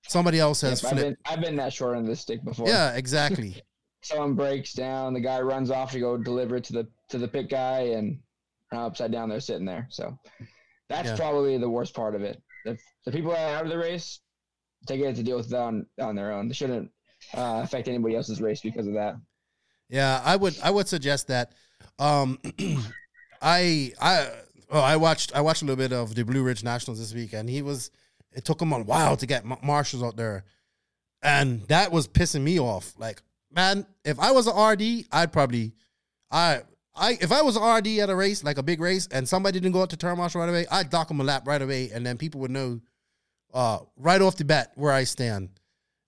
somebody 0.07 0.39
else 0.39 0.61
has 0.61 0.83
Yep, 0.83 0.93
I've 0.93 0.99
been 0.99 1.17
I've 1.27 1.41
been 1.41 1.57
that 1.57 1.73
short 1.73 1.97
on 1.97 2.07
the 2.07 2.17
stick 2.17 2.45
before. 2.45 2.69
Yeah, 2.69 2.93
exactly. 2.95 3.63
Someone 4.07 4.35
breaks 4.35 4.73
down, 4.73 5.13
the 5.15 5.21
guy 5.21 5.41
runs 5.41 5.71
off 5.71 5.93
to 5.93 6.01
go 6.01 6.17
deliver 6.17 6.57
it 6.57 6.65
to 6.65 6.73
the 6.73 6.89
to 7.11 7.19
the 7.19 7.29
pit 7.29 7.49
guy, 7.51 7.81
and 7.81 8.19
upside 8.73 9.13
down 9.13 9.29
they're 9.29 9.41
sitting 9.41 9.65
there. 9.67 9.87
So 9.91 10.19
that's 10.89 11.09
Yeah. 11.09 11.17
probably 11.17 11.57
the 11.59 11.69
worst 11.71 11.95
part 11.95 12.15
of 12.15 12.23
it. 12.23 12.43
The, 12.65 12.77
the 13.05 13.13
people 13.13 13.31
that 13.33 13.53
are 13.53 13.57
out 13.57 13.65
of 13.65 13.71
the 13.71 13.79
race, 13.79 14.21
they 14.89 14.99
get 14.99 15.15
to 15.17 15.23
deal 15.23 15.37
with 15.37 15.49
that 15.51 15.61
on 15.61 15.87
on 16.01 16.17
their 16.17 16.33
own. 16.33 16.49
They 16.49 16.55
shouldn't 16.55 16.91
uh, 17.35 17.61
affect 17.65 17.89
anybody 17.89 18.15
else's 18.17 18.41
race 18.41 18.61
because 18.61 18.87
of 18.87 18.95
that. 18.95 19.17
Yeah, 19.89 20.21
I 20.25 20.37
would 20.37 20.57
I 20.63 20.71
would 20.71 20.89
suggest 20.89 21.29
that. 21.29 21.53
Um, 21.99 22.39
I 23.43 23.93
I 24.01 24.31
oh 24.71 24.81
I 24.81 24.97
watched 24.97 25.35
I 25.35 25.41
watched 25.41 25.63
a 25.63 25.65
little 25.65 25.77
bit 25.77 25.93
of 25.93 26.15
the 26.15 26.25
Blue 26.25 26.43
Ridge 26.43 26.65
Nationals 26.65 26.99
this 26.99 27.15
week, 27.15 27.33
and 27.33 27.49
he 27.49 27.63
was 27.63 27.91
it 28.33 28.45
took 28.45 28.61
him 28.61 28.73
a 28.73 28.83
while 28.83 29.17
to 29.17 29.27
get 29.27 29.45
marshals 29.63 30.03
out 30.03 30.17
there, 30.17 30.45
and 31.23 31.63
that 31.69 31.93
was 31.93 32.09
pissing 32.09 32.43
me 32.43 32.59
off. 32.59 32.93
Like, 32.99 33.23
man, 33.57 33.87
if 34.05 34.21
I 34.21 34.31
was 34.31 34.47
an 34.47 34.57
RD, 34.57 35.07
I'd 35.11 35.33
probably 35.33 35.73
I. 36.31 36.61
I, 36.99 37.19
if 37.21 37.31
I 37.31 37.43
was 37.43 37.57
an 37.57 37.63
RD 37.63 37.99
at 37.99 38.09
a 38.09 38.17
race, 38.17 38.43
like 38.43 38.57
a 38.57 38.63
big 38.63 38.81
race, 38.81 39.07
and 39.13 39.29
somebody 39.29 39.61
didn't 39.61 39.75
go 39.75 39.83
up 39.83 39.91
to 39.91 39.99
turn 39.99 40.17
marshal 40.17 40.41
right 40.41 40.49
away, 40.49 40.65
I'd 40.71 40.89
dock 40.89 41.09
them 41.09 41.21
a 41.21 41.25
lap 41.25 41.47
right 41.47 41.61
away, 41.61 41.91
and 41.93 42.07
then 42.07 42.17
people 42.17 42.41
would 42.41 42.51
know 42.51 42.81
uh, 43.53 43.81
right 43.99 44.23
off 44.23 44.37
the 44.37 44.47
bat 44.47 44.73
where 44.77 44.93
I 44.93 45.05
stand. 45.05 45.51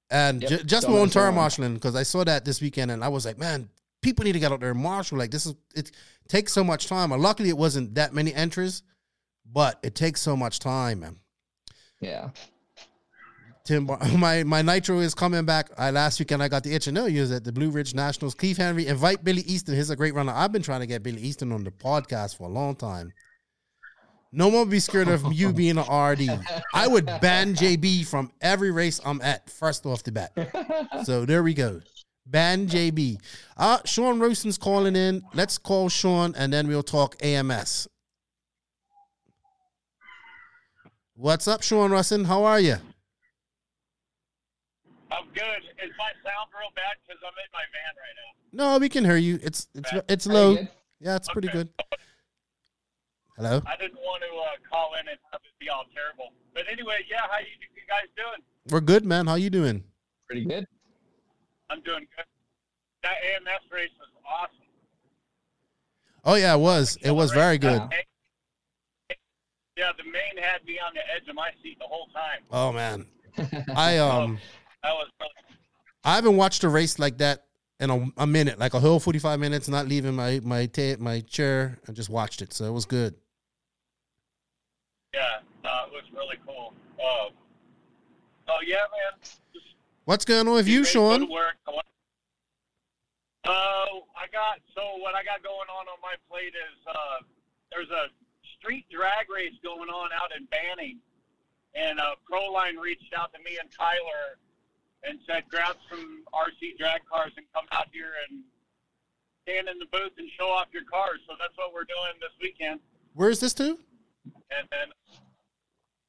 And 0.09 0.41
Yep. 0.41 0.51
ju- 0.51 0.65
just 0.65 0.89
my 0.89 0.95
own 0.95 1.11
turn 1.11 1.35
marshaling, 1.35 1.75
because 1.75 1.95
I 1.95 2.05
saw 2.05 2.25
that 2.25 2.47
this 2.47 2.63
weekend, 2.63 2.91
and 2.91 3.05
I 3.05 3.09
was 3.09 3.27
like, 3.27 3.37
man, 3.39 3.69
people 4.01 4.25
need 4.25 4.33
to 4.33 4.39
get 4.39 4.51
out 4.51 4.61
there 4.61 4.71
and 4.71 4.81
marshal. 4.81 5.19
Like 5.19 5.31
this 5.31 5.45
is 5.45 5.55
it 5.75 5.91
takes 6.27 6.55
so 6.55 6.65
much 6.65 6.87
time. 6.87 7.13
And 7.13 7.21
luckily, 7.21 7.51
it 7.51 7.59
wasn't 7.59 7.95
that 7.97 8.15
many 8.15 8.33
entries, 8.33 8.83
but 9.45 9.79
it 9.83 9.95
takes 9.95 10.23
so 10.23 10.37
much 10.39 10.59
time, 10.59 11.01
man. 11.01 11.17
Yeah. 12.01 12.31
Tim, 13.69 13.85
Bar- 13.85 13.99
my 14.19 14.45
my 14.45 14.63
nitro 14.63 14.99
is 15.01 15.15
coming 15.15 15.45
back. 15.45 15.69
I 15.77 15.91
last 15.91 16.19
weekend 16.19 16.43
I 16.43 16.49
got 16.49 16.65
the 16.65 16.75
itch 16.75 16.87
and 16.87 16.97
you 17.13 17.21
was 17.21 17.31
at 17.31 17.45
the 17.45 17.53
Blue 17.53 17.69
Ridge 17.69 17.95
Nationals. 17.95 18.35
Keith 18.35 18.57
Henry 18.57 18.87
invite 18.87 19.23
Billy 19.23 19.43
Easton. 19.43 19.75
He's 19.75 19.91
a 19.91 19.97
great 19.97 20.15
runner. 20.15 20.33
I've 20.35 20.53
been 20.53 20.63
trying 20.63 20.81
to 20.81 20.87
get 20.87 21.03
Billy 21.03 21.21
Easton 21.21 21.53
on 21.53 21.65
the 21.65 21.71
podcast 21.71 22.39
for 22.39 22.45
a 22.45 22.51
long 22.51 22.77
time. 22.77 23.13
No 24.33 24.49
one 24.49 24.71
be 24.71 24.81
scared 24.81 25.09
of 25.09 25.35
you 25.35 25.53
being 25.53 25.77
an 25.77 25.85
RD. 25.85 26.31
I 26.73 26.89
would 26.89 27.05
ban 27.21 27.55
JB 27.55 28.07
from 28.07 28.33
every 28.41 28.71
race 28.71 29.03
I'm 29.05 29.21
at. 29.21 29.51
First 29.51 29.85
off 29.85 30.03
the 30.03 30.13
bat. 30.13 30.33
So 31.05 31.27
there 31.27 31.43
we 31.43 31.53
go. 31.53 31.83
Ban 32.25 32.69
JB. 32.69 33.19
Uh, 33.55 33.81
Sean 33.85 34.19
Roson's 34.19 34.57
calling 34.57 34.97
in. 34.97 35.23
Let's 35.35 35.59
call 35.59 35.91
Sean 35.91 36.35
and 36.39 36.51
then 36.51 36.69
we'll 36.69 36.83
talk 36.83 37.17
AMS. 37.23 37.87
What's 41.15 41.47
up, 41.47 41.63
Sean 41.63 41.91
Russin? 41.91 42.25
How 42.25 42.45
are 42.45 42.61
you? 42.61 42.77
I'm 45.11 45.27
good. 45.35 45.63
Is 45.83 45.93
my 45.99 46.13
sound 46.23 46.51
real 46.53 46.71
bad? 46.77 46.97
Because 47.07 47.21
I'm 47.25 47.33
in 47.33 47.51
my 47.53 47.65
van 47.73 47.93
right 47.97 48.17
now. 48.17 48.75
No, 48.75 48.79
we 48.79 48.89
can 48.89 49.05
hear 49.05 49.17
you. 49.17 49.39
It's 49.43 49.69
it's 49.75 49.91
it's 50.09 50.27
low. 50.27 50.57
Yeah, 51.01 51.17
it's 51.17 51.29
pretty 51.29 51.49
good. 51.49 51.69
Hello. 53.37 53.63
I 53.67 53.77
didn't 53.77 54.01
want 54.01 54.23
to 54.23 54.37
uh, 54.37 54.69
call 54.69 54.95
in 54.95 55.09
and 55.09 55.19
have 55.31 55.41
it 55.45 55.59
be 55.61 55.69
all 55.69 55.85
terrible. 55.95 56.33
But 56.55 56.65
anyway, 56.71 57.07
yeah, 57.09 57.19
how 57.31 57.39
you, 57.39 57.47
you 57.77 57.83
guys 57.89 58.11
doing? 58.17 58.43
We're 58.69 58.81
good, 58.81 59.05
man. 59.05 59.29
How 59.29 59.37
you 59.37 59.49
doing? 59.49 59.85
Pretty 60.27 60.45
good. 60.45 60.67
I'm 61.71 61.81
doing 61.83 62.07
good. 62.17 62.25
That 63.05 63.15
AMS 63.23 63.63
race 63.73 63.91
was 63.99 64.09
awesome. 64.27 64.57
Oh 66.25 66.35
yeah, 66.35 66.55
it 66.55 66.59
was. 66.59 66.99
It 67.01 67.13
was 67.13 67.31
very 67.31 67.59
good. 67.59 67.81
Yeah, 69.77 69.93
the 69.97 70.05
main 70.05 70.43
had 70.43 70.65
me 70.67 70.81
on 70.85 70.93
the 70.93 71.01
edge 71.15 71.29
of 71.29 71.37
my 71.37 71.51
seat 71.63 71.79
the 71.79 71.87
whole 71.87 72.09
time. 72.09 72.43
Oh 72.51 72.73
man. 72.73 73.07
I 73.77 73.99
um 73.99 74.39
That 74.83 74.93
was 74.95 75.09
really 75.21 75.33
I 76.05 76.15
haven't 76.15 76.37
watched 76.37 76.65
a 76.65 76.69
race 76.69 76.99
like 76.99 77.19
that 77.19 77.45
in 77.81 77.91
a, 77.91 78.07
a 78.17 78.27
minute, 78.27 78.59
like 78.59 78.75
a 78.75 78.81
whole 78.81 79.01
forty 79.01 79.19
five 79.19 79.41
minutes, 79.41 79.69
not 79.69 79.87
leaving 79.87 80.15
my 80.15 80.41
my 80.43 80.67
ta- 80.67 80.97
my 80.99 81.21
chair 81.21 81.79
and 81.87 81.95
just 81.95 82.11
watched 82.11 82.43
it. 82.43 82.53
So 82.53 82.65
it 82.65 82.73
was 82.73 82.85
good. 82.85 83.15
yeah, 85.15 85.39
uh, 85.65 85.87
it 85.87 85.93
was 85.93 86.05
really 86.15 86.37
cool. 86.47 86.73
Um, 86.99 87.33
so 88.47 88.53
yeah, 88.67 88.77
man. 88.77 89.21
What's 90.05 90.25
going 90.25 90.49
on 90.49 90.55
with 90.55 90.67
you, 90.67 90.81
Ready 90.81 90.93
to 90.93 90.99
go 90.99 91.19
Sean? 91.19 91.23
I 91.23 91.71
Uh, 93.45 93.51
I 94.17 94.27
got 94.33 94.61
so 94.75 94.83
what 94.99 95.15
I 95.15 95.23
got 95.23 95.43
going 95.43 95.69
on 95.69 95.87
on 95.89 95.99
my 96.03 96.15
plate 96.31 96.55
is 96.55 96.79
uh, 96.87 97.25
there's 97.71 97.91
a 97.91 98.09
street 98.59 98.87
drag 98.91 99.29
race 99.31 99.55
going 99.63 99.89
on 99.91 100.11
out 100.13 100.31
in 100.37 100.47
Banning, 100.47 100.99
and 101.75 102.01
uh, 102.01 102.17
Proline 102.31 102.81
reached 102.81 103.13
out 103.17 103.33
to 103.35 103.39
me 103.41 103.59
and 103.61 103.71
Tyler 103.71 104.39
and 105.05 105.19
said 105.27 105.45
grab 105.51 105.77
some 105.91 106.25
RC 106.35 106.77
drag 106.79 107.01
cars 107.11 107.33
and 107.37 107.47
come 107.55 107.65
out 107.73 107.87
here 107.93 108.13
and 108.29 108.41
stand 109.47 109.69
in 109.69 109.79
the 109.79 109.87
booth 109.93 110.13
and 110.19 110.29
show 110.39 110.49
off 110.49 110.67
your 110.73 110.85
cars. 110.85 111.21
So 111.29 111.35
that's 111.39 111.57
what 111.57 111.73
we're 111.73 111.85
doing 111.85 112.15
this 112.21 112.33
weekend. 112.43 112.81
Where 113.15 113.31
is 113.31 113.41
this 113.41 113.55
to? 113.55 113.79
And 114.51 114.67
then 114.71 114.89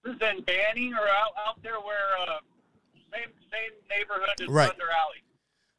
this 0.04 0.16
is 0.16 0.22
in 0.38 0.44
Banning 0.44 0.94
or 0.94 1.08
out 1.08 1.34
out 1.48 1.62
there 1.64 1.80
where 1.80 2.18
uh, 2.28 2.40
same 3.14 3.30
same 3.52 3.74
neighborhood 3.90 4.30
as 4.42 4.48
Right. 4.48 4.70
Thunder 4.70 4.86
Alley. 4.92 5.24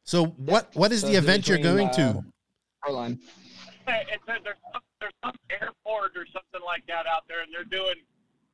So 0.03 0.25
what 0.25 0.69
what 0.75 0.91
is 0.91 1.01
So 1.01 1.07
the 1.07 1.15
it's 1.15 1.23
event 1.23 1.47
you're 1.47 1.57
going 1.59 1.89
to? 1.91 2.01
uh, 2.01 2.21
Proline. 2.89 3.19
Hey, 3.87 4.05
It's 4.11 4.23
a, 4.27 4.37
there's, 4.43 4.55
some, 4.73 4.81
there's 4.99 5.13
some 5.23 5.33
airport 5.49 6.15
or 6.15 6.25
something 6.33 6.61
like 6.65 6.85
that 6.87 7.05
out 7.07 7.23
there, 7.27 7.41
and 7.41 7.51
they're 7.53 7.63
doing. 7.63 7.95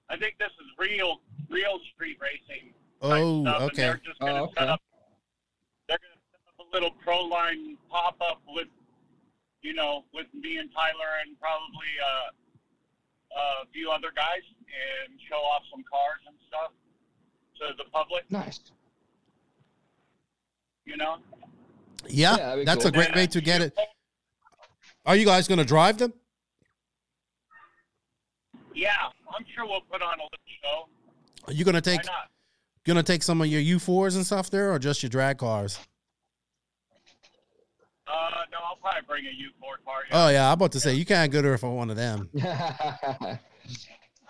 I 0.10 0.16
think 0.18 0.36
this 0.40 0.52
is 0.60 0.68
real, 0.80 1.20
real 1.50 1.80
street 1.94 2.18
racing. 2.22 2.74
Type 3.02 3.22
Oh, 3.24 3.44
stuff, 3.44 3.62
okay. 3.64 3.76
they're 3.78 4.02
just 4.06 4.20
going 4.20 4.36
to 4.36 4.42
Oh, 4.42 4.52
set 4.54 4.64
okay. 4.64 4.72
up. 4.74 4.82
They're 5.88 5.98
going 5.98 6.18
to 6.18 6.24
set 6.32 6.42
up 6.60 6.68
a 6.68 6.74
little 6.74 6.92
pro 7.04 7.22
line 7.24 7.78
pop 7.90 8.16
up 8.22 8.42
with, 8.48 8.68
you 9.62 9.74
know, 9.74 10.04
with 10.14 10.28
me 10.34 10.58
and 10.58 10.70
Tyler 10.74 11.12
and 11.26 11.40
probably 11.40 11.92
uh, 12.04 12.30
a 13.64 13.66
few 13.74 13.92
other 13.92 14.10
guys, 14.16 14.42
and 14.68 15.20
show 15.30 15.36
off 15.38 15.64
some 15.72 15.84
cars 15.92 16.20
and 16.28 16.36
stuff 16.48 16.72
to 17.60 17.74
the 17.78 17.90
public. 17.92 18.24
Nice. 18.32 18.60
You 20.86 20.98
know. 20.98 21.18
Yeah, 22.08 22.38
Yeah, 22.58 22.64
that's 22.64 22.84
cool. 22.84 22.90
a 22.90 22.92
great 22.92 23.14
way 23.16 23.28
to 23.28 23.42
get 23.42 23.62
it. 23.62 23.78
Are 25.06 25.16
you 25.16 25.26
guys 25.26 25.48
going 25.48 25.58
to 25.60 25.66
drive 25.66 25.98
them? 25.98 26.14
Yeah, 28.74 28.92
I'm 29.36 29.46
sure 29.56 29.66
we'll 29.66 29.82
put 29.92 30.02
on 30.02 30.20
a 30.20 30.24
little 30.24 30.30
show. 30.64 30.88
Are 31.48 31.54
you 31.54 31.66
going 31.66 31.82
to 31.82 31.90
Why 31.90 31.98
take 31.98 32.06
not? 32.88 32.94
going 32.96 33.04
to 33.04 33.12
take 33.12 33.24
some 33.24 33.42
of 33.42 33.48
your 33.48 33.62
U4s 33.80 34.16
and 34.16 34.26
stuff 34.26 34.50
there, 34.50 34.72
or 34.72 34.80
just 34.80 35.04
your 35.04 35.10
drag 35.10 35.38
cars? 35.38 35.80
Uh, 38.08 38.30
no, 38.52 38.58
I'll 38.66 38.78
probably 38.78 39.02
bring 39.08 39.26
a 39.26 39.30
U4 39.30 39.86
car. 39.86 39.96
Yeah. 40.10 40.26
Oh 40.26 40.30
yeah, 40.30 40.48
I'm 40.48 40.54
about 40.54 40.72
to 40.74 40.80
say 40.80 40.94
you 40.94 41.06
can't 41.06 41.32
go 41.32 41.42
there 41.42 41.58
for 41.58 41.76
one 41.76 41.90
of 41.90 41.98
them. 41.98 42.30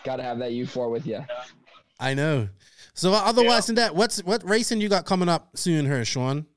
Got 0.04 0.18
to 0.18 0.24
have 0.24 0.40
that 0.40 0.52
U4 0.52 0.92
with 0.92 1.06
you. 1.06 1.24
I 2.00 2.14
know. 2.14 2.50
So 2.94 3.14
otherwise 3.14 3.68
than 3.68 3.76
that, 3.76 3.96
what's 3.96 4.24
what 4.24 4.42
racing 4.48 4.82
you 4.82 4.90
got 4.90 5.06
coming 5.06 5.30
up 5.30 5.56
soon, 5.56 5.86
here, 5.86 6.04
Sean? 6.04 6.48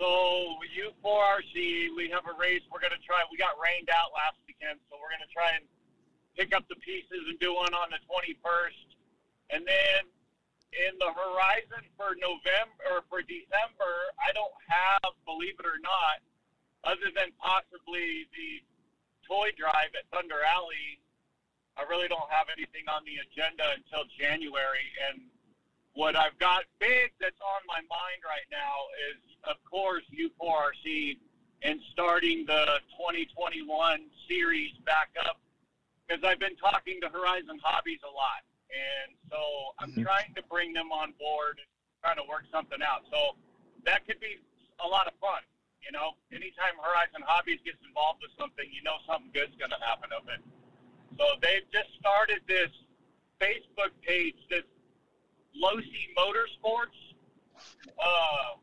So 0.00 0.06
U4RC, 0.78 1.94
we 1.94 2.10
have 2.10 2.26
a 2.26 2.34
race. 2.38 2.62
We're 2.70 2.82
gonna 2.82 2.98
try. 3.06 3.22
We 3.30 3.38
got 3.38 3.54
rained 3.62 3.88
out 3.90 4.10
last 4.14 4.38
weekend, 4.46 4.78
so 4.90 4.96
we're 4.98 5.10
gonna 5.14 5.30
try 5.30 5.54
and 5.54 5.64
pick 6.34 6.54
up 6.54 6.66
the 6.68 6.76
pieces 6.82 7.22
and 7.30 7.38
do 7.38 7.54
one 7.54 7.74
on 7.74 7.90
the 7.90 7.98
21st, 8.06 8.87
and 9.50 9.64
then 9.66 10.00
in 10.76 10.92
the 11.00 11.10
horizon 11.12 11.82
for 11.96 12.12
November 12.20 12.76
or 12.92 13.00
for 13.08 13.24
December, 13.24 14.12
I 14.20 14.32
don't 14.36 14.52
have, 14.68 15.16
believe 15.24 15.56
it 15.56 15.64
or 15.64 15.80
not, 15.80 16.20
other 16.84 17.08
than 17.16 17.32
possibly 17.40 18.28
the 18.36 18.60
toy 19.24 19.50
drive 19.56 19.92
at 19.96 20.04
Thunder 20.12 20.40
Alley. 20.44 21.00
I 21.76 21.88
really 21.88 22.08
don't 22.08 22.28
have 22.28 22.50
anything 22.52 22.84
on 22.90 23.04
the 23.06 23.22
agenda 23.22 23.64
until 23.76 24.04
January, 24.18 24.88
and 25.08 25.22
what 25.94 26.16
I've 26.16 26.36
got 26.38 26.64
big 26.78 27.12
that's 27.20 27.40
on 27.40 27.62
my 27.66 27.80
mind 27.88 28.20
right 28.26 28.46
now 28.50 28.86
is, 29.10 29.20
of 29.44 29.56
course, 29.64 30.02
U4RC 30.10 31.18
and 31.62 31.80
starting 31.92 32.46
the 32.46 32.78
2021 32.94 33.66
series 34.28 34.72
back 34.84 35.10
up 35.26 35.40
because 36.06 36.22
I've 36.24 36.38
been 36.38 36.56
talking 36.56 37.00
to 37.02 37.08
Horizon 37.08 37.58
Hobbies 37.62 38.00
a 38.02 38.12
lot. 38.14 38.46
And 38.70 39.16
so 39.30 39.74
I'm 39.78 39.92
Mhm. 39.92 40.04
trying 40.04 40.34
to 40.34 40.42
bring 40.42 40.72
them 40.72 40.92
on 40.92 41.12
board 41.12 41.60
trying 42.02 42.16
to 42.16 42.24
work 42.24 42.44
something 42.50 42.80
out. 42.82 43.04
So 43.10 43.36
that 43.84 44.06
could 44.06 44.20
be 44.20 44.38
a 44.80 44.86
lot 44.86 45.06
of 45.06 45.14
fun. 45.18 45.42
You 45.82 45.92
know, 45.92 46.16
anytime 46.32 46.76
Horizon 46.78 47.22
Hobbies 47.22 47.60
gets 47.64 47.82
involved 47.82 48.22
with 48.22 48.30
something, 48.38 48.70
you 48.72 48.82
know 48.82 48.98
something 49.06 49.30
good's 49.32 49.54
going 49.56 49.70
to 49.70 49.80
happen 49.80 50.12
of 50.12 50.28
it. 50.28 50.40
So 51.16 51.36
they've 51.40 51.68
just 51.72 51.90
started 51.98 52.42
this 52.46 52.70
Facebook 53.40 53.90
page, 54.02 54.36
this 54.50 54.64
Losi 55.56 56.14
Motorsports. 56.16 57.14
Uh, 57.98 58.54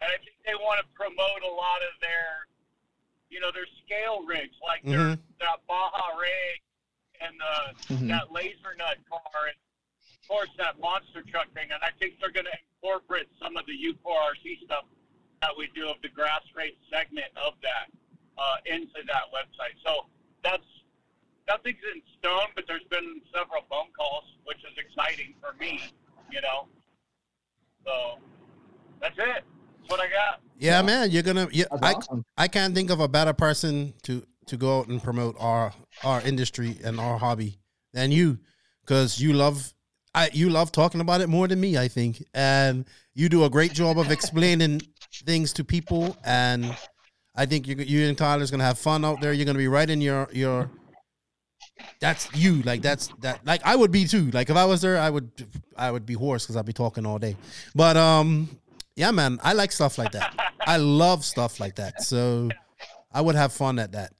and 0.00 0.12
I 0.12 0.16
think 0.18 0.36
they 0.46 0.54
want 0.54 0.80
to 0.80 0.86
promote 0.94 1.42
a 1.42 1.52
lot 1.52 1.82
of 1.82 2.00
their, 2.00 2.46
you 3.28 3.40
know, 3.40 3.50
their 3.50 3.66
scale 3.84 4.24
rigs, 4.24 4.56
like 4.62 4.82
their 4.82 5.16
Mhm. 5.16 5.22
that 5.40 5.66
Baja 5.66 6.16
rig 6.16 6.62
and 7.20 7.34
the, 7.40 7.94
Mhm. 7.94 8.08
that 8.08 8.28
Lasernut 8.28 8.98
car, 9.08 9.46
and 9.48 9.56
of 10.22 10.28
course 10.28 10.50
that 10.58 10.78
monster 10.78 11.22
truck 11.22 11.52
thing. 11.54 11.70
And 11.72 11.82
I 11.82 11.90
think 11.98 12.20
they're 12.20 12.30
going 12.30 12.46
to 12.46 12.58
incorporate 12.82 13.28
some 13.42 13.56
of 13.56 13.66
the 13.66 13.72
U4RC 13.72 14.64
stuff 14.64 14.84
that 15.42 15.50
we 15.56 15.68
do 15.74 15.88
of 15.88 15.96
the 16.02 16.08
grass 16.08 16.42
race 16.54 16.76
segment 16.90 17.30
of 17.36 17.54
that 17.62 17.90
uh, 18.36 18.56
into 18.66 19.02
that 19.06 19.30
website. 19.34 19.74
So 19.84 20.06
that's 20.42 20.66
nothing's 21.48 21.78
in 21.94 22.02
stone, 22.18 22.48
but 22.54 22.64
there's 22.66 22.84
been 22.90 23.20
several 23.34 23.62
phone 23.70 23.90
calls, 23.96 24.24
which 24.44 24.58
is 24.58 24.76
exciting 24.76 25.34
for 25.40 25.54
me. 25.58 25.80
You 26.30 26.40
know, 26.42 26.68
so 27.86 28.18
that's 29.00 29.16
it. 29.18 29.44
That's 29.44 29.88
what 29.88 30.00
I 30.00 30.08
got. 30.08 30.40
Yeah, 30.58 30.82
man, 30.82 31.10
you're 31.10 31.22
gonna. 31.22 31.48
Yeah, 31.52 31.64
That's 31.70 31.82
I 31.82 31.92
awesome. 31.94 32.24
I 32.36 32.48
can't 32.48 32.74
think 32.74 32.90
of 32.90 33.00
a 33.00 33.08
better 33.08 33.32
person 33.32 33.94
to 34.02 34.24
to 34.46 34.56
go 34.56 34.80
out 34.80 34.88
and 34.88 35.02
promote 35.02 35.36
our 35.38 35.72
our 36.04 36.20
industry 36.22 36.78
and 36.84 37.00
our 37.00 37.18
hobby 37.18 37.58
than 37.92 38.12
you, 38.12 38.38
because 38.82 39.20
you 39.20 39.32
love 39.32 39.72
I 40.14 40.30
you 40.32 40.50
love 40.50 40.72
talking 40.72 41.00
about 41.00 41.20
it 41.20 41.28
more 41.28 41.46
than 41.48 41.60
me. 41.60 41.78
I 41.78 41.88
think, 41.88 42.24
and 42.34 42.84
you 43.14 43.28
do 43.28 43.44
a 43.44 43.50
great 43.50 43.72
job 43.72 43.98
of 43.98 44.10
explaining 44.10 44.82
things 45.24 45.52
to 45.54 45.64
people. 45.64 46.16
And 46.24 46.76
I 47.36 47.46
think 47.46 47.68
you 47.68 47.76
you 47.76 48.08
and 48.08 48.16
Tyler's 48.16 48.50
gonna 48.50 48.64
have 48.64 48.78
fun 48.78 49.04
out 49.04 49.20
there. 49.20 49.32
You're 49.32 49.46
gonna 49.46 49.58
be 49.58 49.68
right 49.68 49.88
in 49.88 50.00
your 50.00 50.28
your. 50.32 50.70
That's 52.00 52.28
you, 52.34 52.62
like 52.62 52.82
that's 52.82 53.08
that, 53.20 53.44
like 53.46 53.60
I 53.64 53.76
would 53.76 53.92
be 53.92 54.06
too. 54.06 54.30
Like 54.32 54.50
if 54.50 54.56
I 54.56 54.64
was 54.64 54.80
there, 54.80 54.98
I 54.98 55.10
would, 55.10 55.30
I 55.76 55.90
would 55.90 56.06
be 56.06 56.14
hoarse 56.14 56.44
because 56.44 56.56
I'd 56.56 56.66
be 56.66 56.72
talking 56.72 57.06
all 57.06 57.18
day. 57.18 57.36
But 57.74 57.96
um, 57.96 58.48
yeah, 58.96 59.12
man, 59.12 59.38
I 59.44 59.52
like 59.52 59.70
stuff 59.70 59.98
like 59.98 60.12
that. 60.12 60.34
I 60.60 60.78
love 60.78 61.24
stuff 61.24 61.60
like 61.60 61.76
that. 61.76 62.02
So 62.02 62.48
I 63.12 63.20
would 63.20 63.36
have 63.36 63.52
fun 63.52 63.78
at 63.78 63.92
that. 63.92 64.12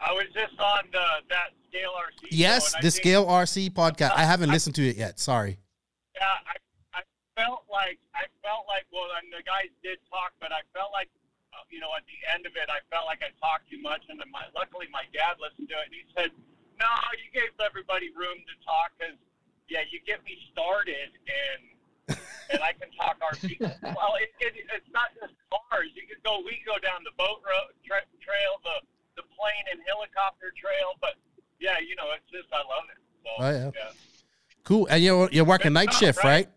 I 0.00 0.12
was 0.14 0.26
just 0.30 0.54
on 0.60 0.86
the, 0.92 1.26
that 1.28 1.58
Scale 1.68 1.90
RC. 1.90 2.30
Yes, 2.30 2.74
I 2.74 2.80
the 2.80 2.90
Scale 2.90 3.26
RC 3.26 3.74
podcast. 3.74 4.14
I 4.14 4.24
haven't 4.24 4.50
listened 4.50 4.74
to 4.76 4.86
it 4.86 4.96
yet. 4.96 5.18
Sorry. 5.18 5.58
Yeah, 6.14 6.38
I, 6.46 6.54
I 6.96 7.02
felt 7.34 7.66
like 7.66 7.98
I 8.14 8.30
felt 8.40 8.64
like 8.70 8.86
well, 8.94 9.10
and 9.18 9.26
the 9.28 9.42
guys 9.42 9.68
did 9.82 9.98
talk, 10.06 10.32
but 10.38 10.54
I 10.54 10.62
felt 10.70 10.94
like 10.94 11.10
uh, 11.52 11.66
you 11.68 11.82
know 11.82 11.90
at 11.98 12.06
the 12.06 12.18
end 12.30 12.46
of 12.46 12.54
it, 12.54 12.70
I 12.70 12.78
felt 12.94 13.10
like 13.10 13.26
I 13.26 13.34
talked 13.42 13.66
too 13.68 13.82
much, 13.82 14.06
and 14.08 14.22
then 14.22 14.30
my 14.30 14.46
luckily 14.54 14.86
my 14.94 15.04
dad 15.10 15.42
listened 15.42 15.68
to 15.68 15.76
it, 15.82 15.90
and 15.90 15.94
he 15.94 16.06
said, 16.14 16.30
"No, 16.78 16.88
you 17.18 17.28
gave 17.34 17.50
everybody 17.58 18.14
room 18.14 18.38
to 18.38 18.54
talk 18.62 18.94
because 18.96 19.18
yeah, 19.66 19.82
you 19.90 19.98
get 20.06 20.22
me 20.24 20.38
started 20.54 21.10
and." 21.26 21.62
and 22.48 22.64
I 22.64 22.72
can 22.72 22.88
talk 22.96 23.20
RC. 23.20 23.60
well, 23.60 24.16
it, 24.16 24.32
it, 24.40 24.56
it's 24.56 24.88
not 24.96 25.12
just 25.20 25.36
cars. 25.52 25.92
You 25.92 26.08
could 26.08 26.24
go. 26.24 26.40
We 26.40 26.56
can 26.56 26.64
go 26.64 26.80
down 26.80 27.04
the 27.04 27.12
boat 27.20 27.44
road 27.44 27.76
tra- 27.84 28.08
trail, 28.24 28.56
the 28.64 28.80
the 29.18 29.26
plane 29.34 29.66
and 29.74 29.82
helicopter 29.90 30.54
trail. 30.54 30.94
But 31.02 31.18
yeah, 31.58 31.82
you 31.82 31.98
know, 31.98 32.14
it's 32.14 32.30
just 32.30 32.46
I 32.54 32.62
love 32.62 32.86
it. 32.86 33.00
So, 33.26 33.30
Oh, 33.42 33.50
yeah. 33.50 33.90
Cool. 34.64 34.86
And 34.90 35.02
you're 35.02 35.28
you're 35.32 35.44
working 35.44 35.72
night 35.74 35.92
shift, 35.92 36.22
right? 36.22 36.48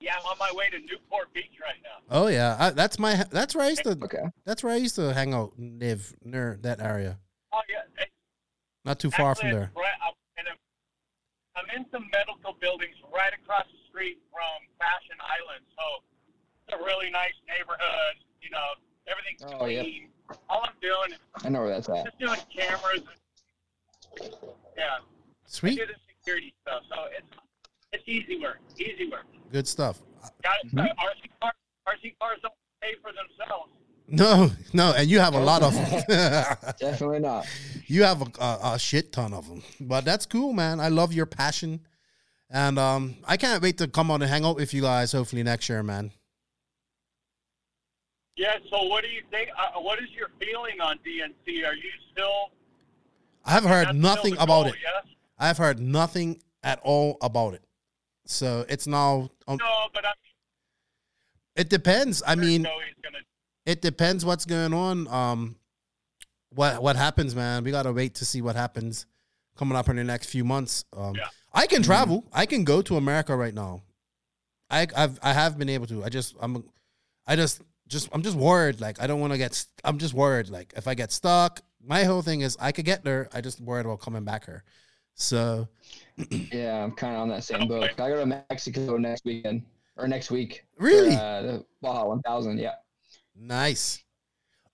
Yeah, 0.00 0.16
I'm 0.20 0.26
on 0.26 0.36
my 0.38 0.50
way 0.52 0.68
to 0.68 0.78
Newport 0.80 1.32
Beach 1.32 1.56
right 1.62 1.80
now. 1.82 2.04
Oh 2.10 2.26
yeah, 2.26 2.56
I, 2.58 2.70
that's 2.70 2.98
my 2.98 3.24
that's 3.30 3.54
where 3.54 3.64
I 3.64 3.70
used 3.70 3.84
to. 3.84 3.96
Okay. 4.04 4.24
That's 4.44 4.62
where 4.62 4.72
I 4.72 4.76
used 4.76 4.96
to 4.96 5.14
hang 5.14 5.32
out, 5.32 5.52
and 5.56 5.80
live 5.80 6.12
near 6.22 6.58
that 6.60 6.80
area. 6.82 7.18
Oh 7.52 7.60
yeah, 7.70 7.88
it- 8.02 8.10
Not 8.84 8.98
too 8.98 9.10
far 9.10 9.34
from 9.34 9.50
there. 9.50 9.70
Right, 9.74 9.96
I'm, 10.04 10.12
in 10.36 10.44
a, 10.52 10.54
I'm 11.56 11.68
in 11.80 11.86
some 11.90 12.04
medical 12.12 12.52
buildings 12.60 12.96
right 13.14 13.32
across 13.32 13.64
the 13.64 13.80
street 13.88 14.18
from 14.28 14.60
Fashion 14.76 15.16
Island, 15.24 15.64
so 15.72 15.84
it's 16.68 16.76
a 16.76 16.84
really 16.84 17.08
nice 17.08 17.36
neighborhood. 17.48 18.16
You 18.42 18.50
know, 18.50 18.76
everything's 19.08 19.52
Oh, 19.60 19.66
yep. 19.66 19.84
clean. 19.84 20.08
All 20.48 20.62
I'm 20.64 20.72
doing 20.80 21.12
is 21.12 21.18
I 21.44 21.48
know 21.50 21.60
where 21.60 21.70
that's 21.70 21.88
at. 21.88 22.04
just 22.06 22.18
doing 22.18 22.38
cameras. 22.56 23.02
Yeah, 24.76 24.84
I 24.84 24.98
Sweet, 25.46 25.76
do 25.78 25.86
the 25.86 25.94
security 26.08 26.54
stuff, 26.62 26.82
so 26.88 26.96
it's 27.16 27.26
it's 27.92 28.04
easy 28.06 28.40
work. 28.40 28.58
Easy 28.78 29.08
work. 29.10 29.24
good 29.52 29.68
stuff. 29.68 30.00
Got 30.42 30.54
it. 30.64 30.68
Mm-hmm. 30.74 30.78
RC 30.80 31.30
cars, 31.40 31.52
RC 31.88 32.14
cars 32.20 32.38
don't 32.42 32.54
pay 32.80 32.94
for 33.02 33.10
themselves. 33.12 33.70
No, 34.06 34.50
no, 34.72 34.92
and 34.96 35.08
you 35.08 35.18
have 35.20 35.34
a 35.34 35.40
lot 35.40 35.62
of 35.62 35.74
them. 35.74 36.02
Definitely 36.78 37.20
not. 37.20 37.46
you 37.86 38.02
have 38.02 38.22
a, 38.22 38.26
a, 38.42 38.60
a 38.74 38.78
shit 38.78 39.12
ton 39.12 39.32
of 39.32 39.48
them. 39.48 39.62
But 39.80 40.04
that's 40.04 40.26
cool, 40.26 40.52
man. 40.52 40.78
I 40.80 40.88
love 40.88 41.12
your 41.12 41.26
passion, 41.26 41.80
and 42.50 42.78
um, 42.78 43.16
I 43.26 43.36
can't 43.36 43.62
wait 43.62 43.78
to 43.78 43.88
come 43.88 44.10
on 44.10 44.22
and 44.22 44.30
hang 44.30 44.44
out 44.44 44.56
with 44.56 44.74
you 44.74 44.82
guys. 44.82 45.12
Hopefully 45.12 45.42
next 45.42 45.68
year, 45.68 45.82
man. 45.82 46.10
Yeah. 48.36 48.56
So, 48.70 48.84
what 48.84 49.02
do 49.04 49.10
you 49.10 49.22
think? 49.30 49.50
Uh, 49.58 49.80
what 49.80 49.98
is 50.00 50.08
your 50.16 50.28
feeling 50.40 50.80
on 50.80 50.98
DNC? 50.98 51.66
Are 51.66 51.74
you 51.74 51.90
still? 52.12 52.50
I've 53.44 53.64
heard 53.64 53.94
nothing 53.94 54.34
about 54.34 54.46
goal, 54.46 54.66
it. 54.66 54.74
Yes. 54.82 55.04
I've 55.38 55.58
heard 55.58 55.78
nothing 55.78 56.40
at 56.62 56.80
all 56.82 57.18
about 57.20 57.54
it. 57.54 57.62
So 58.26 58.64
it's 58.68 58.86
now. 58.86 59.30
Um, 59.46 59.58
No, 59.58 59.86
but 59.92 60.04
I 60.04 60.12
it 61.56 61.68
depends. 61.68 62.22
I 62.26 62.34
mean, 62.34 62.62
gonna. 62.62 63.18
it 63.66 63.80
depends 63.82 64.24
what's 64.24 64.44
going 64.44 64.72
on. 64.72 65.06
Um, 65.08 65.56
what 66.50 66.82
what 66.82 66.96
happens, 66.96 67.34
man? 67.34 67.64
We 67.64 67.70
gotta 67.70 67.92
wait 67.92 68.14
to 68.16 68.24
see 68.24 68.40
what 68.42 68.56
happens 68.56 69.06
coming 69.56 69.76
up 69.76 69.88
in 69.88 69.96
the 69.96 70.04
next 70.04 70.30
few 70.30 70.44
months. 70.44 70.84
Um, 70.96 71.14
Yeah. 71.14 71.28
I 71.52 71.66
can 71.68 71.82
travel. 71.82 72.24
I 72.32 72.46
can 72.46 72.64
go 72.64 72.82
to 72.82 72.96
America 72.96 73.36
right 73.36 73.54
now. 73.54 73.82
I 74.70 74.86
I've 74.96 75.18
I 75.22 75.32
have 75.32 75.58
been 75.58 75.68
able 75.68 75.86
to. 75.88 76.02
I 76.02 76.08
just 76.08 76.34
I'm 76.40 76.64
I 77.26 77.36
just 77.36 77.60
just 77.88 78.08
I'm 78.12 78.22
just 78.22 78.36
worried. 78.36 78.80
Like 78.80 79.00
I 79.00 79.06
don't 79.06 79.20
want 79.20 79.32
to 79.32 79.38
get. 79.38 79.54
st- 79.54 79.70
I'm 79.84 79.98
just 79.98 80.14
worried. 80.14 80.48
Like 80.48 80.72
if 80.76 80.88
I 80.88 80.94
get 80.94 81.12
stuck, 81.12 81.60
my 81.84 82.04
whole 82.04 82.22
thing 82.22 82.40
is 82.40 82.56
I 82.60 82.72
could 82.72 82.84
get 82.84 83.04
there. 83.04 83.28
I 83.32 83.40
just 83.40 83.60
worried 83.60 83.86
about 83.86 84.00
coming 84.00 84.24
back 84.24 84.46
here. 84.46 84.64
So 85.14 85.68
Yeah, 86.30 86.82
I'm 86.82 86.92
kind 86.92 87.14
of 87.14 87.20
on 87.22 87.28
that 87.28 87.44
same 87.44 87.68
boat. 87.68 87.90
I 87.98 88.08
go 88.08 88.16
to 88.16 88.26
Mexico 88.26 88.96
next 88.96 89.24
weekend 89.24 89.62
or 89.96 90.08
next 90.08 90.30
week. 90.30 90.64
for, 90.76 90.84
Really? 90.84 91.14
uh, 91.14 91.42
the 91.42 91.64
Baja 91.82 92.04
1000. 92.06 92.58
Yeah. 92.58 92.72
nice. 93.36 94.02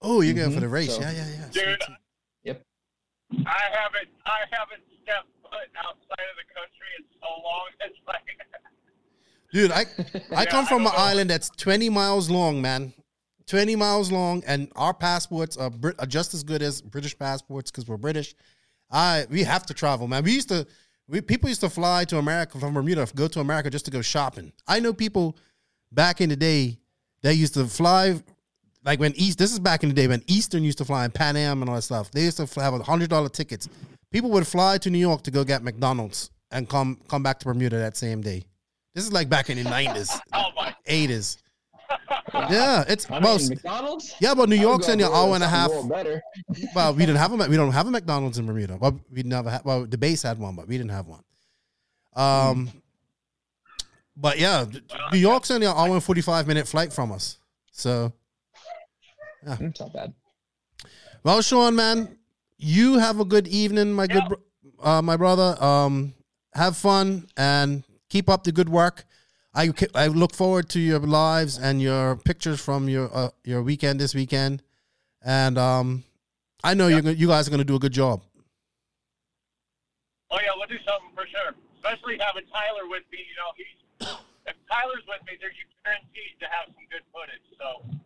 Oh, 0.03 0.23
you're 0.23 0.33
going 0.35 0.53
for 0.53 0.61
the 0.61 0.69
race? 0.69 0.95
So- 0.95 1.03
yeah, 1.03 1.11
yeah, 1.13 1.27
yeah. 1.29 1.45
Dude, 1.51 1.53
Sweet, 1.53 1.83
sweet. 1.83 1.97
Yep. 2.45 2.63
I 3.47 3.61
haven't. 3.73 4.09
I 4.25 4.39
haven't 4.51 4.83
stepped 5.03 5.29
foot 5.43 5.69
outside 5.77 6.27
of 6.31 6.37
the 6.39 6.47
country 6.55 6.91
in 6.99 7.05
so 7.21 7.29
long. 7.45 7.67
It's 7.83 7.99
like. 8.07 8.23
Dude, 9.53 9.73
I 9.73 9.81
I 10.37 10.45
Yeah, 10.45 10.51
come 10.51 10.65
I 10.65 10.69
from 10.69 10.87
an 10.87 10.93
know. 10.93 10.99
island 10.99 11.29
that's 11.31 11.51
20 11.51 11.91
miles 11.91 12.31
long, 12.31 12.63
man. 12.63 12.93
20 13.51 13.75
miles 13.75 14.13
long, 14.13 14.45
and 14.47 14.71
our 14.77 14.95
passports 14.95 15.57
are, 15.57 15.71
Brit- 15.71 15.97
are 15.99 16.07
just 16.07 16.35
as 16.35 16.45
good 16.45 16.63
as 16.63 16.81
British 16.81 17.19
passports 17.19 17.71
because 17.71 17.89
we're 17.89 17.97
British. 17.97 18.35
I 18.91 19.27
we 19.29 19.43
have 19.43 19.67
to 19.67 19.75
travel, 19.75 20.07
man. 20.07 20.23
We 20.23 20.33
used 20.33 20.49
to, 20.51 20.67
we 21.09 21.21
people 21.21 21.49
used 21.49 21.61
to 21.63 21.69
fly 21.69 22.05
to 22.07 22.19
America 22.19 22.61
from 22.61 22.75
Bermuda, 22.75 23.09
go 23.17 23.27
to 23.27 23.41
America 23.41 23.69
just 23.69 23.85
to 23.87 23.91
go 23.91 24.03
shopping. 24.03 24.53
I 24.69 24.79
know 24.79 24.93
people 24.93 25.37
back 25.91 26.21
in 26.21 26.29
the 26.29 26.37
day 26.37 26.79
that 27.23 27.35
used 27.35 27.55
to 27.55 27.67
fly, 27.67 28.21
like 28.85 29.01
when 29.01 29.13
East. 29.17 29.39
This 29.39 29.53
is 29.53 29.59
back 29.59 29.83
in 29.83 29.89
the 29.89 29.97
day 29.97 30.07
when 30.07 30.23
Eastern 30.29 30.63
used 30.63 30.79
to 30.79 30.85
fly 30.85 31.05
and 31.05 31.13
Pan 31.13 31.37
Am 31.37 31.61
and 31.61 31.69
all 31.69 31.75
that 31.75 31.83
stuff. 31.83 32.13
They 32.13 32.23
used 32.23 32.37
to 32.37 32.61
have 32.61 32.75
a 32.75 32.83
hundred 32.85 33.11
dollar 33.11 33.29
tickets. 33.29 33.69
People 34.13 34.31
would 34.31 34.47
fly 34.47 34.79
to 34.79 34.91
New 34.91 34.99
York 34.99 35.23
to 35.23 35.33
go 35.33 35.43
get 35.43 35.65
McDonald's 35.65 36.31
and 36.53 36.69
come 36.69 37.01
come 37.09 37.25
back 37.25 37.41
to 37.41 37.47
Bermuda 37.47 37.79
that 37.79 37.97
same 37.97 38.21
day. 38.21 38.45
This 38.95 39.05
is 39.05 39.13
like 39.13 39.29
back 39.29 39.51
in 39.51 39.59
the 39.59 39.65
nineties, 39.65 40.11
Oh 40.33 40.51
eighties. 40.87 41.39
Yeah, 42.51 42.85
it's 42.89 43.11
I 43.11 43.19
well, 43.19 43.39
mean, 43.39 43.49
McDonald's? 43.49 44.15
yeah, 44.21 44.35
but 44.35 44.49
New 44.49 44.57
York's 44.57 44.87
go 44.87 44.93
only 44.93 45.05
an 45.05 45.13
hour 45.13 45.35
and 45.35 45.43
a 45.45 45.49
half. 45.49 45.71
Better. 45.89 46.23
Well, 46.75 46.95
we 46.95 47.01
didn't 47.05 47.17
have 47.19 47.33
a 47.33 47.49
we 47.49 47.57
don't 47.57 47.73
have 47.73 47.87
a 47.87 47.91
McDonald's 47.91 48.39
in 48.39 48.47
Bermuda. 48.47 48.77
Well, 48.81 49.01
we 49.11 49.23
never 49.25 49.51
had. 49.51 49.65
Well, 49.65 49.87
the 49.87 49.99
base 49.99 50.23
had 50.23 50.39
one, 50.39 50.55
but 50.55 50.69
we 50.69 50.77
didn't 50.79 50.91
have 50.93 51.07
one. 51.07 51.23
Um, 52.15 52.71
but 54.17 54.39
yeah, 54.39 54.65
New 55.13 55.19
York's 55.19 55.51
only 55.51 55.67
an 55.67 55.75
hour 55.77 55.91
and 55.95 56.03
forty 56.03 56.21
five 56.21 56.47
minute 56.47 56.69
flight 56.69 56.93
from 56.93 57.13
us. 57.13 57.39
So, 57.73 58.13
Mm, 59.47 59.71
It's 59.71 59.81
not 59.81 59.93
bad. 59.93 60.13
well, 61.25 61.41
Sean, 61.43 61.75
man, 61.75 62.19
you 62.59 62.99
have 62.99 63.21
a 63.21 63.25
good 63.25 63.49
evening, 63.49 63.93
my 63.93 64.07
good, 64.07 64.23
uh, 64.83 65.01
my 65.03 65.17
brother. 65.17 65.57
Um, 65.63 66.13
have 66.55 66.77
fun 66.77 67.27
and 67.37 67.83
keep 68.11 68.29
up 68.29 68.45
the 68.45 68.53
good 68.53 68.69
work. 68.69 69.05
I 69.55 69.73
I 69.95 70.07
look 70.07 70.35
forward 70.35 70.69
to 70.71 70.81
your 70.81 71.01
lives 71.01 71.59
and 71.59 71.83
your 71.83 72.17
pictures 72.17 72.61
from 72.61 72.89
your 72.89 73.11
uh, 73.13 73.31
your 73.45 73.63
weekend 73.63 73.99
this 74.01 74.15
weekend, 74.15 74.63
and 75.23 75.59
um, 75.59 76.05
I 76.63 76.75
know 76.75 76.87
you're 76.89 77.01
you 77.11 77.27
guys 77.29 77.49
are 77.49 77.51
gonna 77.51 77.65
do 77.65 77.75
a 77.77 77.81
good 77.81 77.93
job. 77.93 78.23
Oh 80.31 80.39
yeah, 80.41 80.51
we'll 80.57 80.69
do 80.69 80.79
something 80.87 81.11
for 81.15 81.27
sure. 81.27 81.55
Especially 81.77 82.17
having 82.21 82.45
Tyler 82.53 82.87
with 82.89 83.03
me. 83.11 83.19
You 83.19 83.37
know, 83.41 83.51
he's 83.57 84.17
if 84.47 84.55
Tyler's 84.71 85.03
with 85.09 85.21
me, 85.27 85.33
they're 85.41 85.51
guaranteed 85.85 86.39
to 86.39 86.47
have 86.47 86.67
some 86.67 86.85
good 86.91 87.03
footage. 87.13 87.43
So 87.59 87.99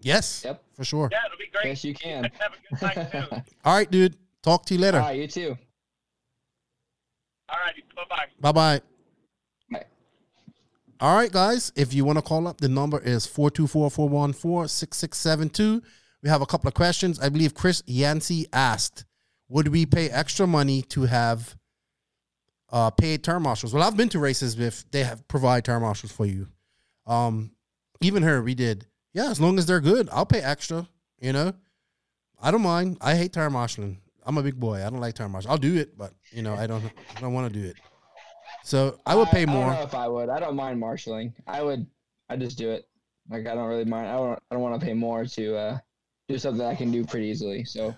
Yes, 0.00 0.42
Yep. 0.44 0.62
for 0.74 0.84
sure. 0.84 1.08
yeah, 1.12 1.18
it'll 1.26 1.36
be 1.38 1.48
great. 1.52 1.66
Yes, 1.66 1.84
you 1.84 1.92
can. 1.94 2.24
Have 2.38 2.52
a 2.54 2.56
good 2.62 3.10
time 3.10 3.10
too. 3.10 3.36
All 3.64 3.74
right, 3.74 3.90
dude. 3.90 4.16
Talk 4.42 4.64
to 4.66 4.74
you 4.74 4.80
later. 4.80 4.98
All 5.00 5.06
right, 5.08 5.18
you 5.20 5.26
too. 5.28 5.58
All 7.48 7.58
righty, 7.64 7.82
bye 7.94 8.02
bye. 8.08 8.26
Bye 8.40 8.52
bye. 8.52 8.78
Bye. 8.78 8.84
All 10.98 11.14
right, 11.14 11.30
guys. 11.30 11.72
If 11.76 11.92
you 11.92 12.06
want 12.06 12.16
to 12.16 12.22
call 12.22 12.48
up, 12.48 12.58
the 12.58 12.68
number 12.68 12.98
is 12.98 13.26
424 13.26 13.90
414 13.90 14.68
6672. 14.68 15.82
We 16.22 16.30
have 16.30 16.40
a 16.40 16.46
couple 16.46 16.68
of 16.68 16.74
questions. 16.74 17.20
I 17.20 17.28
believe 17.28 17.54
Chris 17.54 17.82
Yancey 17.86 18.46
asked 18.52 19.04
Would 19.48 19.68
we 19.68 19.84
pay 19.84 20.08
extra 20.08 20.46
money 20.46 20.80
to 20.82 21.02
have 21.02 21.54
uh, 22.70 22.90
paid 22.90 23.22
term 23.22 23.42
marshals? 23.42 23.74
Well, 23.74 23.82
I've 23.82 23.96
been 23.96 24.08
to 24.10 24.18
races 24.18 24.58
if 24.58 24.90
they 24.90 25.04
have 25.04 25.28
provide 25.28 25.66
term 25.66 25.82
marshals 25.82 26.12
for 26.12 26.24
you. 26.24 26.48
Um, 27.06 27.50
even 28.00 28.22
her, 28.22 28.40
we 28.42 28.54
did. 28.54 28.86
Yeah, 29.12 29.30
as 29.30 29.38
long 29.40 29.58
as 29.58 29.66
they're 29.66 29.80
good, 29.80 30.08
I'll 30.10 30.26
pay 30.26 30.40
extra. 30.40 30.88
You 31.20 31.34
know, 31.34 31.52
I 32.40 32.50
don't 32.50 32.62
mind. 32.62 32.96
I 33.02 33.16
hate 33.16 33.34
tire 33.34 33.50
marshaling. 33.50 33.98
I'm 34.24 34.38
a 34.38 34.42
big 34.42 34.58
boy. 34.58 34.84
I 34.84 34.88
don't 34.88 35.00
like 35.00 35.14
tire 35.14 35.28
marshal. 35.28 35.50
I'll 35.50 35.58
do 35.58 35.76
it, 35.76 35.96
but 35.98 36.12
you 36.30 36.40
know, 36.40 36.54
I 36.54 36.66
don't. 36.66 36.84
I 37.16 37.20
don't 37.20 37.34
want 37.34 37.52
to 37.52 37.60
do 37.60 37.66
it. 37.66 37.76
So 38.64 38.98
I 39.06 39.14
would 39.14 39.28
pay 39.28 39.42
I 39.42 39.44
don't 39.46 39.54
more. 39.54 39.72
know 39.72 39.82
if 39.82 39.94
I 39.94 40.08
would. 40.08 40.28
I 40.28 40.40
don't 40.40 40.56
mind 40.56 40.80
marshaling. 40.80 41.32
I 41.46 41.62
would. 41.62 41.86
I 42.28 42.36
just 42.36 42.58
do 42.58 42.70
it. 42.70 42.88
Like 43.30 43.46
I 43.46 43.54
don't 43.54 43.68
really 43.68 43.84
mind. 43.84 44.08
I 44.08 44.12
don't. 44.14 44.38
I 44.50 44.54
don't 44.54 44.62
want 44.62 44.80
to 44.80 44.84
pay 44.84 44.94
more 44.94 45.24
to 45.24 45.56
uh, 45.56 45.78
do 46.28 46.38
something 46.38 46.66
I 46.66 46.74
can 46.74 46.90
do 46.90 47.04
pretty 47.04 47.26
easily. 47.26 47.64
So 47.64 47.94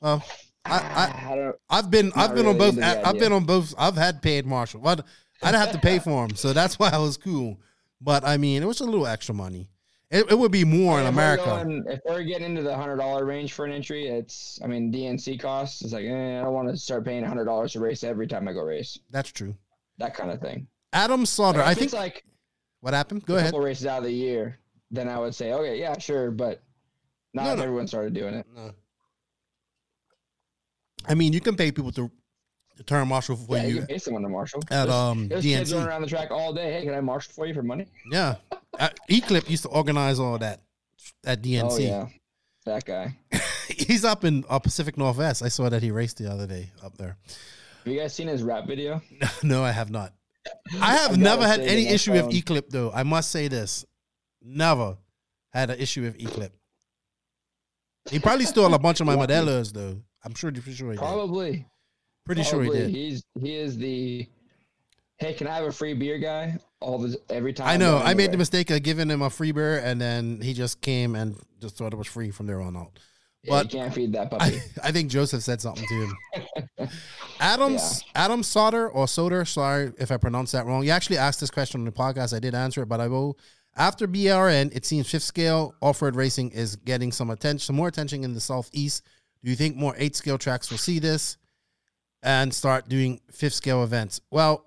Well, 0.00 0.24
I, 0.64 0.78
I 0.78 1.32
I 1.32 1.36
don't. 1.36 1.56
I've 1.68 1.90
been 1.90 2.12
I've 2.14 2.34
been 2.34 2.46
on 2.46 2.58
both. 2.58 2.78
I've 2.80 3.18
been 3.18 3.32
on 3.32 3.44
both. 3.44 3.74
I've 3.76 3.96
had 3.96 4.22
paid 4.22 4.46
marshal. 4.46 4.80
But 4.80 5.04
I 5.42 5.50
didn't 5.50 5.64
have 5.64 5.72
to 5.72 5.78
pay 5.78 5.98
for 6.06 6.26
them, 6.26 6.36
so 6.36 6.52
that's 6.52 6.78
why 6.78 6.90
I 6.90 6.98
was 6.98 7.16
cool. 7.16 7.58
But 8.00 8.24
I 8.24 8.36
mean, 8.36 8.62
it 8.62 8.66
was 8.66 8.80
a 8.80 8.84
little 8.84 9.06
extra 9.06 9.34
money. 9.34 9.68
It, 10.12 10.30
it 10.30 10.38
would 10.38 10.52
be 10.52 10.64
more 10.64 11.00
in 11.00 11.06
If 11.06 11.14
we're 11.14 11.22
America. 11.22 11.44
going- 11.44 11.84
if 11.88 12.00
we're 12.04 12.22
getting 12.22 12.44
into 12.46 12.62
the 12.62 12.76
hundred 12.76 12.96
dollar 12.98 13.24
range 13.24 13.54
for 13.54 13.64
an 13.64 13.72
entry, 13.72 14.06
it's. 14.08 14.60
I 14.62 14.66
mean, 14.66 14.92
DNC 14.92 15.40
costs. 15.40 15.80
It's 15.82 15.92
like 15.94 16.04
eh, 16.04 16.38
I 16.38 16.42
don't 16.42 16.52
want 16.52 16.68
to 16.68 16.76
start 16.76 17.04
paying 17.04 17.24
hundred 17.24 17.46
dollars 17.46 17.72
to 17.72 17.80
race 17.80 18.04
every 18.04 18.26
time 18.26 18.46
I 18.46 18.52
go 18.52 18.60
race. 18.60 18.98
That's 19.10 19.32
true. 19.32 19.54
That 19.98 20.14
kind 20.14 20.30
of 20.30 20.40
thing. 20.40 20.66
Adam 20.92 21.24
Slaughter. 21.24 21.58
Like, 21.60 21.68
I 21.68 21.74
think 21.74 21.84
it's 21.86 21.94
like 21.94 22.24
what 22.80 22.92
happened. 22.92 23.24
Go 23.24 23.34
a 23.34 23.38
ahead. 23.38 23.52
couple 23.52 23.64
races 23.64 23.86
out 23.86 23.98
of 23.98 24.04
the 24.04 24.12
year, 24.12 24.58
then 24.90 25.08
I 25.08 25.18
would 25.18 25.34
say, 25.34 25.54
okay, 25.54 25.80
yeah, 25.80 25.96
sure, 25.98 26.30
but 26.30 26.62
not 27.32 27.44
No, 27.46 27.54
no. 27.54 27.62
everyone 27.62 27.86
started 27.88 28.12
doing 28.12 28.34
it. 28.34 28.46
No. 28.54 28.72
I 31.08 31.14
mean, 31.14 31.32
you 31.32 31.40
can 31.40 31.56
pay 31.56 31.72
people 31.72 31.92
to 31.92 32.10
turn 32.82 33.08
marshal 33.08 33.36
for 33.36 33.56
yeah, 33.56 33.64
you 33.66 33.74
you. 33.76 33.86
pay 33.86 33.98
someone 33.98 34.22
to 34.22 34.28
marshal. 34.28 34.60
at, 34.62 34.68
There's- 34.86 34.90
um, 34.90 35.28
there's 35.28 35.42
kids 35.42 35.70
DNC. 35.70 35.74
running 35.74 35.88
around 35.88 36.02
the 36.02 36.08
track 36.08 36.30
all 36.30 36.52
day. 36.52 36.72
Hey, 36.72 36.84
can 36.84 36.94
I 36.94 37.00
marshal 37.00 37.32
for 37.34 37.46
you 37.46 37.54
for 37.54 37.62
money? 37.62 37.86
Yeah, 38.10 38.36
uh, 38.78 38.88
Eclip 39.10 39.48
used 39.48 39.62
to 39.64 39.68
organize 39.68 40.18
all 40.18 40.38
that 40.38 40.60
at 41.24 41.42
DNC. 41.42 41.70
Oh 41.70 41.78
yeah, 41.78 42.06
that 42.66 42.84
guy. 42.84 43.16
He's 43.68 44.04
up 44.04 44.24
in 44.24 44.44
uh, 44.48 44.58
Pacific 44.58 44.96
Northwest. 44.98 45.42
I 45.42 45.48
saw 45.48 45.68
that 45.68 45.82
he 45.82 45.90
raced 45.90 46.18
the 46.18 46.30
other 46.30 46.46
day 46.46 46.70
up 46.82 46.96
there. 46.98 47.16
Have 47.84 47.92
you 47.92 47.98
guys 47.98 48.14
seen 48.14 48.28
his 48.28 48.42
rap 48.42 48.66
video? 48.66 49.00
no, 49.42 49.64
I 49.64 49.72
have 49.72 49.90
not. 49.90 50.12
I 50.80 50.94
have 50.96 51.16
never 51.18 51.46
had 51.46 51.60
any 51.60 51.88
issue 51.88 52.12
with 52.12 52.22
phone. 52.22 52.32
Eclip 52.32 52.68
though. 52.68 52.90
I 52.92 53.02
must 53.02 53.30
say 53.30 53.48
this. 53.48 53.84
Never 54.42 54.98
had 55.50 55.70
an 55.70 55.78
issue 55.80 56.02
with 56.02 56.18
Eclip. 56.18 56.50
He 58.10 58.18
probably 58.18 58.44
stole 58.46 58.72
a 58.74 58.78
bunch 58.78 59.00
of 59.00 59.06
my. 59.06 59.16
Modelos 59.16 59.72
though. 59.72 60.00
I'm 60.24 60.34
sure, 60.34 60.50
pretty 60.52 60.74
sure 60.74 60.92
he 60.92 60.98
did. 60.98 61.64
Probably. 62.24 62.42
Pretty 62.44 62.48
sure 62.50 62.62
he 62.62 62.70
did. 62.70 62.90
He's 62.90 63.24
he 63.40 63.56
is 63.56 63.76
the. 63.78 64.26
Hey, 65.18 65.34
can 65.34 65.46
I 65.46 65.54
have 65.54 65.64
a 65.64 65.72
free 65.72 65.94
beer 65.94 66.18
guy? 66.18 66.58
All 66.80 66.98
the 66.98 67.16
every 67.30 67.52
time. 67.52 67.68
I 67.68 67.76
know. 67.76 67.98
I 67.98 68.14
made 68.14 68.32
the 68.32 68.36
mistake 68.36 68.70
of 68.70 68.82
giving 68.82 69.08
him 69.08 69.22
a 69.22 69.30
free 69.30 69.52
beer, 69.52 69.78
and 69.78 70.00
then 70.00 70.40
he 70.40 70.52
just 70.52 70.80
came 70.80 71.14
and 71.14 71.36
just 71.60 71.76
thought 71.76 71.92
it 71.92 71.96
was 71.96 72.08
free 72.08 72.30
from 72.30 72.46
there 72.46 72.60
on 72.60 72.76
out. 72.76 72.98
Yeah, 73.42 73.56
you 73.58 73.62
But 73.62 73.70
can't 73.70 73.94
feed 73.94 74.12
that 74.12 74.30
puppy. 74.30 74.44
I, 74.56 74.62
I 74.88 74.92
think 74.92 75.10
Joseph 75.10 75.42
said 75.42 75.60
something 75.60 75.86
to 75.86 75.94
him. 75.94 76.88
Adams 77.40 78.04
Adam 78.14 78.42
Sauter 78.42 78.88
or 78.88 79.06
Soder, 79.06 79.46
sorry 79.46 79.92
if 79.98 80.12
I 80.12 80.16
pronounced 80.16 80.52
that 80.52 80.66
wrong. 80.66 80.84
You 80.84 80.90
actually 80.90 81.18
asked 81.18 81.40
this 81.40 81.50
question 81.50 81.80
on 81.80 81.84
the 81.84 81.92
podcast. 81.92 82.34
I 82.34 82.38
did 82.38 82.54
answer 82.54 82.82
it, 82.82 82.88
but 82.88 83.00
I 83.00 83.08
will. 83.08 83.38
After 83.74 84.06
BRN, 84.06 84.74
it 84.76 84.84
seems 84.84 85.10
fifth 85.10 85.22
scale 85.22 85.74
off-road 85.80 86.14
racing 86.14 86.50
is 86.50 86.76
getting 86.76 87.10
some 87.10 87.30
attention, 87.30 87.58
some 87.58 87.76
more 87.76 87.88
attention 87.88 88.22
in 88.22 88.34
the 88.34 88.40
southeast. 88.40 89.02
Do 89.42 89.50
you 89.50 89.56
think 89.56 89.76
more 89.76 89.94
eight 89.96 90.14
scale 90.14 90.38
tracks 90.38 90.70
will 90.70 90.78
see 90.78 90.98
this 90.98 91.38
and 92.22 92.52
start 92.52 92.88
doing 92.88 93.20
fifth 93.30 93.54
scale 93.54 93.82
events? 93.82 94.20
Well, 94.30 94.66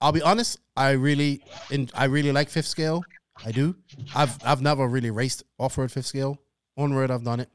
I'll 0.00 0.12
be 0.12 0.22
honest. 0.22 0.58
I 0.76 0.90
really, 0.90 1.42
in, 1.70 1.90
I 1.94 2.04
really 2.04 2.32
like 2.32 2.48
fifth 2.48 2.66
scale. 2.66 3.02
I 3.44 3.52
do. 3.52 3.76
I've 4.14 4.36
I've 4.44 4.62
never 4.62 4.86
really 4.88 5.10
raced 5.10 5.42
off-road 5.58 5.90
fifth 5.92 6.06
scale. 6.06 6.38
On 6.78 6.92
road, 6.92 7.10
I've 7.10 7.24
done 7.24 7.40
it. 7.40 7.50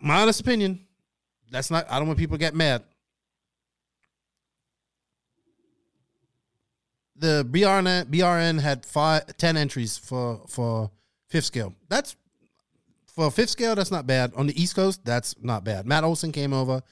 My 0.00 0.22
honest 0.22 0.40
opinion. 0.40 0.86
That's 1.50 1.70
not. 1.70 1.86
I 1.90 1.98
don't 1.98 2.08
want 2.08 2.18
people 2.18 2.36
to 2.36 2.40
get 2.40 2.54
mad. 2.54 2.82
The 7.14 7.46
BRN 7.48 8.06
BRN 8.06 8.60
had 8.60 8.84
five, 8.84 9.36
10 9.36 9.56
entries 9.56 9.96
for 9.96 10.42
for 10.48 10.90
fifth 11.28 11.46
scale. 11.46 11.74
That's 11.88 12.16
for 13.06 13.30
fifth 13.30 13.50
scale. 13.50 13.74
That's 13.74 13.90
not 13.90 14.06
bad. 14.06 14.32
On 14.34 14.46
the 14.46 14.60
East 14.60 14.74
Coast, 14.76 15.04
that's 15.04 15.34
not 15.40 15.64
bad. 15.64 15.86
Matt 15.86 16.04
Olson 16.04 16.32
came 16.32 16.52
over. 16.52 16.82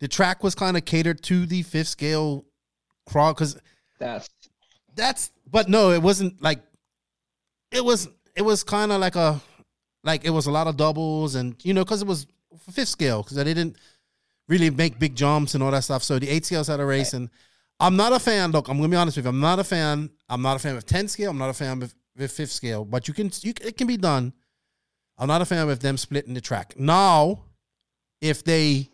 The 0.00 0.08
track 0.08 0.44
was 0.44 0.54
kind 0.54 0.76
of 0.76 0.84
catered 0.84 1.22
to 1.24 1.46
the 1.46 1.62
fifth 1.62 1.88
scale 1.88 2.44
crawl 3.06 3.34
because 3.34 3.58
That's 3.98 4.28
that's. 4.94 5.30
But 5.50 5.68
no, 5.68 5.90
it 5.90 6.02
wasn't 6.02 6.40
like. 6.42 6.60
It 7.70 7.84
was. 7.84 8.08
It 8.36 8.42
was 8.42 8.62
kind 8.62 8.92
of 8.92 9.00
like 9.00 9.16
a, 9.16 9.40
like 10.04 10.24
it 10.24 10.30
was 10.30 10.46
a 10.46 10.52
lot 10.52 10.68
of 10.68 10.76
doubles 10.76 11.34
and 11.34 11.56
you 11.64 11.74
know 11.74 11.84
because 11.84 12.02
it 12.02 12.06
was 12.06 12.26
fifth 12.70 12.88
scale 12.88 13.22
because 13.22 13.36
they 13.36 13.42
didn't 13.42 13.76
really 14.48 14.70
make 14.70 14.98
big 14.98 15.16
jumps 15.16 15.54
and 15.54 15.62
all 15.62 15.70
that 15.70 15.84
stuff. 15.84 16.02
So 16.02 16.18
the 16.18 16.28
eight 16.28 16.44
scales 16.44 16.68
had 16.68 16.80
a 16.80 16.84
race, 16.84 17.12
and 17.14 17.30
I'm 17.80 17.96
not 17.96 18.12
a 18.12 18.18
fan. 18.18 18.52
Look, 18.52 18.68
I'm 18.68 18.76
gonna 18.76 18.88
be 18.88 18.96
honest 18.96 19.16
with 19.16 19.26
you. 19.26 19.30
I'm 19.30 19.40
not 19.40 19.58
a 19.58 19.64
fan. 19.64 20.10
I'm 20.28 20.42
not 20.42 20.56
a 20.56 20.58
fan 20.58 20.76
of 20.76 20.86
ten 20.86 21.08
scale. 21.08 21.30
I'm 21.30 21.38
not 21.38 21.50
a 21.50 21.54
fan 21.54 21.82
of, 21.82 21.94
with 22.16 22.32
fifth 22.32 22.52
scale. 22.52 22.84
But 22.84 23.08
you 23.08 23.14
can, 23.14 23.30
you 23.42 23.52
it 23.60 23.76
can 23.76 23.86
be 23.86 23.96
done. 23.96 24.32
I'm 25.18 25.28
not 25.28 25.42
a 25.42 25.44
fan 25.44 25.68
of 25.68 25.80
them 25.80 25.96
splitting 25.96 26.34
the 26.34 26.40
track. 26.40 26.78
Now, 26.78 27.40
if 28.20 28.44
they, 28.44 28.88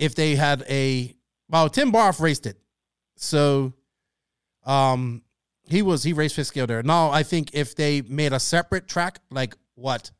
if 0.00 0.14
they 0.14 0.34
had 0.34 0.62
a, 0.68 1.14
well, 1.48 1.68
Tim 1.68 1.90
Barth 1.92 2.18
raced 2.20 2.46
it, 2.46 2.56
so, 3.16 3.72
um, 4.64 5.22
he 5.68 5.82
was 5.82 6.02
he 6.02 6.12
raced 6.12 6.34
fifth 6.34 6.48
scale 6.48 6.66
there. 6.66 6.82
Now 6.82 7.10
I 7.10 7.22
think 7.22 7.50
if 7.54 7.76
they 7.76 8.02
made 8.02 8.32
a 8.32 8.40
separate 8.40 8.88
track 8.88 9.20
like 9.30 9.54
what, 9.76 10.10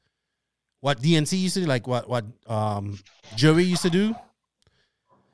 what 0.80 1.00
DNC 1.02 1.38
used 1.40 1.54
to 1.54 1.60
do, 1.62 1.66
like 1.66 1.86
what 1.88 2.08
what 2.08 2.24
um 2.46 2.98
Joey 3.36 3.64
used 3.64 3.82
to 3.82 3.90
do. 3.90 4.14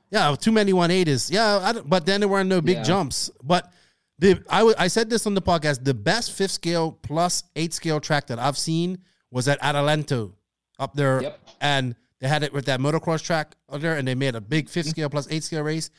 Yeah, 0.09 0.35
too 0.39 0.51
many 0.51 0.71
180s. 0.73 1.29
Yeah, 1.31 1.73
but 1.85 2.05
then 2.05 2.21
there 2.21 2.29
weren't 2.29 2.49
no 2.49 2.61
big 2.61 2.77
Yeah. 2.77 2.83
jumps. 2.83 3.29
But 3.43 3.71
the 4.17 4.43
I 4.49 4.63
wa- 4.63 4.73
I 4.77 4.87
said 4.87 5.09
this 5.09 5.27
on 5.27 5.33
the 5.35 5.41
podcast. 5.41 5.83
The 5.83 5.93
best 5.93 6.31
fifth 6.31 6.51
scale 6.51 6.93
plus 6.93 7.43
eight 7.55 7.73
scale 7.73 7.99
track 7.99 8.27
that 8.27 8.39
I've 8.39 8.57
seen 8.57 8.99
was 9.31 9.47
at 9.47 9.61
Adelanto 9.61 10.33
up 10.79 10.95
there, 10.95 11.21
Yep. 11.21 11.39
and 11.61 11.95
they 12.19 12.27
had 12.27 12.43
it 12.43 12.53
with 12.53 12.65
that 12.65 12.79
motocross 12.79 13.23
track 13.23 13.55
there, 13.71 13.95
and 13.95 14.07
they 14.07 14.15
made 14.15 14.35
a 14.35 14.41
big 14.41 14.69
fifth 14.69 14.87
scale 14.87 15.09
plus 15.09 15.27
eight 15.29 15.43
scale 15.43 15.63
race. 15.63 15.89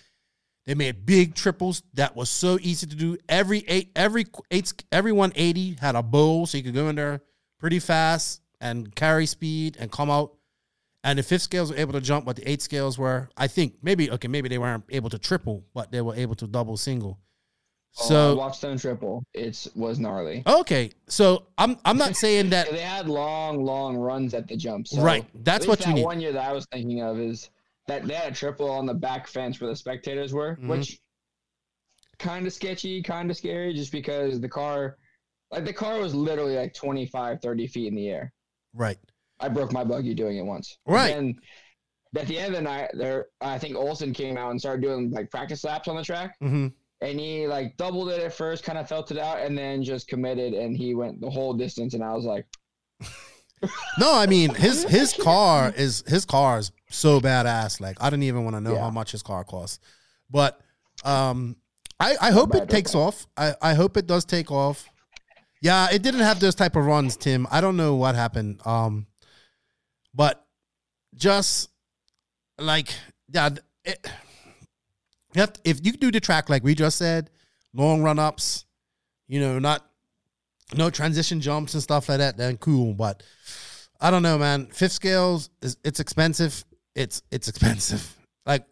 They 0.67 0.75
made 0.75 1.07
big 1.07 1.35
triples 1.35 1.83
that 1.95 2.15
was 2.15 2.29
so 2.29 2.59
easy 2.61 2.87
to 2.87 2.95
do. 2.95 3.17
Every 3.29 3.65
eight, 3.69 3.91
every 3.97 4.27
eight, 4.51 4.73
every 4.93 5.13
180 5.13 5.79
had 5.81 5.95
a 5.95 6.03
bowl, 6.03 6.47
so 6.47 6.59
you 6.59 6.65
could 6.65 6.75
go 6.75 6.89
in 6.89 6.97
there 6.97 7.23
pretty 7.59 7.79
fast 7.79 8.43
and 8.61 8.95
carry 8.95 9.27
speed 9.27 9.77
and 9.81 9.91
come 9.91 10.11
out. 10.11 10.35
And 11.05 11.19
the 11.19 11.23
fifth 11.23 11.43
scales 11.43 11.71
were 11.71 11.79
able 11.79 11.93
to 11.95 12.01
jump, 12.01 12.27
but 12.27 12.37
the 12.37 12.51
eight 12.51 12.61
scales 12.61 12.99
were, 12.99 13.31
I 13.37 13.47
think, 13.47 13.77
maybe 13.83 14.11
okay, 14.11 14.29
maybe 14.29 14.49
they 14.49 14.59
weren't 14.59 14.85
able 14.91 15.09
to 15.11 15.19
triple, 15.19 15.65
but 15.73 15.91
they 15.91 16.03
were 16.03 16.15
able 16.15 16.35
to 16.35 16.47
double 16.47 16.77
single. 16.77 17.19
Oh, 18.01 18.05
I 18.05 18.09
So 18.09 18.35
watched 18.37 18.61
them 18.61 18.79
triple. 18.79 19.23
It 19.35 19.67
was 19.75 19.99
gnarly. 19.99 20.43
okay, 20.47 20.91
so 21.09 21.47
I'm 21.57 21.77
I'm 21.85 21.97
not 21.97 22.17
saying 22.25 22.51
that 22.51 22.71
they 22.71 22.81
had 22.81 23.09
long, 23.09 23.65
long 23.65 23.97
runs 23.97 24.35
at 24.35 24.47
the 24.49 24.57
jump. 24.57 24.89
So 24.89 25.01
Right, 25.03 25.25
that's 25.45 25.67
what 25.67 25.81
you 25.81 25.87
that 25.87 25.95
need. 25.95 26.05
One 26.05 26.21
year 26.21 26.33
that 26.33 26.49
I 26.49 26.53
was 26.53 26.67
thinking 26.73 27.03
of 27.03 27.19
is 27.19 27.51
that 27.87 28.07
they 28.07 28.15
had 28.15 28.33
a 28.33 28.35
triple 28.37 28.71
on 28.71 28.85
the 28.87 28.95
back 28.95 29.27
fence 29.27 29.61
where 29.61 29.71
the 29.71 29.77
spectators 29.77 30.33
were, 30.35 30.57
Mhm. 30.57 30.69
which 30.69 30.99
kind 32.19 32.47
of 32.47 32.53
sketchy, 32.53 33.03
kind 33.03 33.31
of 33.31 33.37
scary, 33.37 33.73
just 33.73 33.93
because 33.93 34.41
the 34.41 34.49
car, 34.49 34.97
like 35.51 35.65
the 35.65 35.73
car 35.73 35.99
was 36.01 36.15
literally 36.15 36.57
like 36.57 36.75
25, 36.75 37.41
30 37.41 37.67
feet 37.67 37.87
in 37.89 37.95
the 37.95 38.09
air. 38.09 38.33
right, 38.75 38.99
I 39.41 39.49
broke 39.49 39.73
my 39.73 39.85
buggy 39.85 40.15
doing 40.15 40.37
it 40.37 40.43
once. 40.45 40.79
Right. 40.87 41.15
And 41.17 41.39
at 42.17 42.27
the 42.27 42.39
end 42.39 42.49
of 42.55 42.57
the 42.57 42.63
night, 42.63 42.91
there, 42.95 43.27
I 43.41 43.59
think 43.59 43.77
Olson 43.77 44.13
came 44.13 44.37
out 44.37 44.51
and 44.51 44.61
started 44.61 44.83
doing 44.83 45.11
like 45.11 45.31
practice 45.31 45.65
laps 45.65 45.89
on 45.89 45.97
the 45.97 46.03
track, 46.03 46.37
hmm 46.41 46.69
and 47.01 47.19
he 47.21 47.47
like 47.47 47.77
doubled 47.77 48.11
it 48.11 48.21
at 48.21 48.33
first, 48.35 48.65
kind 48.65 48.79
of 48.79 48.89
felt 48.89 49.11
it 49.11 49.19
out, 49.19 49.41
and 49.41 49.57
then 49.57 49.83
just 49.83 50.09
committed, 50.09 50.53
and 50.55 50.77
he 50.77 50.95
went 50.95 51.21
the 51.21 51.31
whole 51.31 51.55
distance, 51.55 51.95
and 51.95 52.03
I 52.03 52.13
was 52.15 52.25
like, 52.25 52.47
No, 53.99 54.15
I 54.15 54.27
mean 54.27 54.55
his 54.55 54.85
his 54.85 55.13
car 55.15 55.73
is 55.77 56.05
his 56.07 56.25
car 56.25 56.59
is 56.61 56.71
so 56.91 57.21
badass. 57.21 57.81
Like 57.81 57.97
I 58.01 58.09
didn't 58.09 58.23
even 58.25 58.45
want 58.45 58.55
to 58.57 58.61
know 58.61 58.75
Yeah. 58.75 58.81
how 58.83 58.91
much 58.91 59.11
his 59.13 59.23
car 59.23 59.43
costs. 59.45 59.81
But 60.31 60.61
um 61.05 61.57
I, 61.99 62.17
I 62.21 62.31
hope 62.31 62.55
it 62.55 62.69
takes 62.69 62.95
off. 62.95 63.27
I, 63.37 63.55
I 63.61 63.75
hope 63.75 63.97
it 63.97 64.07
does 64.07 64.25
take 64.25 64.53
off. 64.53 64.89
Yeah, 65.61 65.89
it 65.93 66.03
didn't 66.03 66.21
have 66.21 66.39
those 66.39 66.55
type 66.55 66.77
of 66.77 66.87
runs, 66.87 67.17
Tim. 67.17 67.49
I 67.51 67.61
don't 67.61 67.77
know 67.77 67.97
what 67.97 68.15
happened. 68.15 68.61
Um 68.65 69.09
but 70.15 70.45
just 71.17 71.71
like 72.61 72.91
yeah, 73.33 73.51
it, 73.85 74.07
you 75.35 75.41
have 75.41 75.53
to- 75.53 75.61
if 75.65 75.85
you 75.85 75.93
do 75.93 76.11
the 76.11 76.21
track 76.21 76.49
like 76.49 76.65
we 76.65 76.75
just 76.75 76.99
said, 76.99 77.31
long 77.75 78.03
run 78.03 78.19
ups, 78.19 78.65
you 79.27 79.41
know, 79.41 79.59
not 79.59 79.85
no 80.77 80.91
transition 80.91 81.41
jumps 81.41 81.75
and 81.75 81.83
stuff 81.83 82.09
like 82.09 82.19
that, 82.19 82.37
then 82.37 82.57
cool. 82.59 82.95
But 82.95 83.23
I 84.01 84.11
don't 84.11 84.23
know, 84.23 84.39
man. 84.39 84.67
Fifth 84.67 84.93
scales 84.93 85.51
is 85.63 85.77
it's 85.85 86.01
expensive. 86.01 86.65
It's 86.95 87.23
it's 87.31 87.49
expensive. 87.49 88.15
Like 88.47 88.65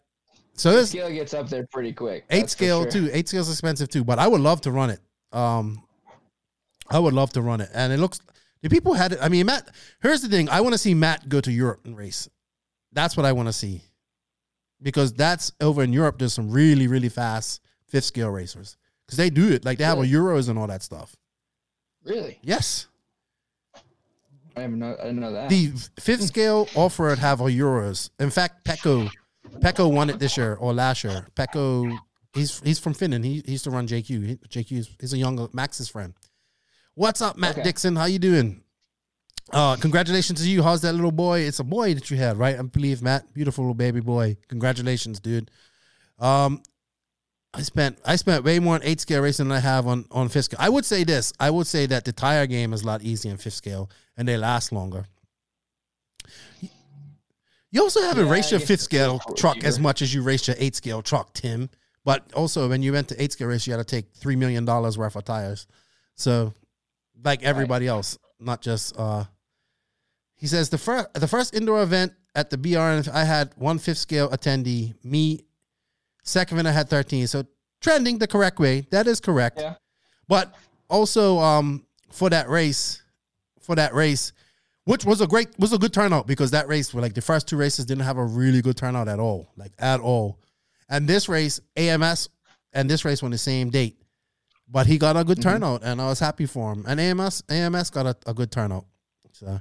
so 0.55 0.71
is 0.71 0.89
scale 0.89 1.11
gets 1.11 1.35
up 1.35 1.49
there 1.49 1.67
pretty 1.71 1.93
quick. 1.93 2.25
eight 2.31 2.49
scale 2.49 2.81
sure. 2.83 2.91
too. 2.91 3.09
Eight 3.13 3.29
scale 3.29 3.41
is 3.41 3.49
expensive 3.49 3.89
too. 3.89 4.03
But 4.03 4.17
I 4.17 4.27
would 4.27 4.41
love 4.41 4.61
to 4.61 4.71
run 4.71 4.89
it. 4.89 4.99
Um, 5.31 5.83
I 6.89 6.97
would 6.97 7.13
love 7.13 7.31
to 7.33 7.41
run 7.41 7.61
it, 7.61 7.69
and 7.73 7.93
it 7.93 7.97
looks 7.97 8.19
the 8.61 8.69
people 8.69 8.93
had 8.93 9.13
it. 9.13 9.19
I 9.21 9.29
mean, 9.29 9.45
Matt. 9.45 9.69
Here's 10.01 10.21
the 10.21 10.29
thing: 10.29 10.49
I 10.49 10.61
want 10.61 10.73
to 10.73 10.79
see 10.79 10.93
Matt 10.93 11.29
go 11.29 11.41
to 11.41 11.51
Europe 11.51 11.81
and 11.85 11.95
race. 11.95 12.27
That's 12.91 13.15
what 13.15 13.25
I 13.25 13.33
want 13.33 13.49
to 13.49 13.53
see, 13.53 13.81
because 14.81 15.13
that's 15.13 15.51
over 15.61 15.83
in 15.83 15.93
Europe. 15.93 16.19
There's 16.19 16.33
some 16.33 16.49
really 16.49 16.87
really 16.87 17.09
fast 17.09 17.61
fifth 17.87 18.05
scale 18.05 18.29
racers 18.29 18.77
because 19.05 19.17
they 19.17 19.29
do 19.29 19.49
it 19.51 19.65
like 19.65 19.77
they 19.77 19.83
have 19.83 19.99
a 19.99 20.03
Euros 20.03 20.49
and 20.49 20.57
all 20.59 20.67
that 20.67 20.83
stuff. 20.83 21.15
Really? 22.03 22.39
Yes, 22.41 22.87
I 24.55 24.61
didn't 24.61 24.79
know. 24.79 24.95
I 24.99 25.03
didn't 25.05 25.19
know 25.19 25.33
that. 25.33 25.49
the 25.49 25.71
fifth 25.99 26.23
scale 26.23 26.67
off-road 26.75 27.19
have 27.19 27.41
a 27.41 27.45
Euros. 27.45 28.09
In 28.19 28.29
fact, 28.29 28.65
Pecco, 28.65 29.09
Pecco 29.59 29.91
won 29.91 30.09
it 30.09 30.19
this 30.19 30.37
year 30.37 30.55
or 30.55 30.73
last 30.73 31.03
year. 31.03 31.27
Pecco, 31.35 31.95
he's 32.33 32.59
he's 32.61 32.79
from 32.79 32.93
Finland. 32.93 33.25
He, 33.25 33.43
he 33.45 33.51
used 33.53 33.65
to 33.65 33.71
run 33.71 33.87
JQ. 33.87 34.07
He, 34.07 34.35
JQ 34.35 34.71
is 34.79 34.89
he's 34.99 35.13
a 35.13 35.17
younger 35.17 35.47
Max's 35.53 35.89
friend. 35.89 36.13
What's 36.95 37.21
up, 37.21 37.37
Matt 37.37 37.51
Okay. 37.53 37.63
Dixon? 37.63 37.95
How 37.95 38.05
you 38.05 38.19
doing? 38.19 38.63
Uh, 39.53 39.75
congratulations 39.77 40.41
to 40.41 40.49
you. 40.49 40.61
How's 40.61 40.81
that 40.81 40.93
little 40.93 41.11
boy? 41.11 41.39
It's 41.41 41.59
a 41.59 41.63
boy 41.63 41.93
that 41.93 42.11
you 42.11 42.17
had, 42.17 42.37
right? 42.37 42.59
I 42.59 42.61
believe, 42.63 43.01
Matt. 43.01 43.33
Beautiful 43.33 43.63
little 43.63 43.73
baby 43.75 44.01
boy. 44.01 44.37
Congratulations, 44.49 45.19
dude. 45.19 45.49
Um, 46.19 46.61
I 47.53 47.61
spent 47.61 47.97
I 48.05 48.17
spent 48.17 48.43
way 48.43 48.59
more 48.59 48.75
on 48.75 48.81
eight 48.83 48.99
scale 48.99 49.21
racing 49.21 49.47
than 49.47 49.57
I 49.57 49.61
have 49.61 49.87
on 49.87 50.05
on 50.11 50.27
fifth 50.29 50.45
scale. 50.45 50.59
I 50.61 50.69
would 50.69 50.85
say 50.85 51.03
this. 51.03 51.31
I 51.39 51.49
would 51.49 51.65
say 51.65 51.85
that 51.87 52.03
the 52.05 52.11
tire 52.11 52.45
game 52.45 52.73
is 52.73 52.83
a 52.83 52.85
lot 52.85 53.01
easier 53.03 53.31
in 53.31 53.37
fifth 53.37 53.53
scale 53.55 53.89
and 54.17 54.27
they 54.27 54.35
last 54.37 54.71
longer. 54.71 55.05
You 57.71 57.81
also 57.81 58.01
haven't 58.01 58.25
Yeah, 58.27 58.31
raced 58.31 58.51
your 58.51 58.59
fifth 58.59 58.81
scale 58.81 59.19
truck 59.35 59.63
as 59.63 59.79
much 59.79 60.01
as 60.01 60.13
you 60.13 60.23
raced 60.23 60.47
your 60.47 60.55
eight 60.59 60.75
scale 60.75 61.01
truck, 61.01 61.33
Tim. 61.33 61.69
But 62.03 62.31
also, 62.33 62.69
when 62.69 62.81
you 62.83 62.93
went 62.93 63.09
to 63.09 63.21
eight 63.21 63.33
scale 63.33 63.47
race, 63.47 63.67
you 63.67 63.73
had 63.73 63.79
to 63.79 63.83
take 63.95 64.13
three 64.13 64.35
million 64.35 64.63
dollars 64.65 64.97
worth 64.97 65.15
of 65.15 65.25
tires. 65.25 65.67
So, 66.15 66.53
like 67.23 67.43
everybody 67.43 67.87
else, 67.87 68.17
not 68.39 68.61
just. 68.61 68.97
uh 68.97 69.23
He 70.37 70.47
says 70.47 70.69
the 70.69 70.77
first 70.77 71.13
the 71.13 71.27
first 71.27 71.53
indoor 71.53 71.81
event 71.83 72.13
at 72.35 72.49
the 72.49 72.57
BRN, 72.57 73.07
I 73.09 73.23
had 73.23 73.53
one 73.57 73.79
fifth 73.79 73.97
scale 73.97 74.29
attendee. 74.29 74.93
Me, 75.03 75.43
second 76.23 76.55
event 76.57 76.67
I 76.67 76.71
had 76.71 76.89
thirteen. 76.89 77.25
So 77.27 77.43
trending 77.81 78.19
the 78.19 78.27
correct 78.27 78.59
way. 78.59 78.81
That 78.91 79.07
is 79.07 79.19
correct. 79.19 79.59
Yeah. 79.59 79.75
But 80.27 80.53
also, 80.89 81.39
um, 81.39 81.85
for 82.11 82.29
that 82.29 82.49
race, 82.49 83.01
for 83.59 83.75
that 83.75 83.93
race, 83.95 84.31
which 84.85 85.05
was 85.05 85.21
a 85.21 85.27
great 85.27 85.49
was 85.57 85.73
a 85.73 85.77
good 85.79 85.91
turnout 85.93 86.27
because 86.27 86.51
that 86.51 86.67
race 86.67 86.93
were 86.93 87.01
like 87.01 87.15
the 87.15 87.21
first 87.21 87.47
two 87.47 87.57
races 87.57 87.85
didn't 87.85 88.03
have 88.05 88.17
a 88.17 88.23
really 88.25 88.61
good 88.61 88.77
turnout 88.77 89.07
at 89.07 89.19
all, 89.19 89.51
like 89.57 89.71
at 89.79 89.99
all. 89.99 90.39
And 90.89 91.07
this 91.09 91.27
race, 91.27 91.59
AMS 91.75 92.29
and 92.73 92.89
this 92.89 93.03
race 93.03 93.21
were 93.21 93.25
on 93.25 93.31
the 93.31 93.37
same 93.39 93.69
date. 93.71 93.99
But 94.69 94.85
he 94.85 94.97
got 94.97 95.17
a 95.17 95.23
good 95.23 95.39
Mhm. 95.39 95.43
turnout 95.43 95.83
and 95.83 95.99
I 96.01 96.05
was 96.07 96.19
happy 96.19 96.45
for 96.45 96.71
him. 96.73 96.85
And 96.87 96.99
AMS 96.99 97.41
AMS 97.49 97.89
got 97.89 98.05
a, 98.05 98.15
a 98.29 98.33
good 98.33 98.51
turnout. 98.51 98.85
So. 99.31 99.59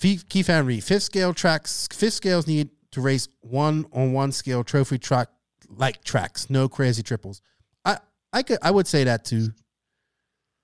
Keith 0.00 0.46
Henry, 0.46 0.80
fifth 0.80 1.04
scale 1.04 1.34
tracks, 1.34 1.88
fifth 1.92 2.14
scales 2.14 2.46
need 2.46 2.70
to 2.92 3.00
race 3.00 3.28
one 3.40 3.86
on 3.92 4.12
one 4.12 4.32
scale 4.32 4.64
trophy 4.64 4.98
track 4.98 5.28
like 5.68 6.02
tracks, 6.04 6.48
no 6.48 6.68
crazy 6.68 7.02
triples. 7.02 7.42
I 7.84 7.98
I 8.32 8.42
could 8.42 8.58
I 8.62 8.70
would 8.70 8.86
say 8.86 9.04
that 9.04 9.24
too. 9.24 9.48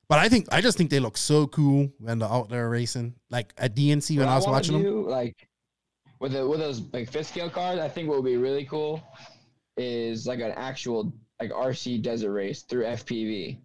But 0.08 0.18
I 0.18 0.28
think 0.28 0.46
I 0.52 0.60
just 0.60 0.76
think 0.78 0.90
they 0.90 1.00
look 1.00 1.16
so 1.16 1.46
cool 1.46 1.90
when 1.98 2.18
they're 2.18 2.28
out 2.28 2.48
there 2.48 2.68
racing. 2.68 3.14
Like 3.30 3.52
at 3.58 3.74
DNC 3.74 4.18
when 4.18 4.28
I 4.28 4.36
was 4.36 4.44
wanna 4.44 4.56
watching 4.56 4.82
them. 4.82 5.06
like 5.06 5.48
with 6.20 6.32
the, 6.32 6.46
with 6.46 6.60
those 6.60 6.82
like 6.92 7.10
fifth 7.10 7.28
scale 7.28 7.50
cars, 7.50 7.78
I 7.78 7.88
think 7.88 8.08
what 8.08 8.22
would 8.22 8.28
be 8.28 8.36
really 8.36 8.64
cool 8.64 9.02
is 9.76 10.26
like 10.26 10.40
an 10.40 10.52
actual 10.56 11.12
like 11.40 11.50
RC 11.50 12.02
desert 12.02 12.32
race 12.32 12.62
through 12.62 12.84
FPV. 12.84 13.58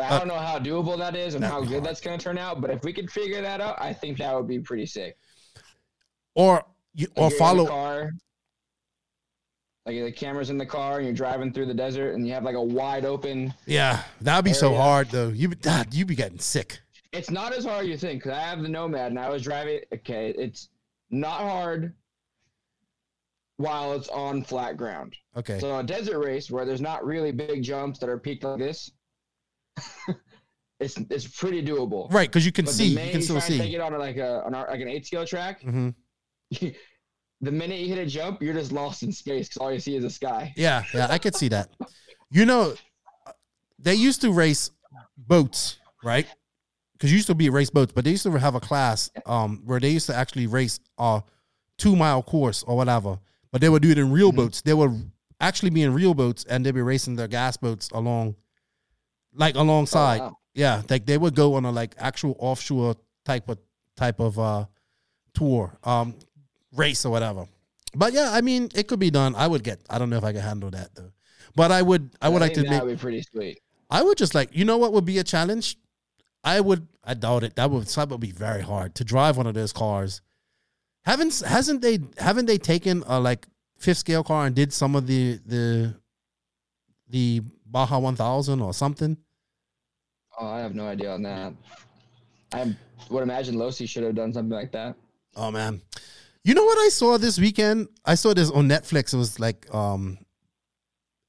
I 0.00 0.08
Uh, 0.08 0.18
don't 0.18 0.28
know 0.28 0.34
how 0.34 0.58
doable 0.58 0.96
that 0.98 1.14
is 1.14 1.34
and 1.34 1.44
how 1.44 1.62
good 1.62 1.84
that's 1.84 2.00
going 2.00 2.18
to 2.18 2.22
turn 2.22 2.38
out, 2.38 2.60
but 2.60 2.70
if 2.70 2.82
we 2.82 2.92
could 2.92 3.10
figure 3.10 3.40
that 3.42 3.60
out, 3.60 3.80
I 3.80 3.92
think 3.92 4.18
that 4.18 4.34
would 4.34 4.48
be 4.48 4.58
pretty 4.58 4.86
sick. 4.86 5.16
Or 6.34 6.64
you 6.94 7.08
or 7.16 7.30
in 7.30 7.38
follow 7.38 7.64
the 7.64 7.70
car, 7.70 8.10
like 9.86 10.02
the 10.02 10.12
camera's 10.12 10.50
in 10.50 10.58
the 10.58 10.66
car 10.66 10.96
and 10.98 11.06
you're 11.06 11.14
driving 11.14 11.52
through 11.52 11.66
the 11.66 11.74
desert 11.74 12.14
and 12.14 12.26
you 12.26 12.32
have 12.32 12.44
like 12.44 12.54
a 12.54 12.62
wide 12.62 13.04
open. 13.04 13.52
Yeah, 13.66 14.02
that'd 14.20 14.44
be 14.44 14.52
so 14.52 14.74
hard 14.74 15.10
though. 15.10 15.28
You 15.28 15.48
be 15.48 15.56
God, 15.56 15.92
you 15.92 16.04
be 16.04 16.14
getting 16.14 16.38
sick. 16.38 16.80
It's 17.12 17.30
not 17.30 17.52
as 17.52 17.64
hard 17.64 17.84
as 17.84 17.88
you 17.88 17.96
think 17.96 18.22
because 18.22 18.38
I 18.38 18.42
have 18.42 18.62
the 18.62 18.68
Nomad 18.68 19.08
and 19.10 19.18
I 19.18 19.28
was 19.28 19.42
driving. 19.42 19.80
Okay, 19.92 20.30
it's 20.36 20.68
not 21.10 21.40
hard 21.40 21.94
while 23.56 23.92
it's 23.94 24.08
on 24.08 24.42
flat 24.42 24.76
ground. 24.76 25.16
Okay. 25.36 25.58
So 25.58 25.78
a 25.78 25.82
desert 25.82 26.20
race 26.20 26.50
where 26.50 26.64
there's 26.64 26.80
not 26.80 27.04
really 27.04 27.32
big 27.32 27.62
jumps 27.62 27.98
that 27.98 28.08
are 28.08 28.18
peaked 28.18 28.44
like 28.44 28.58
this, 28.58 28.90
it's 30.80 30.96
it's 31.10 31.26
pretty 31.26 31.62
doable. 31.62 32.12
Right, 32.12 32.28
because 32.28 32.46
you 32.46 32.52
can 32.52 32.66
But 32.66 32.74
see, 32.74 32.86
you 32.86 33.10
can 33.10 33.22
still 33.22 33.36
and 33.36 33.44
Take 33.44 33.72
see. 33.72 33.74
it 33.74 33.80
on 33.80 33.98
like 33.98 34.16
a 34.16 34.42
on 34.44 34.54
a, 34.54 34.62
like 34.62 34.80
an 34.80 34.88
eight 34.88 35.06
scale 35.06 35.26
track. 35.26 35.60
hmm 35.62 35.90
the 37.40 37.52
minute 37.52 37.78
you 37.80 37.88
hit 37.88 37.98
a 37.98 38.06
jump, 38.06 38.42
you're 38.42 38.54
just 38.54 38.72
lost 38.72 39.02
in 39.02 39.12
space 39.12 39.48
because 39.48 39.56
all 39.58 39.72
you 39.72 39.80
see 39.80 39.96
is 39.96 40.02
the 40.02 40.10
sky. 40.10 40.52
Yeah, 40.56 40.84
yeah, 40.92 41.06
I 41.10 41.18
could 41.18 41.34
see 41.34 41.48
that. 41.48 41.70
You 42.30 42.44
know, 42.44 42.74
they 43.78 43.94
used 43.94 44.20
to 44.22 44.32
race 44.32 44.70
boats, 45.16 45.78
right? 46.02 46.26
Because 46.92 47.10
you 47.10 47.16
used 47.16 47.28
to 47.28 47.34
be 47.34 47.48
race 47.50 47.70
boats, 47.70 47.92
but 47.94 48.04
they 48.04 48.10
used 48.10 48.24
to 48.24 48.32
have 48.38 48.54
a 48.54 48.60
class 48.60 49.10
um 49.26 49.62
where 49.64 49.80
they 49.80 49.90
used 49.90 50.06
to 50.06 50.14
actually 50.14 50.46
race 50.46 50.80
a 50.98 51.22
two 51.78 51.96
mile 51.96 52.22
course 52.22 52.62
or 52.64 52.76
whatever. 52.76 53.18
But 53.52 53.60
they 53.60 53.68
would 53.68 53.82
do 53.82 53.90
it 53.90 53.98
in 53.98 54.12
Mm-hmm. 54.12 54.12
real 54.12 54.32
boats. 54.32 54.62
They 54.62 54.74
would 54.74 55.10
actually 55.40 55.70
be 55.70 55.82
in 55.82 55.94
real 55.94 56.14
boats 56.14 56.44
and 56.44 56.64
they'd 56.64 56.74
be 56.74 56.82
racing 56.82 57.16
their 57.16 57.28
gas 57.28 57.56
boats 57.56 57.90
along, 57.92 58.36
like 59.34 59.54
alongside. 59.54 60.20
Oh, 60.20 60.24
wow. 60.24 60.36
Yeah, 60.54 60.82
like 60.90 61.06
they 61.06 61.16
would 61.16 61.34
go 61.34 61.54
on 61.54 61.64
a 61.64 61.70
like 61.70 61.94
actual 61.98 62.36
offshore 62.38 62.96
type 63.24 63.48
of 63.48 63.58
type 63.96 64.20
of 64.20 64.38
uh 64.38 64.64
tour, 65.34 65.72
um, 65.84 66.14
race 66.72 67.04
or 67.04 67.10
whatever. 67.10 67.46
But 67.94 68.12
yeah, 68.12 68.30
I 68.32 68.40
mean, 68.40 68.68
it 68.74 68.88
could 68.88 68.98
be 68.98 69.10
done. 69.10 69.34
I 69.34 69.46
would 69.46 69.64
get. 69.64 69.80
I 69.88 69.98
don't 69.98 70.10
know 70.10 70.16
if 70.16 70.24
I 70.24 70.32
can 70.32 70.42
handle 70.42 70.70
that 70.70 70.94
though. 70.94 71.12
But 71.54 71.72
I 71.72 71.82
would. 71.82 72.10
I 72.20 72.28
would 72.28 72.40
like 72.40 72.54
to 72.54 72.60
think 72.60 72.70
make. 72.70 72.82
would 72.82 72.96
be 72.96 73.00
pretty 73.00 73.22
sweet. 73.22 73.60
I 73.88 74.02
would 74.02 74.18
just 74.18 74.34
like. 74.34 74.54
You 74.54 74.64
know 74.64 74.78
what 74.78 74.92
would 74.92 75.04
be 75.04 75.18
a 75.18 75.24
challenge? 75.24 75.76
I 76.44 76.60
would. 76.60 76.86
I 77.02 77.14
doubt 77.14 77.42
it. 77.42 77.56
That 77.56 77.70
would. 77.70 77.86
That 77.86 78.08
would 78.08 78.20
be 78.20 78.32
very 78.32 78.62
hard 78.62 78.94
to 78.96 79.04
drive 79.04 79.36
one 79.36 79.46
of 79.46 79.54
those 79.54 79.72
cars. 79.72 80.22
Haven't 81.02 81.40
hasn't 81.40 81.82
they 81.82 81.98
haven't 82.18 82.46
they 82.46 82.58
taken 82.58 83.02
a 83.06 83.18
like 83.18 83.46
fifth 83.78 83.98
scale 83.98 84.22
car 84.22 84.46
and 84.46 84.54
did 84.54 84.72
some 84.72 84.94
of 84.94 85.06
the 85.06 85.40
the 85.46 85.96
the 87.08 87.42
Baja 87.70 87.98
one 87.98 88.16
thousand 88.16 88.60
or 88.60 88.74
something? 88.74 89.16
Oh, 90.38 90.46
I 90.46 90.60
have 90.60 90.74
no 90.74 90.86
idea 90.86 91.12
on 91.12 91.22
that. 91.22 91.52
I 92.52 92.74
would 93.10 93.22
imagine 93.22 93.54
Losi 93.56 93.88
should 93.88 94.02
have 94.02 94.14
done 94.14 94.32
something 94.32 94.56
like 94.56 94.72
that. 94.72 94.96
Oh 95.36 95.50
man. 95.50 95.80
You 96.42 96.54
know 96.54 96.64
what 96.64 96.78
I 96.78 96.88
saw 96.88 97.18
this 97.18 97.38
weekend? 97.38 97.88
I 98.04 98.14
saw 98.14 98.32
this 98.34 98.50
on 98.50 98.68
Netflix. 98.68 99.14
It 99.14 99.18
was 99.18 99.38
like 99.38 99.72
um 99.74 100.18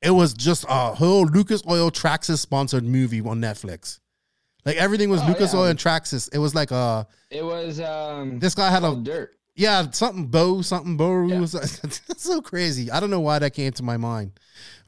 it 0.01 0.11
was 0.11 0.33
just 0.33 0.65
a 0.67 0.95
whole 0.95 1.25
Lucas 1.25 1.61
Oil 1.69 1.91
Traxxas 1.91 2.39
sponsored 2.39 2.83
movie 2.83 3.21
on 3.21 3.39
Netflix. 3.39 3.99
Like 4.65 4.77
everything 4.77 5.09
was 5.09 5.21
Oh, 5.23 5.27
Lucas 5.27 5.53
yeah. 5.53 5.59
Oil 5.59 5.65
and 5.67 5.77
Traxxas. 5.79 6.29
It 6.33 6.39
was 6.39 6.55
like 6.55 6.71
uh 6.71 7.03
It 7.29 7.43
was 7.43 7.79
um 7.79 8.39
this 8.39 8.55
guy 8.55 8.69
had 8.71 8.83
a 8.83 8.95
dirt. 8.95 9.35
Yeah, 9.55 9.89
something 9.91 10.27
Bo, 10.27 10.61
something 10.61 10.97
Bo. 10.97 11.27
That's 11.45 12.01
so 12.17 12.41
crazy. 12.41 12.89
I 12.91 12.99
don't 12.99 13.09
know 13.09 13.19
why 13.19 13.39
that 13.39 13.51
came 13.51 13.71
to 13.73 13.83
my 13.83 13.97
mind. 13.97 14.31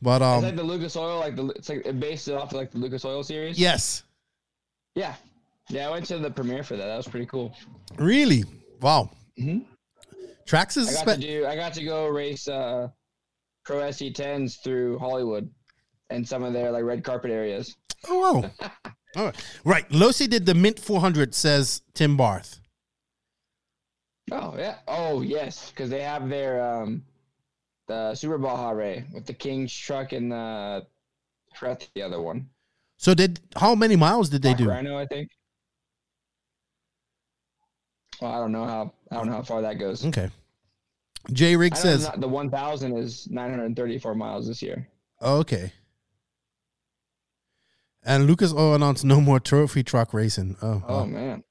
But 0.02 0.22
it's 0.22 0.24
um 0.24 0.44
like 0.44 0.56
the 0.56 0.64
Lucas 0.64 0.96
Oil, 0.96 1.20
like 1.20 1.36
the 1.36 1.48
it's 1.50 1.70
like 1.70 1.86
it 1.86 2.00
based 2.00 2.28
it 2.28 2.34
off 2.34 2.52
of 2.52 2.58
like 2.58 2.72
the 2.72 2.78
Lucas 2.78 3.06
Oil 3.06 3.24
series. 3.24 3.58
yes. 3.60 4.04
Yeah. 4.96 5.16
Yeah, 5.70 5.88
I 5.88 5.92
went 5.92 6.06
to 6.08 6.20
the 6.20 6.30
premiere 6.30 6.64
for 6.64 6.76
that. 6.76 6.86
That 6.86 6.98
was 6.98 7.08
pretty 7.08 7.26
cool. 7.26 7.56
Really? 7.98 8.44
Wow. 8.82 9.10
Traxxas 10.46 10.88
I 10.88 10.92
is 10.92 11.02
got 11.04 11.16
to 11.16 11.18
do. 11.18 11.46
I 11.48 11.56
got 11.56 11.74
to 11.74 11.84
go 11.84 12.08
race 12.08 12.48
uh, 12.48 12.90
Pro 13.64 13.78
SE10s 13.78 14.62
through 14.62 15.00
Hollywood 15.00 15.50
and 16.10 16.28
some 16.28 16.44
of 16.44 16.54
their 16.54 16.70
like 16.72 16.84
red 16.84 17.04
carpet 17.04 17.32
areas. 17.32 17.76
Oh 18.10 18.42
wow. 18.42 18.52
All 19.16 19.26
right. 19.26 19.36
Right. 19.64 19.90
Losi 19.90 20.30
did 20.30 20.46
the 20.46 20.54
Mint 20.54 20.80
400, 20.80 21.34
says 21.34 21.82
Tim 21.94 22.18
Barth. 22.18 22.60
Oh 24.32 24.56
yeah. 24.58 24.76
Oh 24.88 25.22
yes, 25.22 25.70
because 25.70 25.90
they 25.90 26.02
have 26.02 26.30
their 26.30 26.64
um, 26.64 27.04
the 27.88 28.16
Super 28.16 28.38
Baja 28.38 28.70
Rey 28.72 29.06
with 29.14 29.26
the 29.26 29.34
King's 29.34 29.74
truck 29.76 30.14
and 30.14 30.32
the 30.32 30.86
I 31.54 31.56
forgot 31.58 31.88
the 31.96 32.02
other 32.02 32.22
one. 32.22 32.50
So 32.98 33.14
did 33.14 33.40
how 33.56 33.76
many 33.76 33.96
miles 33.96 34.30
did 34.30 34.42
they 34.42 34.50
Black 34.54 34.58
do? 34.58 34.70
Rhino, 34.70 34.98
I 34.98 35.06
think. 35.06 35.30
Well, 38.22 38.32
I 38.32 38.38
don't 38.38 38.52
know 38.52 38.66
how 38.66 38.94
I 39.12 39.16
don't 39.16 39.28
know 39.28 39.34
how 39.34 39.42
far 39.44 39.62
that 39.64 39.80
goes. 39.80 40.06
Okay. 40.06 40.30
J 41.32 41.56
Rig 41.56 41.74
I 41.74 41.76
know 41.78 41.82
says, 41.82 42.10
the 42.18 42.28
1,000 42.28 42.98
is 42.98 43.30
934 43.30 44.14
miles 44.14 44.46
this 44.48 44.62
year. 44.62 44.88
oh, 45.22 45.38
okay. 45.40 45.72
And 48.06 48.28
Lucas 48.28 48.54
Oil 48.54 48.76
announced 48.76 49.06
no 49.06 49.22
more 49.22 49.40
trophy 49.40 49.84
truck 49.84 50.14
racing. 50.14 50.58
Oh, 50.62 50.84
Oh 50.86 50.98
wow. 51.00 51.06
man. 51.06 51.44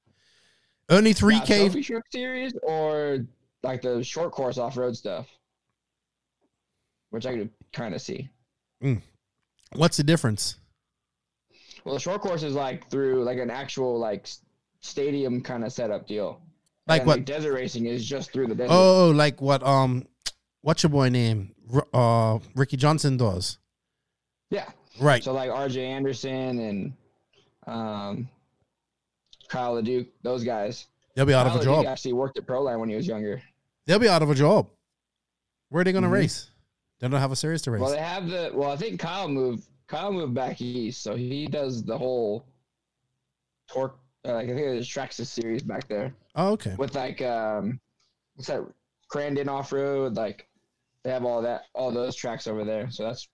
Only 0.89 1.13
3K. 1.13 1.45
trophy 1.65 1.81
truck 1.83 2.03
series 2.11 2.53
or 2.63 3.25
like 3.63 3.81
the 3.81 4.03
short 4.03 4.31
course 4.31 4.57
off 4.57 4.77
road 4.77 4.95
stuff, 4.97 5.27
which 7.09 7.25
I 7.25 7.35
could 7.35 7.49
kind 7.71 7.93
of 7.95 8.01
see. 8.01 8.29
What's 9.73 9.97
the 9.97 10.03
difference? 10.03 10.57
Well, 11.85 11.95
the 11.95 11.99
short 11.99 12.21
course 12.21 12.43
is 12.43 12.53
like 12.53 12.89
through 12.89 13.23
like 13.23 13.37
an 13.39 13.49
actual 13.49 13.97
like 13.99 14.27
stadium 14.81 15.41
kind 15.41 15.63
of 15.63 15.71
setup 15.73 16.07
deal. 16.07 16.41
Like 16.87 17.01
And, 17.01 17.07
what? 17.07 17.25
desert 17.25 17.53
racing 17.53 17.85
is 17.85 18.05
just 18.05 18.31
through 18.33 18.47
the 18.47 18.55
desert. 18.55 18.73
Oh, 18.73 19.09
like 19.11 19.41
what? 19.41 19.63
Um, 19.63 20.05
what's 20.61 20.83
your 20.83 20.89
boy 20.89 21.09
name? 21.09 21.55
R- 21.73 21.87
Uh, 21.93 22.39
Ricky 22.55 22.75
Johnson 22.77 23.15
does. 23.17 23.57
yeah. 24.49 24.69
Right. 24.99 25.23
So 25.23 25.33
like 25.33 25.49
R.J. 25.49 25.83
Anderson 25.83 26.59
and 26.59 26.93
um, 27.65 28.29
Kyle 29.53 29.75
LeDuc, 29.75 30.07
those 30.23 30.43
guys. 30.43 30.87
They'll 31.15 31.27
be 31.27 31.33
out 31.35 31.45
of 31.45 31.53
Kyle 31.53 31.61
a 31.61 31.63
LeDuc 31.63 31.83
job. 31.83 31.85
Actually 31.85 32.13
worked 32.13 32.37
at 32.39 32.47
Proline 32.47 32.79
when 32.79 32.89
he 32.89 32.95
was 32.95 33.05
younger. 33.05 33.39
They'll 33.85 33.99
be 33.99 34.09
out 34.09 34.23
of 34.23 34.31
a 34.31 34.35
job. 34.35 34.67
Where 35.69 35.81
are 35.81 35.83
they 35.83 35.91
going 35.91 36.03
to 36.03 36.09
Mhm. 36.09 36.13
race? 36.13 36.49
They 36.99 37.07
don't 37.07 37.19
have 37.19 37.31
a 37.31 37.35
series 37.35 37.61
to 37.63 37.71
race. 37.71 37.81
Well, 37.81 37.91
they 37.91 37.99
have 37.99 38.27
the. 38.29 38.51
Well, 38.53 38.71
I 38.71 38.77
think 38.77 38.99
Kyle 38.99 39.27
moved. 39.27 39.67
Kyle 39.87 40.11
moved 40.11 40.33
back 40.33 40.59
east, 40.59 41.03
so 41.03 41.15
he 41.15 41.45
does 41.45 41.83
the 41.83 41.95
whole 41.97 42.47
TORC. 43.67 43.95
Uh, 44.25 44.33
like 44.33 44.45
I 44.45 44.47
think 44.47 44.59
there's 44.59 44.89
Traxxas 44.89 45.27
series 45.27 45.61
back 45.61 45.87
there 45.89 46.15
oh, 46.35 46.53
okay. 46.53 46.73
with 46.77 46.95
like 46.95 47.21
um, 47.21 47.79
what's 48.35 48.47
that? 48.47 48.61
Crandon 49.11 49.49
off 49.49 49.71
road. 49.71 50.15
Like 50.15 50.47
they 51.03 51.11
have 51.11 51.25
all 51.25 51.41
that, 51.41 51.65
all 51.75 51.91
those 51.91 52.15
tracks 52.15 52.47
over 52.47 52.63
there. 52.63 52.89
So 52.89 53.03
that's. 53.03 53.27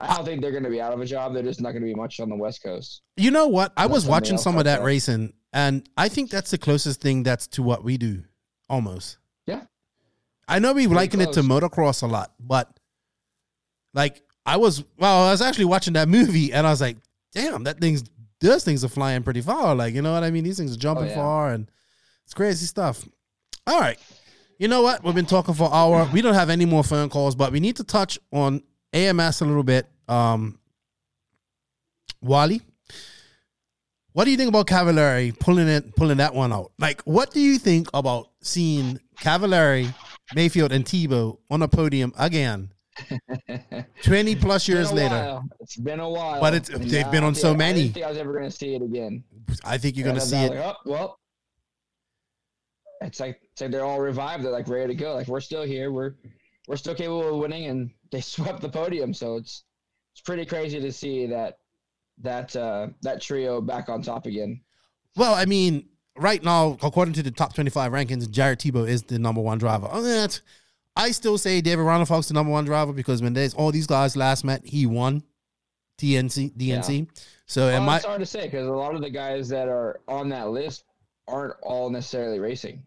I 0.00 0.14
don't 0.14 0.24
think 0.24 0.40
they're 0.40 0.52
going 0.52 0.62
to 0.62 0.70
be 0.70 0.80
out 0.80 0.92
of 0.92 1.00
a 1.00 1.04
job. 1.04 1.34
They're 1.34 1.42
just 1.42 1.60
not 1.60 1.72
going 1.72 1.82
to 1.82 1.86
be 1.88 1.94
much 1.94 2.20
on 2.20 2.28
the 2.28 2.36
West 2.36 2.62
Coast. 2.62 3.02
You 3.16 3.32
know 3.32 3.48
what? 3.48 3.72
I 3.76 3.86
was 3.86 4.06
watching 4.06 4.38
some 4.38 4.56
of 4.56 4.62
that 4.64 4.78
up. 4.78 4.84
racing, 4.84 5.32
and 5.52 5.88
I 5.96 6.08
think 6.08 6.30
that's 6.30 6.50
the 6.50 6.58
closest 6.58 7.00
thing 7.00 7.22
that's 7.22 7.46
to 7.48 7.62
what 7.62 7.82
we 7.84 7.96
do, 7.96 8.22
almost. 8.68 9.18
Yeah. 9.46 9.62
I 10.46 10.58
know 10.58 10.72
we 10.72 10.86
Pretty 10.86 10.94
liken 10.94 11.20
it 11.20 11.32
to 11.34 11.40
motocross 11.40 12.02
a 12.02 12.06
lot, 12.06 12.32
but 12.38 12.78
like 13.94 14.22
I 14.44 14.56
was, 14.56 14.84
well, 14.98 15.26
I 15.26 15.30
was 15.30 15.42
actually 15.42 15.66
watching 15.66 15.94
that 15.94 16.08
movie, 16.08 16.52
and 16.52 16.66
I 16.66 16.70
was 16.70 16.80
like, 16.80 16.96
"Damn, 17.32 17.64
that 17.64 17.80
thing's 17.80 18.04
those 18.40 18.64
things 18.64 18.84
are 18.84 18.88
flying 18.88 19.22
pretty 19.22 19.42
far." 19.42 19.74
Like, 19.74 19.94
you 19.94 20.02
know 20.02 20.12
what 20.12 20.24
I 20.24 20.30
mean? 20.30 20.44
These 20.44 20.56
things 20.58 20.74
are 20.74 20.78
jumping 20.78 21.08
yeah. 21.08 21.14
far, 21.14 21.50
and 21.52 21.70
it's 22.24 22.34
crazy 22.34 22.64
stuff. 22.64 23.06
All 23.66 23.78
right, 23.78 23.98
you 24.58 24.68
know 24.68 24.82
what? 24.82 25.04
We've 25.04 25.14
been 25.14 25.26
talking 25.26 25.54
for 25.54 25.64
an 25.64 25.72
hour. 25.72 26.08
We 26.12 26.22
don't 26.22 26.34
have 26.34 26.48
any 26.48 26.64
more 26.64 26.82
phone 26.82 27.10
calls, 27.10 27.34
but 27.34 27.52
we 27.52 27.60
need 27.60 27.76
to 27.76 27.84
touch 27.84 28.18
on 28.32 28.62
AMS 28.92 29.40
a 29.42 29.44
little 29.44 29.62
bit. 29.62 29.86
Um, 30.08 30.58
Wally, 32.22 32.62
what 34.12 34.24
do 34.24 34.30
you 34.30 34.36
think 34.36 34.48
about 34.48 34.66
Cavalieri 34.66 35.32
pulling 35.32 35.68
it, 35.68 35.94
pulling 35.96 36.16
that 36.18 36.34
one 36.34 36.52
out? 36.52 36.72
Like, 36.78 37.02
what 37.02 37.30
do 37.30 37.40
you 37.40 37.58
think 37.58 37.88
about 37.94 38.30
seeing 38.42 38.98
Cavalieri, 39.20 39.92
Maifield, 40.34 40.72
and 40.72 40.84
Tebo 40.84 41.38
on 41.50 41.62
a 41.62 41.68
podium 41.68 42.12
again, 42.18 42.72
twenty 44.02 44.34
plus 44.34 44.66
years 44.68 44.92
later? 44.92 45.40
It's 45.60 45.76
been 45.76 46.00
a 46.00 46.08
while. 46.08 46.40
But 46.40 46.54
it's 46.54 46.68
they've 46.68 47.04
now 47.04 47.10
been 47.10 47.24
on 47.24 47.34
so 47.34 47.52
I 47.52 47.56
many. 47.56 47.82
didn't 47.82 47.94
think 47.94 48.06
I 48.06 48.08
was 48.10 48.18
ever 48.18 48.32
going 48.32 48.44
to 48.44 48.50
see 48.50 48.74
it 48.74 48.82
again. 48.82 49.24
I 49.64 49.78
think 49.78 49.96
you're 49.96 50.06
gonna 50.06 50.20
see 50.20 50.36
it. 50.36 50.50
like, 50.50 50.58
oh, 50.58 50.74
well, 50.84 51.18
it's 53.00 53.20
like 53.20 53.40
it's 53.52 53.60
like 53.60 53.70
they're 53.70 53.84
all 53.84 54.00
revived. 54.00 54.44
They're 54.44 54.52
like 54.52 54.68
ready 54.68 54.94
to 54.94 54.94
go. 54.94 55.14
Like 55.14 55.28
we're 55.28 55.40
still 55.40 55.62
here. 55.62 55.92
We're 55.92 56.14
we're 56.66 56.76
still 56.76 56.94
capable 56.94 57.34
of 57.34 57.40
winning, 57.40 57.66
and 57.66 57.90
they 58.10 58.20
swept 58.34 58.60
the 58.60 58.68
podium. 58.68 59.14
So 59.14 59.36
it's 59.36 59.64
it's 60.14 60.22
pretty 60.22 60.44
crazy 60.44 60.80
to 60.80 60.92
see 60.92 61.26
that 61.26 61.58
that 62.22 62.54
uh, 62.56 62.88
that 63.02 63.20
trio 63.20 63.60
back 63.60 63.88
on 63.88 64.02
top 64.02 64.26
again. 64.26 64.60
Well, 65.16 65.34
I 65.34 65.44
mean, 65.44 65.88
right 66.16 66.42
now, 66.42 66.76
according 66.82 67.14
to 67.14 67.22
the 67.22 67.30
top 67.30 67.54
twenty-five 67.54 67.92
rankings, 67.92 68.30
Jared 68.30 68.58
Tebo 68.58 68.88
is 68.88 69.02
the 69.02 69.18
number 69.18 69.40
one 69.40 69.58
driver. 69.58 69.88
I 70.96 71.12
still 71.12 71.38
say 71.38 71.60
David 71.60 71.82
Ronald 71.82 72.08
the 72.26 72.34
number 72.34 72.50
one 72.50 72.64
driver 72.64 72.92
because 72.92 73.22
when 73.22 73.32
there's 73.32 73.54
all 73.54 73.70
these 73.70 73.86
guys 73.86 74.16
last 74.16 74.44
met, 74.44 74.66
he 74.66 74.84
won 74.84 75.22
DNC 75.98 76.56
DNC. 76.56 77.08
So 77.46 77.66
Well, 77.66 77.82
am 77.82 77.88
I? 77.88 77.96
it's 77.96 78.04
hard 78.04 78.20
to 78.20 78.26
say 78.26 78.42
because 78.46 78.66
a 78.66 78.72
lot 78.72 78.96
of 78.96 79.00
the 79.00 79.10
guys 79.10 79.48
that 79.50 79.68
are 79.68 80.00
on 80.08 80.28
that 80.30 80.50
list 80.50 80.84
aren't 81.28 81.54
all 81.62 81.88
necessarily 81.90 82.40
racing. 82.40 82.82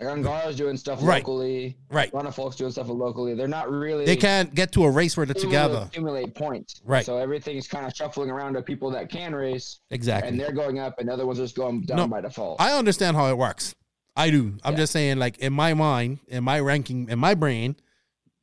Like 0.00 0.08
Angaro's 0.16 0.56
doing 0.56 0.76
stuff 0.76 1.00
Right. 1.02 1.18
locally. 1.22 1.76
Right. 1.90 2.12
Of 2.12 2.34
Folks 2.34 2.56
doing 2.56 2.70
stuff 2.72 2.88
locally. 2.88 3.34
They're 3.34 3.48
not 3.48 3.70
really. 3.70 4.06
They 4.06 4.16
can't 4.16 4.54
get 4.54 4.72
to 4.72 4.84
a 4.84 4.90
race 4.90 5.16
where 5.16 5.26
they're 5.26 5.34
together. 5.34 5.84
accumulate 5.88 6.34
points. 6.34 6.80
Right. 6.84 7.04
So 7.04 7.18
everything's 7.18 7.68
kind 7.68 7.86
of 7.86 7.94
shuffling 7.94 8.30
around 8.30 8.54
to 8.54 8.62
people 8.62 8.90
that 8.92 9.10
can 9.10 9.34
race. 9.34 9.80
Exactly. 9.90 10.28
And 10.30 10.40
they're 10.40 10.52
going 10.52 10.78
up, 10.78 10.98
and 10.98 11.08
the 11.08 11.12
other 11.12 11.26
ones 11.26 11.38
are 11.38 11.44
just 11.44 11.56
going 11.56 11.82
down 11.82 11.96
No, 11.98 12.08
by 12.08 12.20
default. 12.20 12.60
I 12.60 12.72
understand 12.78 13.16
how 13.16 13.26
it 13.28 13.36
works. 13.36 13.74
I 14.16 14.30
do. 14.30 14.56
I'm 14.64 14.76
just 14.76 14.92
saying, 14.92 15.18
like 15.18 15.38
in 15.38 15.52
my 15.52 15.74
mind, 15.74 16.18
in 16.28 16.44
my 16.44 16.60
ranking, 16.60 17.08
in 17.08 17.18
my 17.18 17.34
brain, 17.34 17.76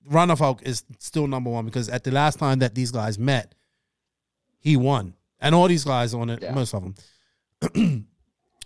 Ronnefalk 0.09 0.63
is 0.63 0.83
still 0.99 1.27
number 1.27 1.49
one 1.49 1.65
because 1.65 1.89
at 1.89 2.03
the 2.03 2.11
last 2.11 2.39
time 2.39 2.59
that 2.59 2.73
these 2.75 2.91
guys 2.91 3.17
met, 3.19 3.53
he 4.59 4.75
won, 4.77 5.13
and 5.39 5.53
all 5.53 5.67
these 5.67 5.83
guys 5.83 6.13
on 6.13 6.29
it, 6.29 6.41
most 6.53 6.73
of 6.73 6.83
them. 6.83 8.07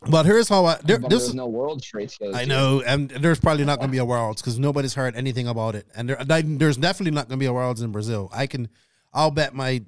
but 0.10 0.26
here's 0.26 0.49
how 0.49 0.66
I 0.66 0.78
there, 0.84 0.97
there's 0.97 1.34
no 1.34 1.47
world 1.47 1.84
together. 1.84 2.36
I 2.36 2.45
know, 2.45 2.82
and 2.86 3.10
there's 3.10 3.39
probably 3.39 3.66
not 3.66 3.78
going 3.78 3.89
to 3.89 3.91
be 3.91 3.99
a 3.99 4.06
worlds 4.14 4.41
because 4.41 4.58
nobody's 4.58 4.95
heard 4.95 5.16
anything 5.16 5.47
about 5.47 5.76
it, 5.76 5.86
and 5.95 6.10
there, 6.10 6.43
there's 6.43 6.78
definitely 6.78 7.12
not 7.12 7.28
going 7.28 7.39
to 7.39 7.43
be 7.43 7.47
a 7.47 7.54
worlds 7.54 7.82
in 7.82 7.91
Brazil. 7.91 8.30
I 8.34 8.47
can, 8.47 8.70
I'll 9.14 9.32
bet 9.32 9.54
my, 9.54 9.84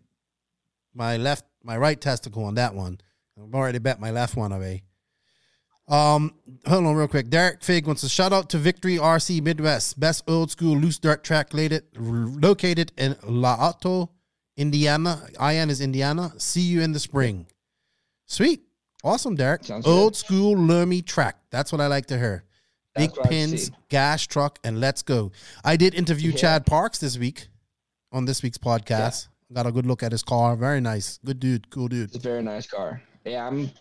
my 0.93 1.17
left, 1.17 1.45
my 1.63 1.77
right 1.77 1.99
testicle 1.99 2.43
on 2.43 2.55
that 2.55 2.75
one. 2.75 2.99
I've 3.41 3.53
already 3.55 3.79
bet 3.79 3.99
my 3.99 4.11
left 4.11 4.35
one 4.35 4.51
away. 4.51 4.83
Um, 5.87 6.35
hold 6.65 6.85
on 6.85 6.95
real 6.95 7.07
quick. 7.07 7.29
Derek 7.29 7.61
Fig 7.61 7.87
wants 7.87 8.01
to 8.01 8.09
shout 8.09 8.31
out 8.31 8.49
to 8.51 8.57
Victory 8.57 8.97
RC 8.97 9.41
Midwest, 9.41 9.99
best 9.99 10.23
old 10.27 10.49
school 10.51 10.77
loose 10.77 10.97
dirt 10.97 11.23
track 11.23 11.53
located 11.53 11.83
located 11.95 12.91
in 12.97 13.15
LaOtto, 13.15 14.09
Indiana. 14.55 15.27
IN 15.41 15.69
is 15.69 15.81
Indiana. 15.81 16.31
See 16.37 16.61
you 16.61 16.81
in 16.81 16.93
the 16.93 16.99
spring. 16.99 17.47
Sweet, 18.25 18.61
awesome, 19.03 19.35
Derek. 19.35 19.63
Sounds 19.63 19.85
old 19.85 20.15
school 20.15 20.55
Lermy 20.55 21.05
track. 21.05 21.37
That's 21.51 21.71
what 21.71 21.81
I 21.81 21.87
like 21.87 22.05
to 22.07 22.17
hear. 22.17 22.43
That's 22.95 23.13
Big 23.13 23.23
pins, 23.25 23.71
gas 23.89 24.25
truck, 24.27 24.59
and 24.63 24.79
let's 24.79 25.01
go. 25.01 25.31
I 25.63 25.77
did 25.77 25.95
interview 25.95 26.31
Yeah. 26.31 26.37
Chad 26.37 26.65
Parks 26.65 26.99
this 26.99 27.17
week 27.17 27.47
on 28.11 28.25
this 28.25 28.43
week's 28.43 28.57
podcast. 28.59 29.27
Got 29.51 29.65
a 29.67 29.71
good 29.71 29.85
look 29.85 30.03
at 30.03 30.11
his 30.11 30.23
car. 30.23 30.55
Very 30.55 30.79
nice. 30.81 31.19
Good 31.25 31.39
dude. 31.39 31.69
Cool 31.69 31.87
dude. 31.87 32.09
It's 32.09 32.17
a 32.17 32.19
very 32.19 32.41
nice 32.43 32.67
car. 32.67 33.01
Yeah, 33.25 33.47
I'm. 33.47 33.71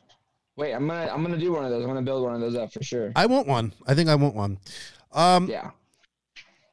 Wait, 0.57 0.75
I'm 0.75 0.87
gonna 0.87 1.11
I'm 1.13 1.23
gonna 1.23 1.39
do 1.39 1.53
one 1.53 1.65
of 1.65 1.71
those. 1.71 1.83
I'm 1.83 1.89
gonna 1.89 2.03
build 2.03 2.23
one 2.25 2.35
of 2.35 2.41
those 2.41 2.57
up 2.57 2.73
for 2.73 2.83
sure. 2.83 3.11
I 3.17 3.25
want 3.27 3.47
one. 3.47 3.73
I 3.87 3.95
think 3.95 4.09
I 4.11 4.15
want 4.15 4.35
one. 4.35 4.59
Um, 5.13 5.49
yeah. 5.49 5.71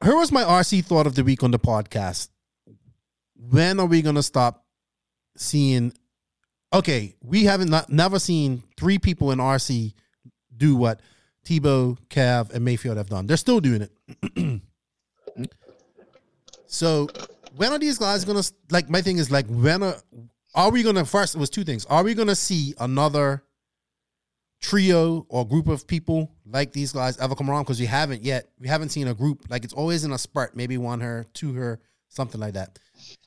Here 0.04 0.16
was 0.16 0.30
my 0.32 0.44
RC 0.44 0.84
thought 0.84 1.06
of 1.06 1.14
the 1.14 1.24
week 1.24 1.42
on 1.42 1.50
the 1.50 1.58
podcast. 1.58 2.28
When 3.36 3.80
are 3.80 3.86
we 3.86 4.02
gonna 4.02 4.22
stop 4.22 4.64
seeing? 5.36 5.92
Okay, 6.72 7.16
we 7.22 7.44
haven't 7.44 7.68
not, 7.68 7.90
never 7.90 8.18
seen 8.18 8.62
three 8.76 8.98
people 8.98 9.32
in 9.32 9.38
RC 9.38 9.94
do 10.56 10.76
what 10.76 11.00
Tebo, 11.44 11.98
Cav, 12.08 12.52
and 12.52 12.66
Maifield 12.66 12.96
have 12.96 13.08
done. 13.08 13.26
They're 13.26 13.36
still 13.36 13.60
doing 13.60 13.88
it. 14.36 14.62
so 16.66 17.08
when 17.56 17.72
are 17.72 17.78
these 17.78 17.98
guys 17.98 18.24
gonna 18.24 18.42
like? 18.70 18.88
My 18.88 19.02
thing 19.02 19.18
is 19.18 19.30
like 19.30 19.46
when 19.48 19.82
are 19.82 19.96
are 20.54 20.70
we 20.70 20.82
gonna 20.82 21.04
first? 21.04 21.34
It 21.34 21.38
was 21.38 21.50
two 21.50 21.64
things. 21.64 21.86
Are 21.86 22.04
we 22.04 22.14
gonna 22.14 22.36
see 22.36 22.74
another? 22.78 23.42
trio 24.60 25.26
or 25.28 25.46
group 25.46 25.68
of 25.68 25.86
people 25.86 26.30
like 26.46 26.72
these 26.72 26.92
guys 26.92 27.18
ever 27.18 27.34
come 27.34 27.50
around 27.50 27.62
because 27.62 27.80
we 27.80 27.86
haven't 27.86 28.22
yet. 28.22 28.50
We 28.58 28.68
haven't 28.68 28.90
seen 28.90 29.08
a 29.08 29.14
group 29.14 29.44
like 29.48 29.64
it's 29.64 29.72
always 29.72 30.04
in 30.04 30.12
a 30.12 30.18
spurt, 30.18 30.54
maybe 30.54 30.78
one 30.78 31.00
her, 31.00 31.24
two 31.32 31.54
her, 31.54 31.80
something 32.08 32.40
like 32.40 32.54
that. 32.54 32.78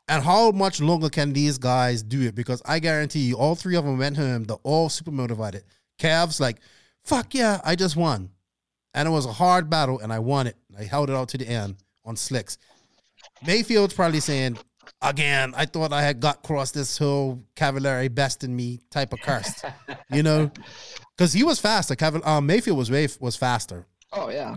And 0.07 0.23
how 0.23 0.51
much 0.51 0.81
longer 0.81 1.09
can 1.09 1.31
these 1.33 1.57
guys 1.57 2.03
do 2.03 2.21
it? 2.21 2.35
Because 2.35 2.61
I 2.65 2.79
guarantee 2.79 3.19
you, 3.21 3.35
all 3.37 3.55
three 3.55 3.75
of 3.77 3.85
them 3.85 3.97
went 3.97 4.17
home. 4.17 4.43
They're 4.43 4.57
all 4.63 4.89
super 4.89 5.11
motivated. 5.11 5.63
Cavs 5.99 6.39
like, 6.39 6.57
fuck 7.05 7.33
yeah, 7.33 7.61
I 7.63 7.75
just 7.75 7.95
won, 7.95 8.29
and 8.93 9.07
it 9.07 9.11
was 9.11 9.25
a 9.25 9.31
hard 9.31 9.69
battle, 9.69 9.99
and 9.99 10.11
I 10.11 10.19
won 10.19 10.47
it. 10.47 10.57
I 10.77 10.83
held 10.83 11.09
it 11.09 11.15
out 11.15 11.29
to 11.29 11.37
the 11.37 11.47
end 11.47 11.77
on 12.03 12.15
slicks. 12.17 12.57
Maifield's 13.45 13.93
probably 13.93 14.19
saying, 14.19 14.57
again, 15.01 15.53
I 15.55 15.65
thought 15.65 15.93
I 15.93 16.01
had 16.01 16.19
got 16.19 16.37
across 16.43 16.71
this 16.71 16.97
whole 16.97 17.41
Cavalieri 17.55 18.07
best 18.09 18.43
in 18.43 18.55
me 18.55 18.79
type 18.91 19.13
of 19.13 19.21
curse, 19.21 19.63
you 20.11 20.23
know, 20.23 20.51
because 21.17 21.31
he 21.33 21.43
was 21.43 21.59
faster. 21.59 21.95
Caval- 21.95 22.25
um, 22.25 22.47
Maifield 22.47 22.75
was 22.77 22.91
way 22.91 23.07
was 23.19 23.35
faster, 23.35 23.85
Oh 24.11 24.29
yeah. 24.29 24.55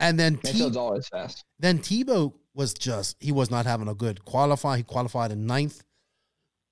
and 0.00 0.18
then 0.18 0.36
T- 0.36 0.52
Maifield's 0.52 0.76
always 0.76 1.08
fast. 1.08 1.44
then 1.58 1.78
Tebo 1.78 2.34
was 2.54 2.74
just 2.74 3.16
he 3.20 3.32
was 3.32 3.50
not 3.50 3.66
having 3.66 3.88
a 3.88 3.94
good 3.94 4.24
qualify. 4.24 4.78
He 4.78 4.82
qualified 4.82 5.32
in 5.32 5.46
ninth. 5.46 5.82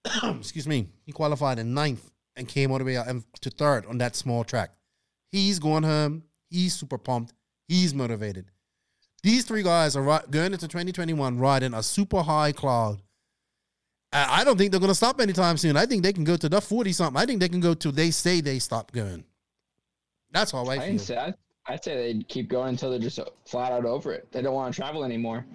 Excuse 0.25 0.67
me. 0.67 0.89
He 1.05 1.13
qualified 1.13 1.59
in 1.59 1.75
ninth 1.75 2.11
and 2.37 2.49
came 2.49 2.71
all 2.73 2.79
the 2.79 2.85
way 2.85 2.97
out 2.97 3.07
to 3.41 3.51
third 3.51 3.87
on 3.87 3.99
that 3.99 4.17
small 4.17 4.45
track. 4.45 4.71
He's 5.31 5.59
going 5.59 5.83
home. 5.83 6.25
He's 6.51 6.75
super 6.75 6.99
pumped. 6.99 7.33
He's 7.69 7.95
motivated. 7.95 8.47
These 9.23 9.45
three 9.45 9.63
guys 9.63 9.97
are 9.97 10.03
ri- 10.03 10.27
going 10.31 10.53
into 10.53 10.67
2021 10.67 11.39
riding 11.39 11.75
a 11.75 11.83
super 11.83 12.23
high 12.23 12.53
cloud. 12.53 13.01
I 14.15 14.45
don't 14.45 14.59
think 14.59 14.71
they're 14.73 14.81
going 14.81 14.91
to 14.91 14.95
stop 14.95 15.21
anytime 15.23 15.57
soon. 15.57 15.75
I 15.77 15.87
think 15.87 16.03
they 16.03 16.13
can 16.13 16.25
go 16.25 16.37
to 16.37 16.49
the 16.49 16.61
40 16.61 16.93
something. 16.93 17.21
I 17.23 17.25
think 17.25 17.41
they 17.41 17.49
can 17.49 17.61
go 17.61 17.73
to 17.73 17.91
they 17.91 18.11
say 18.11 18.43
they 18.43 18.59
stop 18.59 18.93
going. 18.93 19.25
That's 20.31 20.51
how 20.51 20.65
I 20.67 20.75
I 20.75 20.91
feel. 20.91 20.99
say 20.99 21.17
I'd, 21.17 21.35
I'd 21.67 21.85
say 21.85 21.97
they'd 21.97 22.29
keep 22.29 22.49
going 22.49 22.71
until 22.71 22.91
they're 22.91 22.99
just 22.99 23.21
flat 23.47 23.73
out 23.73 23.85
over 23.85 24.13
it. 24.13 24.31
They 24.33 24.43
don't 24.43 24.55
want 24.55 24.75
to 24.75 24.81
travel 24.81 25.05
anymore. 25.05 25.47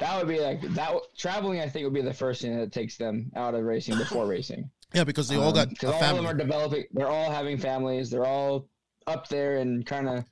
That 0.00 0.16
would 0.18 0.28
be 0.28 0.40
like 0.40 0.60
that. 0.74 0.92
Traveling, 1.16 1.60
I 1.60 1.68
think, 1.68 1.84
would 1.84 1.94
be 1.94 2.02
the 2.02 2.12
first 2.14 2.42
thing 2.42 2.56
that 2.56 2.70
takes 2.72 2.96
them 2.96 3.32
out 3.34 3.54
of 3.54 3.64
racing 3.64 3.96
before 3.96 4.26
racing. 4.36 4.70
Yeah, 4.94 5.04
because 5.04 5.28
they 5.28 5.36
all 5.36 5.52
got 5.52 5.68
because 5.70 5.90
a 5.90 5.96
Um, 5.96 6.02
all 6.02 6.10
of 6.10 6.16
them 6.16 6.26
are 6.26 6.34
developing. 6.34 6.84
They're 6.92 7.08
all 7.08 7.30
having 7.30 7.58
families. 7.58 8.10
They're 8.10 8.26
all 8.26 8.68
up 9.06 9.28
there 9.28 9.56
and 9.58 9.84
kind 9.86 10.08
of 10.08 10.24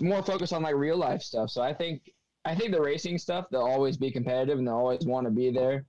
more 0.00 0.22
focused 0.22 0.52
on 0.52 0.62
like 0.62 0.74
real 0.74 0.96
life 0.96 1.22
stuff. 1.22 1.50
So 1.50 1.62
I 1.62 1.72
think 1.72 2.02
I 2.44 2.54
think 2.54 2.72
the 2.72 2.80
racing 2.80 3.18
stuff 3.18 3.46
they'll 3.50 3.62
always 3.62 3.96
be 3.96 4.10
competitive 4.10 4.58
and 4.58 4.66
they'll 4.66 4.74
always 4.74 5.04
want 5.06 5.26
to 5.26 5.30
be 5.30 5.50
there. 5.50 5.84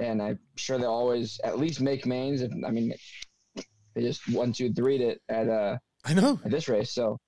And 0.00 0.20
I'm 0.22 0.38
sure 0.56 0.78
they'll 0.78 0.90
always 0.90 1.40
at 1.44 1.58
least 1.58 1.80
make 1.80 2.06
mains. 2.06 2.42
If 2.42 2.52
I 2.66 2.70
mean, 2.70 2.92
they 3.94 4.02
just 4.02 4.28
one, 4.30 4.52
two, 4.52 4.72
three 4.72 4.96
it 4.98 5.20
at 5.28 5.48
uh 5.48 5.78
I 6.04 6.14
know. 6.14 6.40
at 6.44 6.50
this 6.50 6.68
race. 6.68 6.92
So 6.92 7.18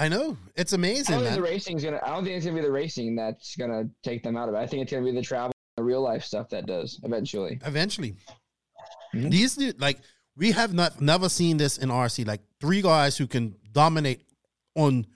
I 0.00 0.08
know. 0.08 0.36
It's 0.56 0.72
I 0.72 0.76
amazing, 0.76 1.14
don't 1.16 1.24
think 1.24 1.36
the 1.36 1.42
racing's 1.42 1.84
gonna. 1.84 2.00
I 2.02 2.08
don't 2.08 2.24
think 2.24 2.36
it's 2.36 2.46
gonna 2.46 2.56
be 2.56 2.62
the 2.62 2.72
racing 2.72 3.14
that's 3.16 3.54
gonna 3.56 3.84
take 4.02 4.22
them 4.22 4.36
out 4.36 4.48
of 4.48 4.54
it. 4.54 4.58
I 4.58 4.66
think 4.66 4.82
it's 4.82 4.90
gonna 4.92 5.04
be 5.04 5.12
the 5.12 5.22
travel, 5.22 5.52
the 5.76 5.82
real 5.84 6.00
life 6.02 6.24
stuff 6.24 6.48
that 6.50 6.66
does 6.66 6.98
eventually. 7.04 7.60
Eventually, 7.66 8.16
Mhm. 9.14 9.30
these 9.30 9.56
dude, 9.56 9.80
like 9.80 9.98
we 10.36 10.52
have 10.52 10.72
not 10.72 11.00
never 11.00 11.28
seen 11.28 11.58
this 11.58 11.76
in 11.76 11.90
RC. 11.90 12.24
Like 12.24 12.40
three 12.60 12.80
guys 12.82 13.18
who 13.18 13.26
can 13.26 13.56
dominate 13.72 14.22
on 14.74 15.06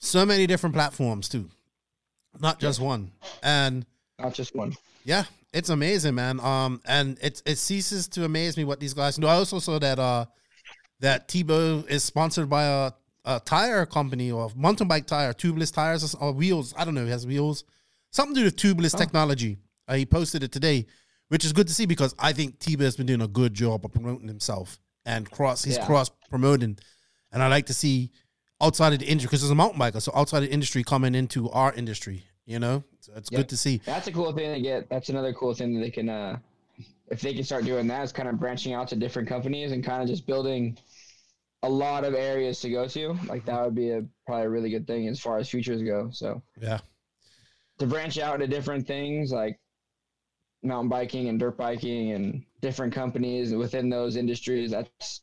so 0.00 0.26
many 0.26 0.46
different 0.46 0.74
platforms 0.74 1.28
too, 1.28 1.48
not 2.40 2.58
just 2.58 2.80
one. 2.80 3.12
And 3.42 3.86
Not 4.18 4.34
just 4.34 4.54
one. 4.54 4.74
yeah, 5.04 5.24
it's 5.52 5.68
amazing, 5.68 6.14
man. 6.16 6.40
Um, 6.40 6.80
and 6.86 7.18
it 7.22 7.40
it 7.46 7.56
ceases 7.58 8.08
to 8.08 8.24
amaze 8.24 8.56
me 8.56 8.64
what 8.64 8.80
these 8.80 8.94
guys 8.94 9.16
do. 9.16 9.26
I 9.28 9.34
also 9.34 9.58
saw 9.60 9.78
that 9.78 9.98
uh 10.00 10.26
that 11.00 11.28
Tebo 11.28 11.86
is 11.88 12.02
sponsored 12.02 12.48
by 12.50 12.64
a, 12.64 12.92
a 13.26 13.40
tire 13.44 13.84
company 13.84 14.30
or 14.30 14.50
mountain 14.56 14.88
bike 14.88 15.06
tire, 15.06 15.32
tubeless 15.34 15.72
tires 15.72 16.14
or, 16.14 16.22
or 16.22 16.32
wheels. 16.32 16.72
I 16.76 16.84
don't 16.84 16.94
know. 16.94 17.04
He 17.04 17.10
has 17.10 17.26
wheels, 17.26 17.64
something 18.10 18.34
to 18.36 18.40
do 18.40 18.44
with 18.44 18.56
tubeless 18.56 18.96
technology. 18.96 19.58
Uh, 19.88 19.96
he 19.96 20.06
posted 20.06 20.42
it 20.42 20.52
today, 20.52 20.86
which 21.28 21.44
is 21.44 21.52
good 21.52 21.66
to 21.66 21.74
see 21.74 21.86
because 21.86 22.14
I 22.18 22.32
think 22.32 22.58
Tebo 22.58 22.80
has 22.82 22.96
been 22.96 23.06
doing 23.06 23.20
a 23.22 23.28
good 23.28 23.52
job 23.52 23.84
of 23.84 23.92
promoting 23.92 24.28
himself 24.28 24.78
and 25.04 25.30
cross. 25.30 25.64
He's 25.64 25.76
Yeah. 25.76 25.86
cross 25.86 26.10
promoting, 26.30 26.78
and 27.32 27.42
I 27.42 27.48
like 27.48 27.66
to 27.66 27.74
see 27.74 28.10
outside 28.60 28.92
of 28.94 29.00
the 29.00 29.06
industry 29.06 29.26
because 29.28 29.42
there's 29.42 29.50
a 29.50 29.54
mountain 29.56 29.78
biker, 29.80 30.00
so 30.00 30.12
outside 30.14 30.38
of 30.42 30.48
the 30.48 30.52
industry 30.54 30.82
coming 30.82 31.14
into 31.14 31.50
our 31.50 31.72
industry. 31.74 32.24
You 32.46 32.60
know, 32.60 32.84
so 33.00 33.12
it's 33.16 33.28
Yep. 33.32 33.40
good 33.40 33.48
to 33.48 33.56
see. 33.56 33.80
That's 33.84 34.06
a 34.06 34.12
cool 34.12 34.32
thing 34.32 34.54
to 34.54 34.60
get. 34.60 34.88
That's 34.88 35.08
another 35.08 35.32
cool 35.32 35.52
thing 35.52 35.74
that 35.74 35.80
they 35.80 35.90
can, 35.90 36.08
uh, 36.08 36.38
if 37.10 37.20
they 37.20 37.34
can 37.34 37.42
start 37.42 37.64
doing 37.64 37.88
that, 37.88 38.04
is 38.04 38.12
kind 38.12 38.28
of 38.28 38.38
branching 38.38 38.72
out 38.72 38.86
to 38.88 38.96
different 38.96 39.28
companies 39.28 39.72
and 39.72 39.82
kind 39.84 40.00
of 40.00 40.08
just 40.08 40.26
building 40.28 40.78
a 41.66 41.68
lot 41.68 42.04
of 42.04 42.14
areas 42.14 42.60
to 42.60 42.70
go 42.70 42.86
to. 42.88 43.18
Like 43.26 43.44
that 43.46 43.62
would 43.64 43.74
be 43.74 43.90
a 43.90 44.02
probably 44.26 44.46
a 44.46 44.50
really 44.50 44.70
good 44.70 44.86
thing 44.86 45.08
as 45.08 45.18
far 45.20 45.38
as 45.38 45.48
futures 45.48 45.82
go. 45.82 46.10
So 46.12 46.42
Yeah. 46.60 46.78
to 47.78 47.86
branch 47.86 48.18
out 48.18 48.34
into 48.40 48.46
different 48.46 48.86
things 48.86 49.32
like 49.32 49.58
mountain 50.62 50.88
biking 50.88 51.28
and 51.28 51.38
dirt 51.38 51.56
biking 51.56 52.12
and 52.12 52.44
different 52.60 52.92
companies 52.94 53.52
within 53.54 53.90
those 53.90 54.16
industries, 54.16 54.70
that's 54.70 55.22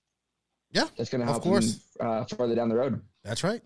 Yeah, 0.71 0.87
that's 0.97 1.09
going 1.09 1.21
to 1.21 1.27
of 1.27 1.31
help 1.35 1.43
course. 1.43 1.77
them 1.99 2.07
uh, 2.07 2.25
further 2.25 2.55
down 2.55 2.69
the 2.69 2.75
road. 2.75 3.01
That's 3.23 3.43
right. 3.43 3.61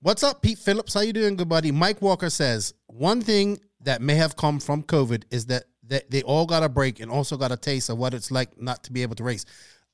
What's 0.00 0.22
up, 0.22 0.42
Pete 0.42 0.58
Phillips? 0.58 0.94
How 0.94 1.00
you 1.00 1.12
doing, 1.12 1.36
good 1.36 1.48
buddy? 1.48 1.70
Mike 1.72 2.00
Walker 2.02 2.30
says 2.30 2.74
one 2.86 3.20
thing 3.20 3.58
that 3.80 4.00
may 4.02 4.14
have 4.16 4.36
come 4.36 4.58
from 4.60 4.82
COVID 4.82 5.24
is 5.30 5.46
that 5.46 5.64
that 5.86 6.10
they 6.10 6.22
all 6.22 6.44
got 6.46 6.62
a 6.62 6.68
break 6.68 7.00
and 7.00 7.10
also 7.10 7.36
got 7.38 7.50
a 7.50 7.56
taste 7.56 7.88
of 7.88 7.96
what 7.96 8.12
it's 8.12 8.30
like 8.30 8.60
not 8.60 8.84
to 8.84 8.92
be 8.92 9.02
able 9.02 9.14
to 9.16 9.24
race. 9.24 9.46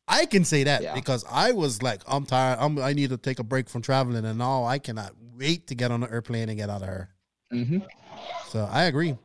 I 0.07 0.27
can 0.27 0.45
say 0.45 0.65
that 0.65 0.83
Yeah. 0.83 0.95
because 0.95 1.25
I 1.31 1.53
was 1.53 1.83
like, 1.83 2.03
I'm 2.07 2.27
tired. 2.27 2.59
I'm, 2.61 2.79
I 2.79 2.93
need 2.93 3.11
to 3.11 3.17
take 3.17 3.39
a 3.39 3.45
break 3.45 3.69
from 3.71 3.83
traveling, 3.83 4.25
and 4.25 4.39
now 4.39 4.65
I 4.65 4.79
cannot 4.79 5.13
wait 5.37 5.67
to 5.69 5.75
get 5.75 5.91
on 5.91 6.01
the 6.01 6.11
airplane 6.11 6.49
and 6.49 6.59
get 6.59 6.69
out 6.71 6.83
of 6.83 6.89
here. 6.89 7.09
Mm-hmm. 7.53 7.79
So 8.49 8.69
I 8.71 8.85
agree. 8.85 9.17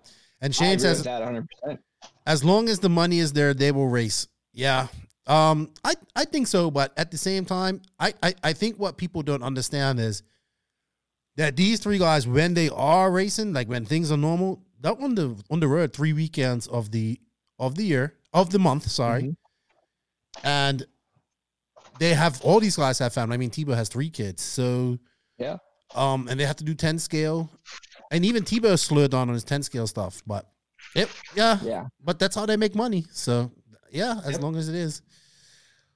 And 0.41 0.55
Shane 0.55 0.73
agree 0.73 0.80
says, 0.82 0.97
with 0.99 1.05
that 1.05 1.19
100. 1.21 1.47
percent 1.49 1.80
as 2.25 2.43
long 2.45 2.69
as 2.69 2.80
the 2.80 2.89
money 2.89 3.19
is 3.19 3.34
there, 3.34 3.53
they 3.53 3.71
will 3.71 3.88
race. 3.89 4.27
Yeah. 4.53 4.88
Um, 5.27 5.71
I, 5.84 5.93
I 6.15 6.25
think 6.25 6.47
so, 6.47 6.71
but 6.71 6.93
at 6.97 7.11
the 7.11 7.17
same 7.17 7.43
time, 7.45 7.82
I, 7.99 8.13
I, 8.23 8.34
I 8.43 8.53
think 8.53 8.77
what 8.77 8.97
people 8.97 9.21
don't 9.21 9.43
understand 9.43 9.99
is 9.99 10.23
that 11.36 11.55
these 11.55 11.80
three 11.80 11.97
guys, 11.97 12.27
when 12.27 12.53
they 12.53 12.69
are 12.69 13.11
racing, 13.11 13.53
like 13.53 13.67
when 13.67 13.86
things 13.86 14.11
are 14.11 14.17
normal, 14.17 14.61
they're 14.80 14.99
on 15.01 15.15
the 15.15 15.36
on 15.49 15.59
the 15.59 15.67
road 15.67 15.91
three 15.93 16.13
weekends 16.13 16.67
of 16.67 16.91
the 16.91 17.19
of 17.59 17.75
the 17.75 17.84
year, 17.84 18.15
of 18.34 18.49
the 18.51 18.59
month, 18.59 18.89
sorry. 18.89 19.36
And 20.44 20.86
they 22.00 22.14
have 22.14 22.42
all 22.42 22.60
these 22.60 22.76
guys 22.78 23.00
have 23.00 23.14
family. 23.14 23.34
I 23.36 23.38
mean, 23.38 23.50
Tebo 23.50 23.76
has 23.76 23.90
three 23.90 24.10
kids, 24.10 24.42
so 24.42 24.98
Yeah. 25.38 25.58
um, 25.96 26.28
and 26.30 26.40
they 26.40 26.46
have 26.46 26.56
to 26.58 26.64
do 26.64 26.74
10 26.74 27.00
scale. 27.00 27.50
And 28.12 28.26
even 28.26 28.44
Tebo 28.44 28.78
slowed 28.80 29.12
down 29.12 29.28
on 29.30 29.34
his 29.34 29.44
10 29.44 29.64
scale 29.64 29.86
stuff, 29.88 30.22
but 30.26 30.50
it, 30.96 31.10
yeah, 31.36 31.60
Yeah. 31.62 31.88
but 32.04 32.20
that's 32.20 32.36
how 32.36 32.46
they 32.46 32.58
make 32.58 32.74
money. 32.76 33.06
So 33.12 33.52
yeah, 33.92 34.22
as 34.26 34.40
long 34.40 34.56
as 34.56 34.70
it 34.70 34.76
is. 34.76 35.02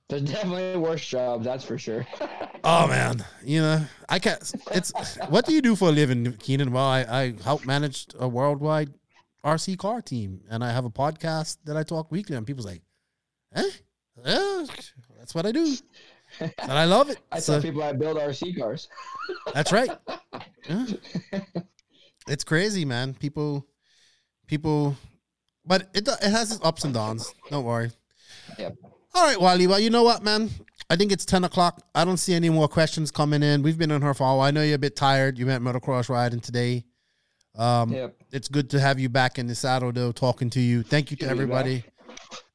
There's 0.10 0.24
definitely 0.24 0.78
worse 0.78 1.06
jobs, 1.08 1.46
that's 1.46 1.64
for 1.64 1.78
sure. 1.78 2.06
Oh 2.66 2.88
man, 2.88 3.26
you 3.44 3.60
know, 3.62 3.86
I 4.08 4.20
can't. 4.20 4.40
It's 4.72 4.94
what 5.28 5.46
do 5.46 5.52
you 5.52 5.62
do 5.62 5.76
for 5.76 5.90
a 5.90 5.92
living, 5.92 6.32
Keenan? 6.40 6.72
Well, 6.72 6.86
I, 6.86 7.02
I 7.02 7.34
help 7.44 7.66
manage 7.66 8.08
a 8.18 8.26
worldwide 8.26 8.94
RC 9.44 9.78
car 9.78 10.02
team, 10.02 10.40
and 10.50 10.64
I 10.64 10.72
have 10.72 10.86
a 10.86 10.90
podcast 10.90 11.58
that 11.66 11.76
I 11.76 11.84
talk 11.84 12.10
weekly, 12.10 12.38
and 12.38 12.48
people's 12.48 12.66
like, 12.66 12.82
"Eh, 13.54 13.70
yeah, 14.26 14.66
that's 15.18 15.34
what 15.36 15.46
I 15.46 15.52
do," 15.52 15.76
and 16.40 16.52
I 16.72 16.86
love 16.86 17.10
it. 17.10 17.20
I 17.32 17.40
So- 17.40 17.54
tell 17.54 17.62
people 17.62 17.84
I 17.84 17.94
build 17.94 18.18
RC 18.18 18.58
cars. 18.60 18.88
That's 19.54 19.72
right. 19.72 19.92
Yeah. 20.70 20.86
It's 22.28 22.44
crazy, 22.44 22.86
man. 22.86 23.14
People, 23.14 23.66
people, 24.48 24.96
but 25.66 25.90
it 25.94 26.08
it 26.08 26.32
has 26.32 26.52
its 26.54 26.64
ups 26.64 26.84
and 26.86 26.94
downs. 26.94 27.34
Don't 27.50 27.66
worry. 27.66 27.92
Yep. 28.58 28.76
All 29.16 29.26
right, 29.26 29.40
Wally. 29.40 29.68
Well, 29.68 29.80
you 29.80 29.90
know 29.90 30.04
what, 30.04 30.24
man? 30.24 30.50
I 30.90 30.96
think 30.96 31.12
it's 31.12 31.26
ten 31.26 31.44
o'clock. 31.44 31.82
I 31.94 32.04
don't 32.06 32.18
see 32.18 32.34
any 32.34 32.50
more 32.50 32.68
questions 32.68 33.12
coming 33.12 33.44
in. 33.44 33.62
We've 33.62 33.78
been 33.78 33.92
on 33.92 34.02
her 34.02 34.14
for 34.14 34.24
a 34.24 34.36
while. 34.36 34.42
I 34.42 34.52
know 34.52 34.64
you're 34.64 34.76
a 34.76 34.80
bit 34.80 34.96
tired. 34.96 35.38
You 35.38 35.46
went 35.48 35.64
motocross 35.64 36.10
riding 36.10 36.40
today. 36.40 36.86
Um, 37.56 37.92
Yep. 37.92 38.16
It's 38.32 38.48
good 38.48 38.70
to 38.72 38.80
have 38.80 39.00
you 39.00 39.10
back 39.10 39.38
in 39.38 39.46
the 39.46 39.54
saddle, 39.56 39.92
though, 39.92 40.12
talking 40.12 40.50
to 40.52 40.60
you. 40.60 40.82
Thank 40.82 41.12
you 41.12 41.18
to 41.18 41.28
everybody. 41.28 41.84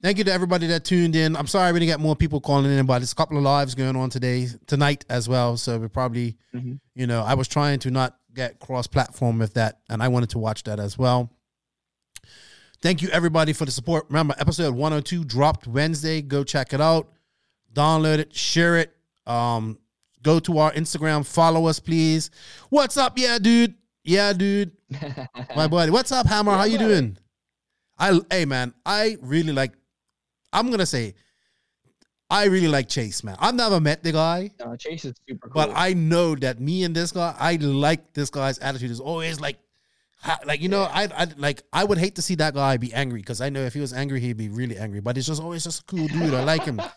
Thank 0.03 0.19
you 0.19 0.25
to 0.25 0.33
everybody 0.33 0.67
that 0.69 0.85
tuned 0.85 1.17
in. 1.17 1.37
I'm 1.37 1.47
sorry 1.47 1.73
we 1.73 1.81
didn't 1.81 1.91
get 1.91 2.01
more 2.01 2.15
people 2.17 2.41
calling 2.41 2.71
in, 2.71 2.87
but 2.87 2.99
there's 3.01 3.13
a 3.13 3.17
couple 3.17 3.37
of 3.37 3.43
lives 3.43 3.75
going 3.75 3.97
on 3.97 4.11
today, 4.11 4.49
tonight 4.67 5.05
as 5.09 5.29
well. 5.29 5.57
So 5.57 5.79
we 5.79 5.89
probably, 5.89 6.37
Mhm. 6.55 6.79
you 6.95 7.07
know, 7.07 7.23
I 7.23 7.35
was 7.35 7.49
trying 7.49 7.79
to 7.81 7.91
not 7.91 8.17
get 8.35 8.59
cross 8.61 8.87
platform 8.87 9.39
with 9.39 9.55
that, 9.55 9.81
and 9.89 10.03
I 10.03 10.09
wanted 10.09 10.31
to 10.31 10.39
watch 10.39 10.63
that 10.65 10.79
as 10.79 10.97
well. 10.97 11.31
Thank 12.81 13.03
you 13.03 13.09
everybody 13.09 13.53
for 13.53 13.65
the 13.65 13.73
support. 13.73 14.07
Remember, 14.09 14.35
episode 14.39 14.75
102 14.75 15.25
dropped 15.25 15.67
Wednesday. 15.67 16.23
Go 16.23 16.45
check 16.45 16.73
it 16.73 16.81
out. 16.81 17.09
Download 17.75 18.19
it, 18.19 18.35
share 18.35 18.77
it. 18.79 18.95
Um, 19.27 19.79
go 20.23 20.39
to 20.41 20.59
our 20.59 20.73
Instagram, 20.73 21.27
follow 21.27 21.67
us, 21.67 21.81
please. 21.81 22.31
What's 22.71 22.97
up? 22.97 23.19
Yeah, 23.19 23.39
dude. 23.39 23.75
Yeah, 24.05 24.33
dude. 24.33 24.73
My 25.57 25.67
buddy. 25.67 25.91
What's 25.91 26.13
up, 26.13 26.27
Hammer? 26.27 26.53
How 26.53 26.65
you 26.65 26.79
buddy. 26.79 26.89
doing? 26.89 27.19
I 27.99 28.21
hey 28.31 28.45
man, 28.45 28.75
I 28.87 29.17
really 29.21 29.53
like 29.53 29.73
I'm 30.53 30.71
gonna 30.71 30.87
say 30.87 31.15
I 32.31 32.45
really 32.45 32.69
like 32.69 32.89
Chase, 32.89 33.25
man. 33.25 33.37
I've 33.41 33.55
never 33.55 33.81
met 33.81 34.03
the 34.03 34.13
guy, 34.13 34.51
No, 34.61 34.77
Chase 34.77 35.07
is 35.07 35.15
super 35.27 35.49
cool. 35.49 35.55
but 35.55 35.73
I 35.75 35.95
know 35.95 36.35
that 36.37 36.61
me 36.61 36.85
and 36.85 36.95
this 36.95 37.11
guy, 37.13 37.35
I 37.39 37.57
like 37.57 38.13
this 38.13 38.29
guy's 38.31 38.59
attitude 38.59 38.91
is 38.91 39.01
always 39.01 39.41
like 39.41 39.59
like 40.45 40.61
you 40.61 40.69
know, 40.69 40.83
I 40.83 41.05
I 41.17 41.27
like 41.37 41.63
I 41.73 41.85
would 41.85 41.97
hate 41.99 42.17
to 42.17 42.23
see 42.23 42.35
that 42.37 42.53
guy 42.55 42.77
be 42.77 42.93
angry 42.93 43.21
because 43.21 43.41
I 43.41 43.49
know 43.51 43.61
if 43.63 43.73
he 43.73 43.81
was 43.81 43.93
angry, 43.93 44.21
he'd 44.21 44.37
be 44.37 44.49
really 44.49 44.77
angry. 44.77 45.01
But 45.01 45.17
he's 45.17 45.27
just 45.27 45.41
always 45.41 45.65
just 45.65 45.83
a 45.83 45.85
cool 45.85 46.07
dude. 46.09 46.35
I 46.35 46.45
like 46.45 46.65
him. 46.65 46.81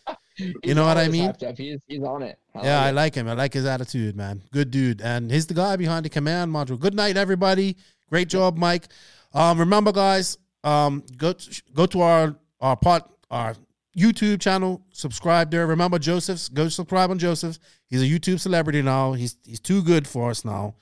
You 0.64 0.74
know 0.74 0.86
what 0.86 0.96
I 0.96 1.08
mean? 1.08 1.30
He's, 1.58 1.82
he's 1.86 2.02
on 2.02 2.22
it. 2.22 2.38
I 2.54 2.64
yeah, 2.64 2.76
like 2.78 2.84
I 2.86 2.88
it. 2.88 2.92
like 2.94 3.14
him. 3.14 3.28
I 3.28 3.34
like 3.34 3.52
his 3.52 3.66
attitude, 3.66 4.16
man. 4.16 4.42
Good 4.50 4.70
dude. 4.70 5.02
And 5.02 5.30
he's 5.30 5.46
the 5.46 5.52
guy 5.52 5.76
behind 5.76 6.06
the 6.06 6.08
command 6.08 6.50
module. 6.50 6.80
Good 6.80 6.94
night, 6.94 7.18
everybody. 7.18 7.76
Great 8.08 8.28
job, 8.28 8.56
Mike. 8.56 8.88
Um, 9.34 9.60
remember, 9.60 9.92
guys, 9.92 10.38
um, 10.64 11.02
go 11.16 11.32
to, 11.32 11.62
go 11.74 11.86
to 11.86 12.00
our 12.00 12.36
our 12.60 12.76
pod 12.76 13.04
our 13.30 13.54
YouTube 13.96 14.40
channel. 14.40 14.82
Subscribe 14.92 15.50
there. 15.50 15.66
Remember 15.66 15.98
Joseph's. 15.98 16.48
Go 16.48 16.68
subscribe 16.68 17.10
on 17.10 17.18
Joseph's. 17.18 17.58
He's 17.86 18.02
a 18.02 18.06
YouTube 18.06 18.40
celebrity 18.40 18.82
now. 18.82 19.12
He's 19.12 19.36
he's 19.44 19.60
too 19.60 19.82
good 19.82 20.06
for 20.06 20.30
us 20.30 20.44
now. 20.44 20.76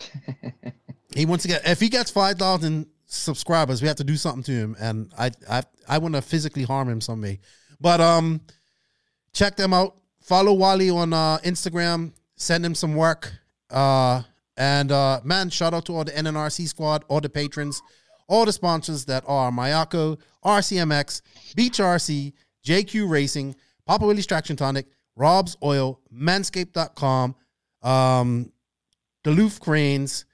he 1.14 1.26
wants 1.26 1.42
to 1.42 1.48
get 1.48 1.66
if 1.66 1.80
he 1.80 1.88
gets 1.88 2.10
five 2.10 2.38
thousand 2.38 2.86
subscribers, 3.06 3.82
we 3.82 3.88
have 3.88 3.96
to 3.96 4.04
do 4.04 4.16
something 4.16 4.42
to 4.44 4.52
him, 4.52 4.76
and 4.80 5.12
I 5.18 5.30
I 5.48 5.62
I 5.88 5.98
want 5.98 6.14
to 6.14 6.22
physically 6.22 6.62
harm 6.62 6.88
him 6.88 7.00
someday. 7.00 7.38
But 7.80 8.00
um, 8.00 8.40
check 9.32 9.56
them 9.56 9.72
out. 9.72 9.96
Follow 10.20 10.52
Wally 10.52 10.90
on 10.90 11.12
uh, 11.12 11.38
Instagram. 11.38 12.12
Send 12.36 12.64
him 12.64 12.74
some 12.74 12.94
work. 12.94 13.32
Uh, 13.70 14.22
and 14.56 14.90
uh, 14.90 15.20
man, 15.24 15.50
shout 15.50 15.74
out 15.74 15.86
to 15.86 15.94
all 15.94 16.04
the 16.04 16.12
NNRC 16.12 16.68
squad, 16.68 17.04
all 17.08 17.20
the 17.20 17.28
patrons, 17.28 17.80
all 18.28 18.44
the 18.44 18.52
sponsors 18.52 19.04
that 19.06 19.24
are 19.26 19.50
Mayako, 19.50 20.18
RCMX, 20.44 21.22
Beach 21.56 21.78
RC, 21.78 22.32
JQ 22.64 23.08
Racing, 23.08 23.56
Papa 23.86 24.06
Willie's 24.06 24.26
Traction 24.26 24.56
Tonic, 24.56 24.86
Rob's 25.16 25.56
Oil, 25.62 26.00
Manscaped.com, 26.14 27.34
um, 27.82 28.52
Duluth 29.24 29.60
Cranes, 29.60 30.26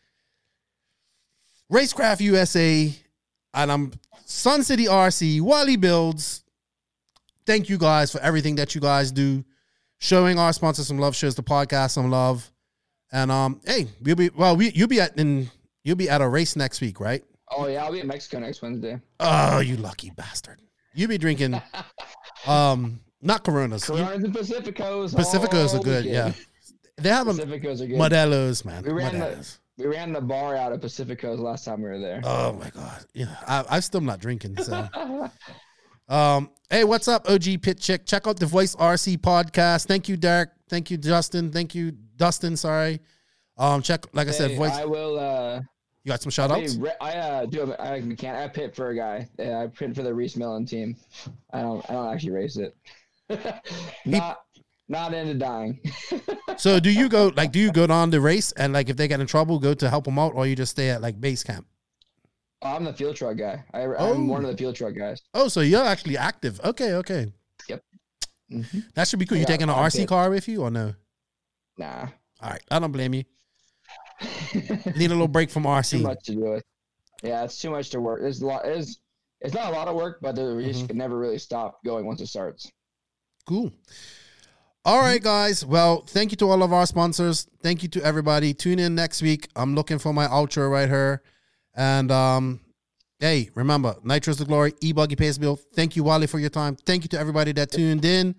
Racecraft 1.73 2.21
USA, 2.21 2.95
and 3.55 3.73
I'm 3.73 3.93
Sun 4.27 4.65
City 4.65 4.87
RC, 4.87 5.41
Wally 5.41 5.77
Builds, 5.77 6.45
thank 7.47 7.69
you 7.69 7.79
guys 7.79 8.11
for 8.11 8.21
everything 8.21 8.57
that 8.57 8.75
you 8.75 8.81
guys 8.81 9.13
do, 9.13 9.45
showing 9.99 10.39
our 10.39 10.53
sponsors 10.53 10.89
some 10.89 10.99
love, 10.99 11.15
shows 11.15 11.35
the 11.35 11.43
podcast 11.43 11.93
some 11.93 12.11
love, 12.11 12.51
and 13.13 13.31
um, 13.31 13.61
hey, 13.65 13.87
we'll 14.03 14.17
be 14.17 14.31
well, 14.31 14.57
we 14.57 14.71
you'll 14.73 14.89
be 14.89 15.01
at 15.01 15.17
in 15.19 15.51
you'll 15.85 15.97
be 15.97 16.11
at 16.11 16.21
a 16.21 16.29
race 16.29 16.57
next 16.57 16.81
week, 16.81 17.01
right? 17.01 17.23
Oh 17.51 17.67
yeah, 17.67 17.85
I'll 17.85 17.93
be 17.93 18.01
in 18.01 18.07
Mexico 18.07 18.39
next 18.39 18.63
Wednesday. 18.63 19.01
Oh, 19.21 19.61
you 19.61 19.77
lucky 19.77 20.11
bastard! 20.11 20.61
You 20.95 21.09
be 21.09 21.19
drinking, 21.19 21.61
um, 22.47 23.01
not 23.21 23.45
Coronas. 23.45 23.89
You- 23.89 23.97
Coronas 23.97 24.25
and 24.25 24.35
Pacificos. 24.35 25.15
Pacificos 25.15 25.79
are 25.79 25.83
good. 25.83 26.05
Yeah, 26.05 26.33
they 26.97 27.09
have 27.11 27.27
them. 27.27 27.37
Pacificos 27.37 27.81
are 27.81 27.87
good. 27.87 27.99
Modelos, 27.99 28.65
man. 28.65 28.83
We 28.83 28.93
ran 28.93 29.19
the 29.19 29.47
we 29.77 29.87
ran 29.87 30.13
the 30.13 30.21
bar 30.21 30.57
out 30.57 30.73
of 30.73 30.81
Pacificos 30.81 31.39
last 31.39 31.65
time 31.65 31.83
we 31.83 31.89
were 31.89 31.99
there. 31.99 32.21
Oh 32.25 32.53
my 32.55 32.71
god. 32.71 33.05
Yeah, 33.13 33.35
I, 33.47 33.65
I'm 33.69 33.83
still 33.83 34.01
not 34.01 34.21
drinking. 34.21 34.57
So, 34.63 34.89
um, 36.09 36.51
hey, 36.71 36.85
what's 36.85 37.09
up, 37.09 37.29
OG 37.29 37.61
Pit 37.63 37.79
Chick? 37.81 38.07
Check 38.07 38.27
out 38.27 38.39
the 38.39 38.47
Voice 38.47 38.75
RC 38.77 39.19
podcast. 39.19 39.87
Thank 39.87 40.09
you, 40.09 40.17
Derek. 40.17 40.51
Thank 40.69 40.91
you, 40.91 40.97
Justin. 40.97 41.51
Thank 41.53 41.75
you, 41.75 41.93
Dustin. 42.17 42.57
Sorry. 42.57 43.01
Um, 43.57 43.83
check 43.83 44.07
like 44.15 44.29
I 44.29 44.33
said, 44.33 44.57
Voice. 44.57 44.73
I 44.73 44.85
will. 44.85 45.19
uh 45.19 45.61
you 46.05 46.11
got 46.11 46.21
some 46.21 46.31
shout 46.31 46.51
I, 46.51 46.63
outs? 46.63 46.79
I 47.01 47.13
uh, 47.13 47.47
do. 47.47 47.73
A, 47.73 47.83
I 47.83 48.01
can't. 48.17 48.37
I 48.37 48.47
pit 48.49 48.77
for 48.77 48.91
a 48.91 48.97
guy. 48.97 49.29
Yeah, 49.39 49.61
I 49.61 49.67
pit 49.69 49.95
for 49.95 50.03
the 50.03 50.13
Rhys 50.13 50.37
Millen 50.37 50.67
team. 50.67 50.97
I 51.53 51.63
don't. 51.63 51.85
I 51.91 51.95
don't 51.95 52.13
actually 52.13 52.33
race 52.33 52.57
it. 52.57 52.77
not. 54.05 54.43
Not 54.87 55.15
into 55.15 55.35
dying. 55.35 55.81
So, 56.57 56.79
do 56.79 56.89
you 56.89 57.09
go 57.09 57.33
like? 57.35 57.51
Do 57.51 57.59
you 57.59 57.73
go 57.73 57.85
on 57.87 58.11
the 58.11 58.21
race 58.21 58.53
and 58.53 58.73
like 58.73 58.89
if 58.89 58.97
they 58.97 59.09
get 59.09 59.19
in 59.19 59.27
trouble, 59.27 59.59
go 59.59 59.75
to 59.75 59.91
help 59.91 60.05
them 60.05 60.21
out, 60.21 60.35
or 60.37 60.47
you 60.47 60.55
just 60.55 60.71
stay 60.71 60.91
at 60.91 61.03
like 61.03 61.21
base 61.21 61.43
camp? 61.43 61.67
Oh, 62.63 62.77
I'm 62.77 62.85
the 62.85 62.93
field 62.93 63.17
truck 63.17 63.37
guy. 63.37 63.65
I, 63.75 63.83
Oh. 63.87 64.13
I'm 64.15 64.29
one 64.29 64.45
of 64.45 64.51
the 64.53 64.57
field 64.57 64.77
truck 64.77 64.95
guys. 64.95 65.21
Oh, 65.35 65.49
so 65.49 65.63
you're 65.63 65.83
actually 65.83 66.17
active. 66.17 66.61
Okay, 66.65 66.93
okay. 66.95 67.33
Yep. 67.69 67.83
That 68.95 69.09
should 69.09 69.19
be 69.19 69.27
cool. 69.27 69.37
You 69.37 69.47
taking 69.47 69.69
an 69.69 69.75
RC 69.75 69.97
pits. 69.97 70.09
car 70.09 70.31
with 70.31 70.47
you 70.47 70.63
or 70.63 70.71
no? 70.71 70.95
Nah. 71.77 72.07
All 72.41 72.51
right, 72.51 72.63
I 72.71 72.79
don't 72.79 72.93
blame 72.93 73.15
you. 73.15 73.25
Need 74.55 75.07
a 75.07 75.09
little 75.09 75.29
break 75.29 75.51
from 75.51 75.65
RC. 75.65 75.91
Too 75.99 76.03
much 76.03 76.25
to 76.25 76.33
do 76.33 76.41
with. 76.41 76.65
Yeah, 77.23 77.45
it's 77.45 77.61
too 77.61 77.71
much 77.71 77.91
to 77.91 78.01
work. 78.01 78.21
There's 78.21 78.43
a 78.43 78.47
lot. 78.47 78.65
It's, 78.67 78.99
it's 79.41 79.55
not 79.55 79.73
a 79.73 79.77
lot 79.77 79.89
of 79.89 79.97
work, 79.97 80.19
but 80.21 80.35
the 80.37 80.55
race 80.55 80.77
Mm-hmm. 80.79 80.87
can 80.89 80.97
never 80.99 81.19
really 81.19 81.39
stop 81.39 81.83
going 81.85 82.07
once 82.07 82.21
it 82.21 82.27
starts. 82.29 82.71
Cool. 83.47 83.73
All 84.87 85.01
right, 85.01 85.23
guys. 85.23 85.65
Well, 85.65 86.05
thank 86.07 86.31
you 86.31 86.37
to 86.39 86.51
all 86.51 86.63
of 86.63 86.73
our 86.73 86.87
sponsors. 86.87 87.47
Thank 87.63 87.83
you 87.83 87.89
to 87.91 88.03
everybody. 88.05 88.53
Tune 88.53 88.79
in 88.79 88.95
next 88.95 89.23
week. 89.23 89.49
I'm 89.57 89.75
looking 89.75 89.99
for 89.99 90.13
my 90.13 90.27
outro 90.27 90.71
right 90.71 90.89
here. 90.89 91.23
And 91.75 92.11
um, 92.13 92.61
hey, 93.19 93.49
remember, 93.55 93.97
Nitro's 94.05 94.37
the 94.37 94.45
glory. 94.45 94.75
E 94.83 94.93
Buggy 94.93 95.17
pays 95.17 95.39
bill. 95.39 95.57
Thank 95.75 95.97
you, 95.97 96.05
Wally, 96.05 96.27
for 96.27 96.39
your 96.39 96.51
time. 96.51 96.77
Thank 96.77 97.05
you 97.05 97.09
to 97.11 97.19
everybody 97.19 97.53
that 97.53 97.71
tuned 97.73 98.05
in. 98.05 98.35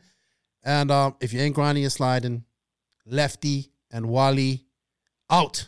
And 0.64 0.92
um, 0.92 1.16
if 1.20 1.34
you 1.34 1.40
ain't 1.42 1.56
grinding, 1.56 1.82
you're 1.82 1.90
sliding. 1.90 2.44
Lefty 3.08 3.72
and 3.92 4.08
Wally 4.08 4.65
out. 5.36 5.68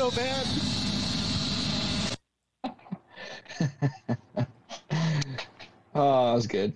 So 0.00 0.10
bad. 0.12 0.46
Oh, 5.92 6.28
that 6.28 6.34
was 6.34 6.46
good. 6.46 6.72